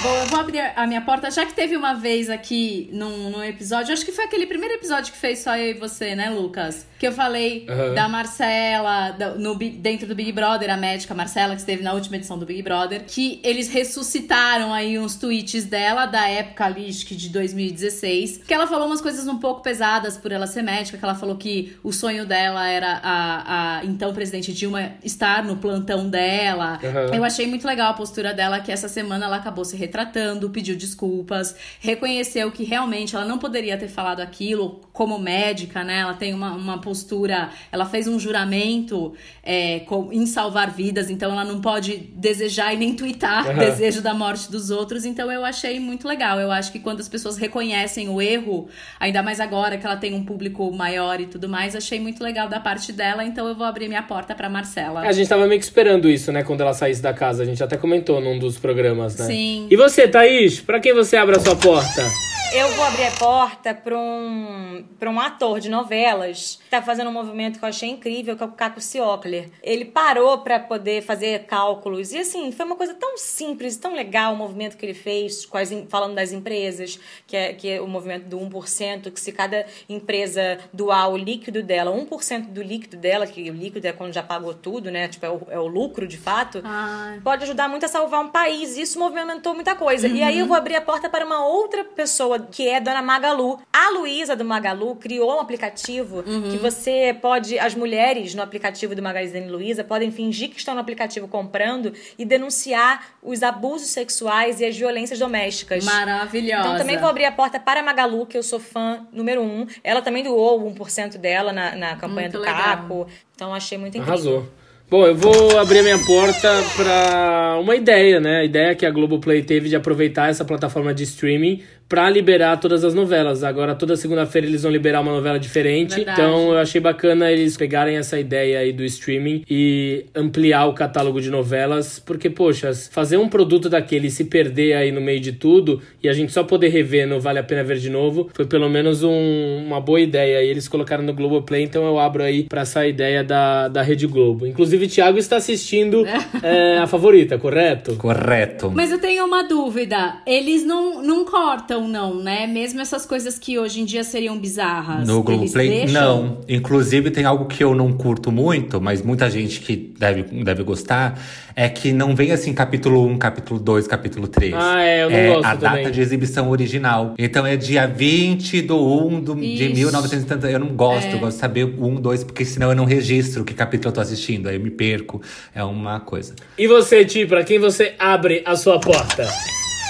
Bom, 0.04 0.18
eu 0.18 0.26
vou 0.26 0.40
abrir 0.42 0.60
a 0.76 0.86
minha 0.86 1.00
porta, 1.00 1.32
já 1.32 1.46
que 1.46 1.54
teve 1.54 1.78
uma 1.78 1.94
vez 1.94 2.30
aqui 2.30 2.90
num, 2.92 3.30
num 3.30 3.42
episódio, 3.42 3.94
acho 3.94 4.04
que 4.04 4.12
foi 4.12 4.26
aquele 4.26 4.46
primeiro 4.46 4.74
episódio 4.76 5.14
que 5.14 5.18
fez 5.18 5.40
só 5.40 5.56
eu 5.56 5.70
e 5.72 5.74
você, 5.76 6.14
né, 6.14 6.30
Lucas? 6.30 6.86
Que 7.00 7.08
eu 7.08 7.14
falei 7.14 7.66
Aham. 7.70 7.94
da 7.94 8.10
Marcela, 8.10 9.12
da- 9.12 9.36
no, 9.36 9.56
dentro 9.56 10.06
do 10.06 10.14
Big 10.14 10.34
Brother, 10.34 10.70
a 10.70 10.76
médica 10.76 11.14
Marcela, 11.14 11.54
que 11.56 11.62
esteve 11.62 11.84
na 11.84 11.94
última 11.94 12.18
edição 12.18 12.38
do 12.38 12.46
Big 12.46 12.62
Brother, 12.62 13.04
que 13.08 13.40
eles 13.46 13.70
ressuscitaram 13.70 14.74
aí 14.74 15.00
uns 15.00 15.16
tweets 15.16 15.64
dela, 15.66 16.06
da 16.06 16.28
época 16.30 16.66
ali, 16.66 16.90
acho 16.90 17.06
que 17.06 17.16
de 17.16 17.30
2016, 17.30 18.40
que 18.46 18.54
ela 18.54 18.68
falou 18.68 18.88
umas 18.88 19.00
coisas 19.00 19.26
um 19.26 19.38
pouco 19.40 19.62
pesadas 19.62 20.18
por 20.18 20.34
ela 20.34 20.48
ser 20.48 20.64
médica, 20.64 20.98
que 20.98 21.06
ela 21.06 21.16
falou 21.16 21.38
que 21.38 21.78
o 21.82 21.94
sonho 21.94 22.26
dela 22.26 22.68
era 22.68 23.00
a, 23.02 23.78
a 23.80 23.86
então 23.86 24.14
presidente 24.14 24.52
Dilma 24.52 24.96
estar 25.02 25.46
no 25.46 25.56
plantão 25.58 26.10
dela. 26.10 26.78
Aham. 26.84 27.16
Eu 27.16 27.24
achei 27.24 27.48
muito 27.48 27.66
legal 27.66 27.92
a 27.92 27.94
postura 27.94 28.34
dela, 28.34 28.60
que 28.60 28.72
essa 28.72 28.90
semana 28.90 29.28
ela 29.28 29.38
acabou 29.38 29.64
se 29.64 29.78
retratando, 29.98 30.50
pediu 30.50 30.76
desculpas, 30.76 31.56
reconheceu 31.80 32.52
que 32.52 32.64
realmente 32.64 33.16
ela 33.16 33.26
não 33.26 33.38
poderia 33.38 33.78
ter 33.78 33.88
falado 33.88 34.22
aquilo 34.22 34.82
como 34.92 35.20
médica, 35.20 35.84
né? 35.84 36.00
Ela 36.00 36.16
tem 36.16 36.34
uma, 36.34 36.52
uma 36.54 36.80
postura, 36.82 37.50
ela 37.72 37.86
fez 37.86 38.08
um 38.08 38.20
juramento 38.20 39.14
é, 39.44 39.82
com- 39.82 40.12
em 40.12 40.26
salvar 40.26 40.72
vidas, 40.72 41.10
então 41.12 41.32
ela 41.32 41.46
não 41.46 41.62
pode 41.62 41.98
desejar 42.16 42.74
e 42.74 42.78
nem 42.78 42.96
twittar 42.96 43.48
Aham. 43.48 43.60
desejo 43.60 44.02
da 44.02 44.14
morte 44.14 44.50
dos 44.52 44.72
outros, 44.72 45.06
então 45.06 45.32
eu 45.32 45.46
achei 45.46 45.80
muito 45.80 46.08
legal. 46.08 46.40
Eu 46.40 46.52
acho 46.52 46.72
que 46.72 46.80
quando 46.80 47.00
as 47.00 47.08
pessoas 47.08 47.38
reconhecem 47.38 48.10
o 48.10 48.20
erro, 48.22 48.68
ainda 49.00 49.22
mais 49.22 49.40
agora 49.40 49.78
que 49.78 49.86
ela 49.86 49.98
tem 49.98 50.14
um 50.16 50.26
público 50.26 50.72
maior 50.74 51.22
e 51.22 51.28
tudo 51.28 51.48
mais, 51.48 51.76
achei 51.76 52.00
muito 52.00 52.24
legal 52.24 52.48
da 52.50 52.60
parte 52.60 52.92
dela, 52.92 53.24
então 53.24 53.48
eu 53.48 53.54
vou 53.56 53.66
abrir 53.68 53.88
minha 53.88 54.04
porta 54.04 54.34
pra 54.34 54.50
Marcela. 54.50 55.02
A 55.02 55.12
gente 55.12 55.28
tava 55.30 55.46
meio 55.46 55.60
que 55.60 55.66
esperando 55.66 56.10
isso, 56.10 56.32
né? 56.32 56.44
Quando 56.44 56.62
ela 56.62 56.74
saísse 56.74 57.02
da 57.02 57.14
casa. 57.14 57.44
A 57.44 57.46
gente 57.46 57.62
até 57.62 57.78
comentou 57.78 58.20
num 58.22 58.40
dos 58.40 58.58
programas, 58.58 59.18
né? 59.18 59.26
Sim. 59.26 59.68
E 59.70 59.76
você, 59.84 60.08
Thaís? 60.08 60.62
Pra 60.62 60.80
quem 60.80 60.94
você 60.94 61.18
abre 61.18 61.36
a 61.36 61.40
sua 61.42 61.58
porta? 61.58 62.10
Eu 62.56 62.70
vou 62.74 62.86
abrir 62.86 63.06
a 63.06 63.12
porta 63.12 63.74
para 63.74 63.98
um, 63.98 64.86
pra 65.00 65.10
um 65.10 65.20
ator 65.20 65.60
de 65.60 65.70
novelas 65.70 66.60
que 66.64 66.70
tá 66.70 66.84
fazendo 66.84 67.10
um 67.10 67.12
movimento 67.12 67.58
que 67.58 67.66
eu 67.66 67.70
achei 67.70 67.90
incrível, 67.90 68.38
que 68.38 68.44
é 68.44 68.46
o 68.46 68.52
Caco 68.52 68.80
Ciocler. 68.80 69.50
Ele 69.64 69.86
parou 69.86 70.38
para 70.38 70.60
poder 70.60 71.02
fazer 71.02 71.46
cálculos. 71.46 72.14
E 72.14 72.20
assim, 72.20 72.52
foi 72.52 72.64
uma 72.68 72.76
coisa 72.76 72.94
tão 72.94 73.18
simples, 73.18 73.76
tão 73.76 73.96
legal 73.96 74.36
o 74.36 74.38
movimento 74.38 74.78
que 74.78 74.86
ele 74.86 74.94
fez, 74.94 75.50
falando 75.90 76.14
das 76.14 76.32
empresas, 76.32 77.00
que 77.26 77.36
é, 77.36 77.54
que 77.54 77.68
é 77.68 77.82
o 77.82 77.88
movimento 77.88 78.26
do 78.26 78.38
1%, 78.38 79.12
que 79.12 79.20
se 79.20 79.32
cada 79.32 79.66
empresa 79.90 80.60
doar 80.72 81.10
o 81.10 81.18
líquido 81.18 81.64
dela, 81.64 81.90
1% 81.90 82.50
do 82.50 82.62
líquido 82.62 82.98
dela, 82.98 83.26
que 83.26 83.50
o 83.50 83.54
líquido 83.54 83.88
é 83.88 83.92
quando 83.92 84.14
já 84.14 84.22
pagou 84.22 84.54
tudo, 84.54 84.92
né? 84.92 85.08
Tipo, 85.08 85.26
é 85.26 85.30
o, 85.32 85.42
é 85.50 85.60
o 85.60 85.66
lucro 85.66 86.08
de 86.08 86.18
fato 86.18 86.62
Ai. 86.64 87.20
pode 87.24 87.46
ajudar 87.46 87.68
muito 87.68 87.84
a 87.84 87.90
salvar 87.90 88.22
um 88.22 88.30
país. 88.30 88.78
Isso 88.78 89.00
movimentou 89.00 89.56
muita 89.56 89.73
coisa. 89.76 90.08
E 90.08 90.22
aí 90.22 90.40
eu 90.40 90.46
vou 90.46 90.56
abrir 90.56 90.76
a 90.76 90.82
porta 90.82 91.10
para 91.10 91.26
uma 91.26 91.46
outra 91.46 91.84
pessoa, 91.84 92.40
que 92.40 92.68
é 92.68 92.78
a 92.78 92.80
dona 92.80 93.02
Magalu. 93.02 93.60
A 93.72 93.90
Luísa 93.90 94.36
do 94.36 94.46
Magalu 94.46 94.96
criou 94.96 95.38
um 95.38 95.40
aplicativo 95.40 96.24
que 96.24 96.58
você 96.58 97.18
pode. 97.22 97.58
As 97.58 97.76
mulheres 97.76 98.34
no 98.34 98.42
aplicativo 98.42 98.96
do 98.96 99.02
Magazine 99.02 99.50
Luiza 99.50 99.84
podem 99.84 100.12
fingir 100.12 100.50
que 100.50 100.58
estão 100.58 100.74
no 100.74 100.82
aplicativo 100.82 101.28
comprando 101.28 101.94
e 102.18 102.26
denunciar 102.26 103.14
os 103.22 103.44
abusos 103.44 103.90
sexuais 103.90 104.60
e 104.60 104.66
as 104.66 104.78
violências 104.78 105.20
domésticas. 105.20 105.84
Maravilhosa. 105.86 106.62
Então 106.62 106.78
também 106.78 106.98
vou 106.98 107.10
abrir 107.10 107.26
a 107.26 107.32
porta 107.32 107.60
para 107.60 107.80
a 107.80 107.84
Magalu, 107.84 108.26
que 108.26 108.38
eu 108.38 108.44
sou 108.44 108.60
fã 108.60 109.06
número 109.12 109.42
um. 109.42 109.66
Ela 109.84 110.02
também 110.02 110.24
doou 110.24 110.66
o 110.66 110.74
1% 110.74 111.18
dela 111.18 111.52
na, 111.52 111.76
na 111.76 111.96
campanha 111.96 112.30
Muito 112.30 112.38
do 112.38 112.40
legal. 112.40 112.58
Caco. 112.58 113.08
Então 113.36 113.54
achei 113.54 113.78
muito 113.78 113.98
incrível. 113.98 114.14
Arrasou. 114.14 114.63
Bom, 114.94 115.08
eu 115.08 115.16
vou 115.16 115.58
abrir 115.58 115.80
a 115.80 115.82
minha 115.82 115.98
porta 116.06 116.48
para 116.76 117.58
uma 117.60 117.76
ideia, 117.76 118.20
né? 118.20 118.42
A 118.42 118.44
ideia 118.44 118.76
que 118.76 118.86
a 118.86 118.92
Globoplay 118.92 119.42
teve 119.42 119.68
de 119.68 119.76
aproveitar 119.76 120.30
essa 120.30 120.46
plataforma 120.46 120.94
de 120.94 121.02
streaming 121.02 121.64
para 121.88 122.10
liberar 122.10 122.58
todas 122.58 122.84
as 122.84 122.94
novelas. 122.94 123.44
Agora, 123.44 123.76
toda 123.76 123.96
segunda-feira 123.96 124.48
eles 124.48 124.64
vão 124.64 124.72
liberar 124.72 125.02
uma 125.02 125.12
novela 125.12 125.38
diferente. 125.40 125.96
Verdade. 125.96 126.20
Então, 126.20 126.52
eu 126.52 126.58
achei 126.58 126.82
bacana 126.82 127.32
eles 127.32 127.56
pegarem 127.56 127.98
essa 127.98 128.20
ideia 128.20 128.60
aí 128.60 128.74
do 128.74 128.84
streaming 128.84 129.44
e 129.50 130.06
ampliar 130.16 130.66
o 130.66 130.74
catálogo 130.74 131.22
de 131.22 131.30
novelas. 131.30 132.00
Porque, 132.00 132.30
poxa, 132.30 132.72
fazer 132.92 133.18
um 133.18 133.30
produto 133.30 133.70
daquele 133.70 134.08
e 134.08 134.12
se 134.12 134.26
perder 134.26 134.74
aí 134.74 134.92
no 134.92 135.00
meio 135.02 135.20
de 135.20 135.34
tudo 135.34 135.82
e 136.02 136.10
a 136.10 136.14
gente 136.14 136.32
só 136.32 136.44
poder 136.44 136.70
rever 136.70 137.08
não 137.08 137.20
vale 137.20 137.40
a 137.40 137.44
pena 137.44 137.64
ver 137.64 137.78
de 137.78 137.90
novo, 137.90 138.30
foi 138.34 138.46
pelo 138.46 138.70
menos 138.70 139.04
um- 139.04 139.64
uma 139.66 139.80
boa 139.80 140.00
ideia. 140.00 140.42
E 140.44 140.48
eles 140.50 140.68
colocaram 140.68 141.04
no 141.04 141.14
Globoplay, 141.14 141.64
então 141.64 141.86
eu 141.86 142.00
abro 142.00 142.24
aí 142.24 142.44
pra 142.44 142.62
essa 142.62 142.86
ideia 142.88 143.24
da, 143.24 143.68
da 143.68 143.82
Rede 143.82 144.08
Globo. 144.08 144.48
Inclusive, 144.48 144.88
Thiago 144.88 145.18
está 145.18 145.36
assistindo 145.38 146.06
é, 146.42 146.78
a 146.82 146.88
favorita, 146.88 147.38
correto? 147.38 147.96
Correto. 147.96 148.72
Mas 148.74 148.92
eu 148.92 149.00
tenho 149.00 149.26
uma 149.26 149.44
dúvida. 149.44 150.16
Eles 150.26 150.66
não, 150.66 151.02
não 151.04 151.24
cortam, 151.26 151.73
não, 151.82 152.16
né? 152.22 152.48
Mesmo 152.48 152.80
essas 152.82 153.06
coisas 153.06 153.38
que 153.40 153.58
hoje 153.60 153.82
em 153.82 153.86
dia 153.86 154.04
seriam 154.04 154.38
bizarras. 154.38 155.08
No 155.08 155.22
Globoplay, 155.24 155.70
deixam? 155.70 155.94
não. 156.24 156.42
Inclusive, 156.48 157.12
tem 157.12 157.26
algo 157.26 157.46
que 157.46 157.64
eu 157.64 157.74
não 157.76 157.92
curto 157.94 158.32
muito, 158.32 158.80
mas 158.82 159.02
muita 159.02 159.30
gente 159.30 159.60
que 159.62 159.76
deve, 159.76 160.24
deve 160.44 160.64
gostar, 160.64 161.20
é 161.56 161.70
que 161.70 161.92
não 161.92 162.16
vem 162.16 162.32
assim 162.32 162.54
capítulo 162.54 163.06
1, 163.08 163.18
capítulo 163.18 163.60
2, 163.60 163.88
capítulo 163.88 164.28
3. 164.28 164.54
Ah, 164.56 164.82
é, 164.84 165.04
eu 165.04 165.10
não 165.10 165.18
é 165.18 165.28
gosto 165.36 165.46
a 165.46 165.56
também. 165.58 165.84
data 165.84 165.92
de 165.92 166.02
exibição 166.02 166.50
original. 166.50 167.14
Então 167.18 167.46
é 167.46 167.56
dia 167.56 167.86
20 167.88 168.62
do 168.64 168.78
1 169.08 169.22
do, 169.22 169.36
de 169.36 169.46
Ixi. 169.66 169.74
1970. 169.74 170.50
Eu 170.50 170.60
não 170.60 170.70
gosto, 170.70 171.08
É. 171.08 171.14
eu 171.14 171.20
gosto 171.20 171.36
de 171.36 171.40
saber 171.42 171.64
o 171.66 171.86
1, 171.88 172.02
2, 172.02 172.24
porque 172.24 172.44
senão 172.46 172.70
eu 172.70 172.76
não 172.76 172.86
registro 172.86 173.44
que 173.44 173.54
capítulo 173.54 173.90
eu 173.90 173.94
tô 173.94 174.02
assistindo. 174.02 174.48
Aí 174.50 174.56
eu 174.56 174.62
me 174.62 174.72
perco. 174.72 175.22
É 175.54 175.64
uma 175.64 176.00
coisa. 176.00 176.36
E 176.58 176.68
você, 176.68 177.06
Ti, 177.06 177.26
pra 177.26 177.44
quem 177.44 177.60
você 177.60 177.94
abre 178.00 178.42
a 178.46 178.56
sua 178.56 178.80
porta? 178.80 179.28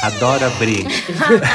Adoro 0.04 0.46
abrir. 0.46 0.86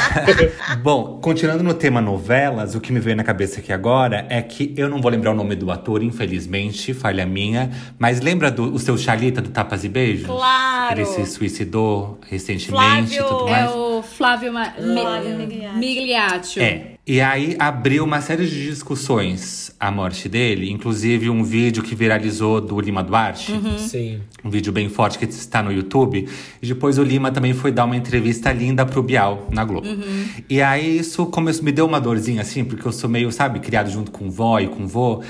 Bom, 0.81 1.19
continuando 1.21 1.63
no 1.63 1.73
tema 1.73 2.01
novelas, 2.01 2.73
o 2.73 2.81
que 2.81 2.91
me 2.91 2.99
veio 2.99 3.15
na 3.15 3.23
cabeça 3.23 3.59
aqui 3.59 3.71
agora 3.71 4.25
é 4.27 4.41
que 4.41 4.73
eu 4.75 4.89
não 4.89 4.99
vou 5.01 5.11
lembrar 5.11 5.31
o 5.31 5.35
nome 5.35 5.55
do 5.55 5.69
ator, 5.69 6.01
infelizmente, 6.01 6.91
falha 6.93 7.25
minha. 7.27 7.69
Mas 7.99 8.19
lembra 8.21 8.49
do 8.49 8.73
o 8.73 8.79
seu 8.79 8.97
Chalita 8.97 9.39
do 9.39 9.49
Tapas 9.49 9.83
e 9.83 9.89
Beijos? 9.89 10.25
Claro. 10.25 10.99
Ele 10.99 11.05
se 11.05 11.25
suicidou 11.27 12.19
recentemente 12.27 13.13
e 13.13 13.17
Flávio. 13.17 13.25
tudo 13.27 13.47
É 13.47 13.51
mais. 13.51 13.71
o 13.75 14.01
Flávio, 14.01 14.51
Ma 14.53 14.71
Flávio 14.71 15.29
Mi- 15.37 15.45
Migliaccio. 15.45 15.77
Migliaccio. 15.79 16.63
É. 16.63 16.91
E 17.09 17.19
aí 17.21 17.55
abriu 17.57 18.03
uma 18.03 18.21
série 18.21 18.45
de 18.45 18.67
discussões 18.67 19.71
a 19.79 19.89
morte 19.89 20.29
dele, 20.29 20.69
inclusive 20.69 21.27
um 21.27 21.43
vídeo 21.43 21.81
que 21.81 21.95
viralizou 21.95 22.61
do 22.61 22.79
Lima 22.79 23.03
Duarte. 23.03 23.51
Sim. 23.79 24.19
Um 24.43 24.49
vídeo 24.51 24.71
bem 24.71 24.89
forte 24.89 25.17
que 25.17 25.25
está 25.25 25.63
no 25.63 25.71
YouTube. 25.71 26.29
E 26.61 26.67
depois 26.67 26.99
o 26.99 27.03
Lima 27.03 27.31
também 27.31 27.51
foi 27.51 27.71
dar 27.71 27.85
uma 27.85 27.95
entrevista 27.95 28.51
linda 28.51 28.85
pro 28.85 29.01
Bial, 29.01 29.47
na 29.51 29.65
Globo. 29.65 29.87
E 30.47 30.61
aí 30.61 30.99
isso 30.99 31.25
começou, 31.25 31.63
me 31.63 31.71
deu 31.71 31.87
uma 31.87 31.99
dorzinha, 31.99 32.43
assim, 32.43 32.63
porque 32.63 32.87
eu 32.87 32.91
sou 32.91 33.09
meio, 33.09 33.31
sabe, 33.31 33.59
criado 33.59 33.89
junto 33.89 34.11
com 34.11 34.29
vó 34.29 34.59
e 34.59 34.67
com 34.67 34.85
vô. 34.85 35.23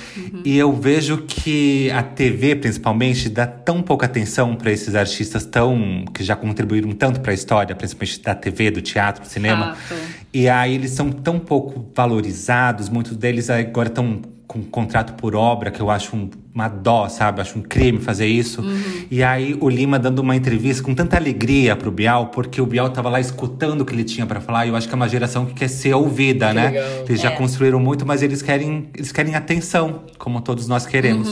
E 0.43 0.57
eu 0.57 0.73
vejo 0.73 1.19
que 1.19 1.89
a 1.91 2.03
TV, 2.03 2.57
principalmente, 2.57 3.29
dá 3.29 3.47
tão 3.47 3.81
pouca 3.81 4.05
atenção 4.05 4.53
para 4.53 4.69
esses 4.69 4.95
artistas 4.95 5.45
tão. 5.45 6.03
que 6.13 6.25
já 6.25 6.35
contribuíram 6.35 6.91
tanto 6.91 7.21
para 7.21 7.31
a 7.31 7.33
história, 7.33 7.73
principalmente 7.73 8.21
da 8.21 8.35
TV, 8.35 8.69
do 8.69 8.81
teatro, 8.81 9.21
do 9.21 9.29
cinema. 9.29 9.75
Fato. 9.75 10.19
E 10.31 10.47
aí 10.47 10.75
eles 10.75 10.91
são 10.91 11.11
tão 11.11 11.39
pouco 11.39 11.68
valorizados, 11.95 12.89
muitos 12.89 13.15
deles 13.15 13.49
agora 13.49 13.87
estão 13.89 14.21
com 14.47 14.63
contrato 14.63 15.13
por 15.13 15.35
obra, 15.35 15.69
que 15.69 15.79
eu 15.79 15.91
acho 15.91 16.15
um- 16.15 16.27
uma 16.55 16.67
dó, 16.67 17.07
sabe? 17.07 17.39
Acho 17.39 17.59
um 17.59 17.61
crime 17.61 17.99
fazer 17.99 18.25
isso. 18.25 18.63
E 19.11 19.21
aí 19.23 19.55
o 19.61 19.69
Lima 19.69 19.99
dando 19.99 20.19
uma 20.19 20.35
entrevista 20.35 20.81
com 20.81 20.95
tanta 20.95 21.15
alegria 21.17 21.75
pro 21.75 21.91
Bial, 21.91 22.27
porque 22.29 22.59
o 22.59 22.65
Bial 22.65 22.89
tava 22.89 23.09
lá 23.09 23.19
escutando 23.19 23.81
o 23.81 23.85
que 23.85 23.93
ele 23.93 24.03
tinha 24.03 24.25
pra 24.25 24.41
falar, 24.41 24.65
e 24.65 24.69
eu 24.69 24.75
acho 24.75 24.87
que 24.87 24.93
é 24.93 24.95
uma 24.95 25.07
geração 25.07 25.45
que 25.45 25.53
quer 25.53 25.67
ser 25.67 25.93
ouvida, 25.93 26.51
né? 26.51 26.69
legal. 26.69 27.05
Eles 27.07 27.21
já 27.21 27.29
É. 27.29 27.35
construíram 27.35 27.79
muito, 27.79 28.07
mas 28.07 28.23
eles 28.23 28.41
querem, 28.41 28.89
eles 28.95 29.11
querem 29.11 29.35
atenção, 29.35 30.01
como 30.17 30.41
todos 30.41 30.67
nós 30.67 30.83
queremos. 30.87 31.29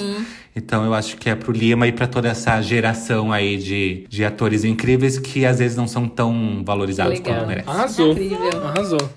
Então 0.58 0.84
eu 0.84 0.94
acho 0.96 1.18
que 1.18 1.30
é 1.30 1.36
pro 1.36 1.52
Lima 1.52 1.88
e 1.88 1.92
pra 1.92 2.08
toda 2.08 2.30
essa 2.30 2.60
geração 2.64 3.32
aí 3.32 3.58
de, 3.58 4.08
de 4.10 4.26
atores 4.26 4.64
incríveis 4.64 5.20
que 5.20 5.46
às 5.46 5.60
vezes 5.60 5.78
não 5.78 5.88
são 5.88 6.10
tão 6.10 6.64
valorizados 6.66 7.20
Legal. 7.20 7.36
quanto 7.36 7.48
merecem. 7.48 7.72
Arrasou. 7.72 8.12
Incrível. 8.12 8.66
Arrasou. 8.66 9.10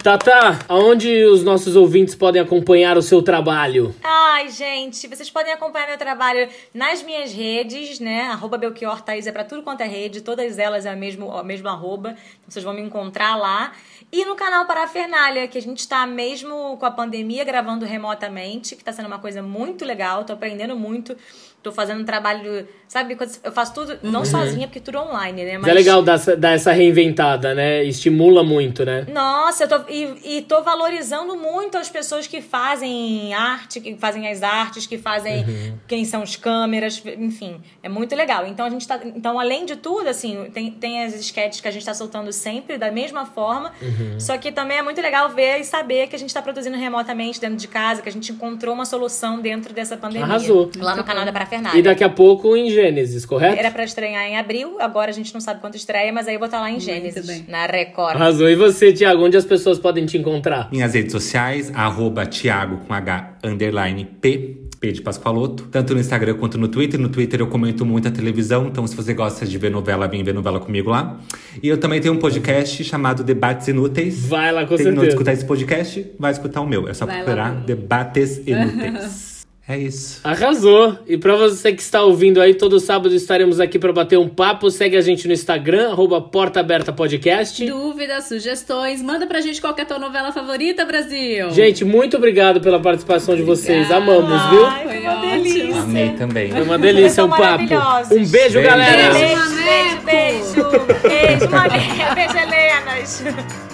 Tata, 0.00 0.60
aonde 0.68 1.24
os 1.24 1.42
nossos 1.42 1.74
ouvintes 1.74 2.14
podem 2.14 2.40
acompanhar 2.40 2.96
o 2.96 3.02
seu 3.02 3.20
trabalho? 3.20 3.92
Ai, 4.04 4.48
gente, 4.48 5.08
vocês 5.08 5.28
podem 5.28 5.52
acompanhar 5.52 5.88
meu 5.88 5.98
trabalho 5.98 6.48
nas 6.72 7.02
minhas 7.02 7.32
redes, 7.32 7.98
né? 7.98 8.28
Arroba 8.28 8.56
Belchior 8.56 9.02
Thaís 9.02 9.26
é 9.26 9.32
pra 9.32 9.42
tudo 9.42 9.64
quanto 9.64 9.80
é 9.80 9.88
rede, 9.88 10.20
todas 10.20 10.56
elas 10.56 10.86
é 10.86 10.94
o 10.94 10.96
mesmo, 10.96 11.26
o 11.26 11.42
mesmo 11.42 11.68
arroba. 11.68 12.10
Então 12.10 12.50
vocês 12.50 12.64
vão 12.64 12.74
me 12.74 12.80
encontrar 12.80 13.34
lá. 13.34 13.72
E 14.12 14.24
no 14.24 14.34
canal 14.34 14.66
Parafernália, 14.66 15.46
que 15.46 15.56
a 15.56 15.62
gente 15.62 15.86
tá 15.86 16.04
mesmo 16.04 16.76
com 16.78 16.84
a 16.84 16.90
pandemia 16.90 17.44
gravando 17.44 17.86
remotamente, 17.86 18.74
que 18.74 18.82
tá 18.82 18.92
sendo 18.92 19.06
uma 19.06 19.20
coisa 19.20 19.40
muito 19.40 19.84
legal, 19.84 20.24
tô 20.24 20.32
aprendendo 20.32 20.59
muito. 20.76 21.16
Tô 21.62 21.70
fazendo 21.70 22.00
um 22.00 22.04
trabalho, 22.04 22.66
sabe, 22.88 23.14
quando 23.16 23.30
eu 23.44 23.52
faço 23.52 23.74
tudo, 23.74 23.98
não 24.02 24.24
sozinha, 24.24 24.66
porque 24.66 24.80
tudo 24.80 24.98
online, 24.98 25.44
né? 25.44 25.58
Mas 25.58 25.70
é 25.70 25.74
legal 25.74 26.02
dar, 26.02 26.14
essa- 26.14 26.34
dar 26.36 26.52
essa 26.52 26.72
reinventada, 26.72 27.54
né? 27.54 27.84
Estimula 27.84 28.42
muito, 28.42 28.82
né? 28.84 29.06
Nossa, 29.12 29.64
eu 29.64 29.68
tô, 29.68 29.80
e, 29.90 30.38
e 30.38 30.42
tô 30.42 30.62
valorizando 30.62 31.36
muito 31.36 31.76
as 31.76 31.90
pessoas 31.90 32.26
que 32.26 32.40
fazem 32.40 33.34
arte, 33.34 33.78
que 33.80 33.94
fazem 33.96 34.26
as 34.28 34.42
artes, 34.42 34.86
que 34.86 34.96
fazem 34.96 35.44
quem 35.86 36.04
são 36.06 36.22
os 36.22 36.34
câmeras, 36.36 37.02
enfim, 37.18 37.60
é 37.82 37.88
muito 37.90 38.14
legal. 38.16 38.46
Então 38.46 38.64
a 38.64 38.70
gente 38.70 38.88
tá, 38.88 38.98
então 39.04 39.38
além 39.38 39.66
de 39.66 39.76
tudo, 39.76 40.08
assim, 40.08 40.46
tem, 40.54 40.70
tem 40.70 41.04
as 41.04 41.14
sketches 41.14 41.60
que 41.60 41.68
a 41.68 41.70
gente 41.70 41.84
tá 41.84 41.92
soltando 41.92 42.32
sempre 42.32 42.78
da 42.78 42.90
mesma 42.90 43.26
forma, 43.26 43.72
só 44.18 44.38
que 44.38 44.50
também 44.50 44.78
é 44.78 44.82
muito 44.82 45.00
legal 45.02 45.28
ver 45.28 45.60
e 45.60 45.64
saber 45.64 46.06
que 46.06 46.16
a 46.16 46.18
gente 46.18 46.32
tá 46.32 46.40
produzindo 46.40 46.76
remotamente 46.78 47.38
dentro 47.38 47.56
de 47.56 47.68
casa, 47.68 48.00
que 48.00 48.08
a 48.08 48.12
gente 48.12 48.32
encontrou 48.32 48.74
uma 48.74 48.86
solução 48.86 49.40
dentro 49.40 49.74
dessa 49.74 49.96
pandemia. 49.96 50.24
Arrasou. 50.24 50.70
Lá 50.78 50.96
no 50.96 51.04
canal 51.04 51.24
da 51.26 51.32
Parafernália. 51.50 51.78
E 51.78 51.82
daqui 51.82 52.04
a 52.04 52.08
pouco 52.08 52.56
em 52.56 52.70
Gênesis, 52.70 53.24
correto? 53.26 53.58
Era 53.58 53.70
pra 53.70 53.84
estrear 53.84 54.24
em 54.24 54.38
abril, 54.38 54.76
agora 54.80 55.10
a 55.10 55.14
gente 55.14 55.32
não 55.34 55.40
sabe 55.40 55.60
quando 55.60 55.74
estreia, 55.74 56.12
mas 56.12 56.28
aí 56.28 56.34
eu 56.34 56.38
vou 56.38 56.46
estar 56.46 56.60
lá 56.60 56.70
em 56.70 56.78
Gênesis, 56.80 57.26
bem. 57.26 57.44
na 57.48 57.66
Record. 57.66 58.14
Arrasou. 58.16 58.48
E 58.48 58.54
você, 58.54 58.92
Tiago, 58.92 59.24
onde 59.24 59.36
as 59.36 59.44
pessoas 59.44 59.78
podem 59.78 60.06
te 60.06 60.16
encontrar? 60.16 60.68
Minhas 60.70 60.94
redes 60.94 61.12
sociais, 61.12 61.70
arroba 61.74 62.24
Thiago 62.26 62.78
com 62.86 62.94
H 62.94 63.38
underline 63.44 64.04
P, 64.20 64.56
P 64.80 64.92
de 64.92 65.02
Pascoaloto, 65.02 65.64
tanto 65.70 65.92
no 65.94 66.00
Instagram 66.00 66.34
quanto 66.34 66.56
no 66.56 66.68
Twitter. 66.68 66.98
No 66.98 67.08
Twitter 67.08 67.40
eu 67.40 67.46
comento 67.48 67.84
muito 67.84 68.08
a 68.08 68.10
televisão, 68.10 68.66
então 68.66 68.86
se 68.86 68.94
você 68.96 69.12
gosta 69.12 69.44
de 69.44 69.58
ver 69.58 69.70
novela, 69.70 70.06
vem 70.08 70.22
ver 70.22 70.32
novela 70.34 70.58
comigo 70.60 70.90
lá. 70.90 71.18
E 71.62 71.68
eu 71.68 71.78
também 71.78 72.00
tenho 72.00 72.14
um 72.14 72.18
podcast 72.18 72.82
chamado 72.84 73.22
Debates 73.22 73.68
Inúteis. 73.68 74.26
Vai 74.26 74.52
lá, 74.52 74.62
com 74.66 74.76
Terminou 74.76 75.04
de 75.04 75.10
certeza. 75.10 75.14
escutar 75.14 75.32
esse 75.32 75.44
podcast, 75.44 76.06
vai 76.18 76.32
escutar 76.32 76.60
o 76.60 76.66
meu. 76.66 76.88
É 76.88 76.94
só 76.94 77.04
Vai 77.06 77.18
lá. 77.18 77.24
procurar 77.24 77.54
Debates 77.56 78.38
Inúteis. 78.46 79.28
é 79.70 79.78
isso. 79.78 80.20
Arrasou! 80.24 80.98
E 81.06 81.16
pra 81.16 81.36
você 81.36 81.72
que 81.72 81.80
está 81.82 82.02
ouvindo 82.02 82.40
aí, 82.40 82.54
todo 82.54 82.78
sábado 82.80 83.14
estaremos 83.14 83.60
aqui 83.60 83.78
pra 83.78 83.92
bater 83.92 84.18
um 84.18 84.28
papo. 84.28 84.70
Segue 84.70 84.96
a 84.96 85.00
gente 85.00 85.26
no 85.26 85.32
Instagram, 85.32 85.90
arroba 85.90 86.20
Porta 86.20 86.60
Aberta 86.60 86.92
Podcast. 86.92 87.64
Dúvidas, 87.66 88.24
sugestões, 88.28 89.00
manda 89.02 89.26
pra 89.26 89.40
gente 89.40 89.60
qual 89.60 89.72
que 89.74 89.80
é 89.80 89.84
a 89.84 89.86
tua 89.86 89.98
novela 89.98 90.32
favorita, 90.32 90.84
Brasil. 90.84 91.50
Gente, 91.50 91.84
muito 91.84 92.16
obrigado 92.16 92.60
pela 92.60 92.80
participação 92.80 93.36
de 93.36 93.42
vocês. 93.42 93.90
Amamos, 93.90 94.50
viu? 94.50 94.66
Ai, 94.66 94.84
Foi 94.86 94.98
uma 95.00 95.20
delícia. 95.20 95.80
Amei 95.82 96.10
também. 96.10 96.50
Foi 96.50 96.62
uma 96.62 96.78
delícia 96.78 97.24
o 97.24 97.28
Vocês 97.28 97.68
são 97.68 97.78
papo. 97.78 98.14
Um 98.14 98.26
beijo, 98.26 98.30
Beijo. 98.32 98.62
galera! 98.62 99.12
Beijo, 99.12 99.36
beijo, 99.64 100.00
beijo. 100.04 101.00
Beijo, 101.02 101.50
Maria. 101.50 102.14
Beijo, 102.14 102.36
Helenas. 102.36 103.69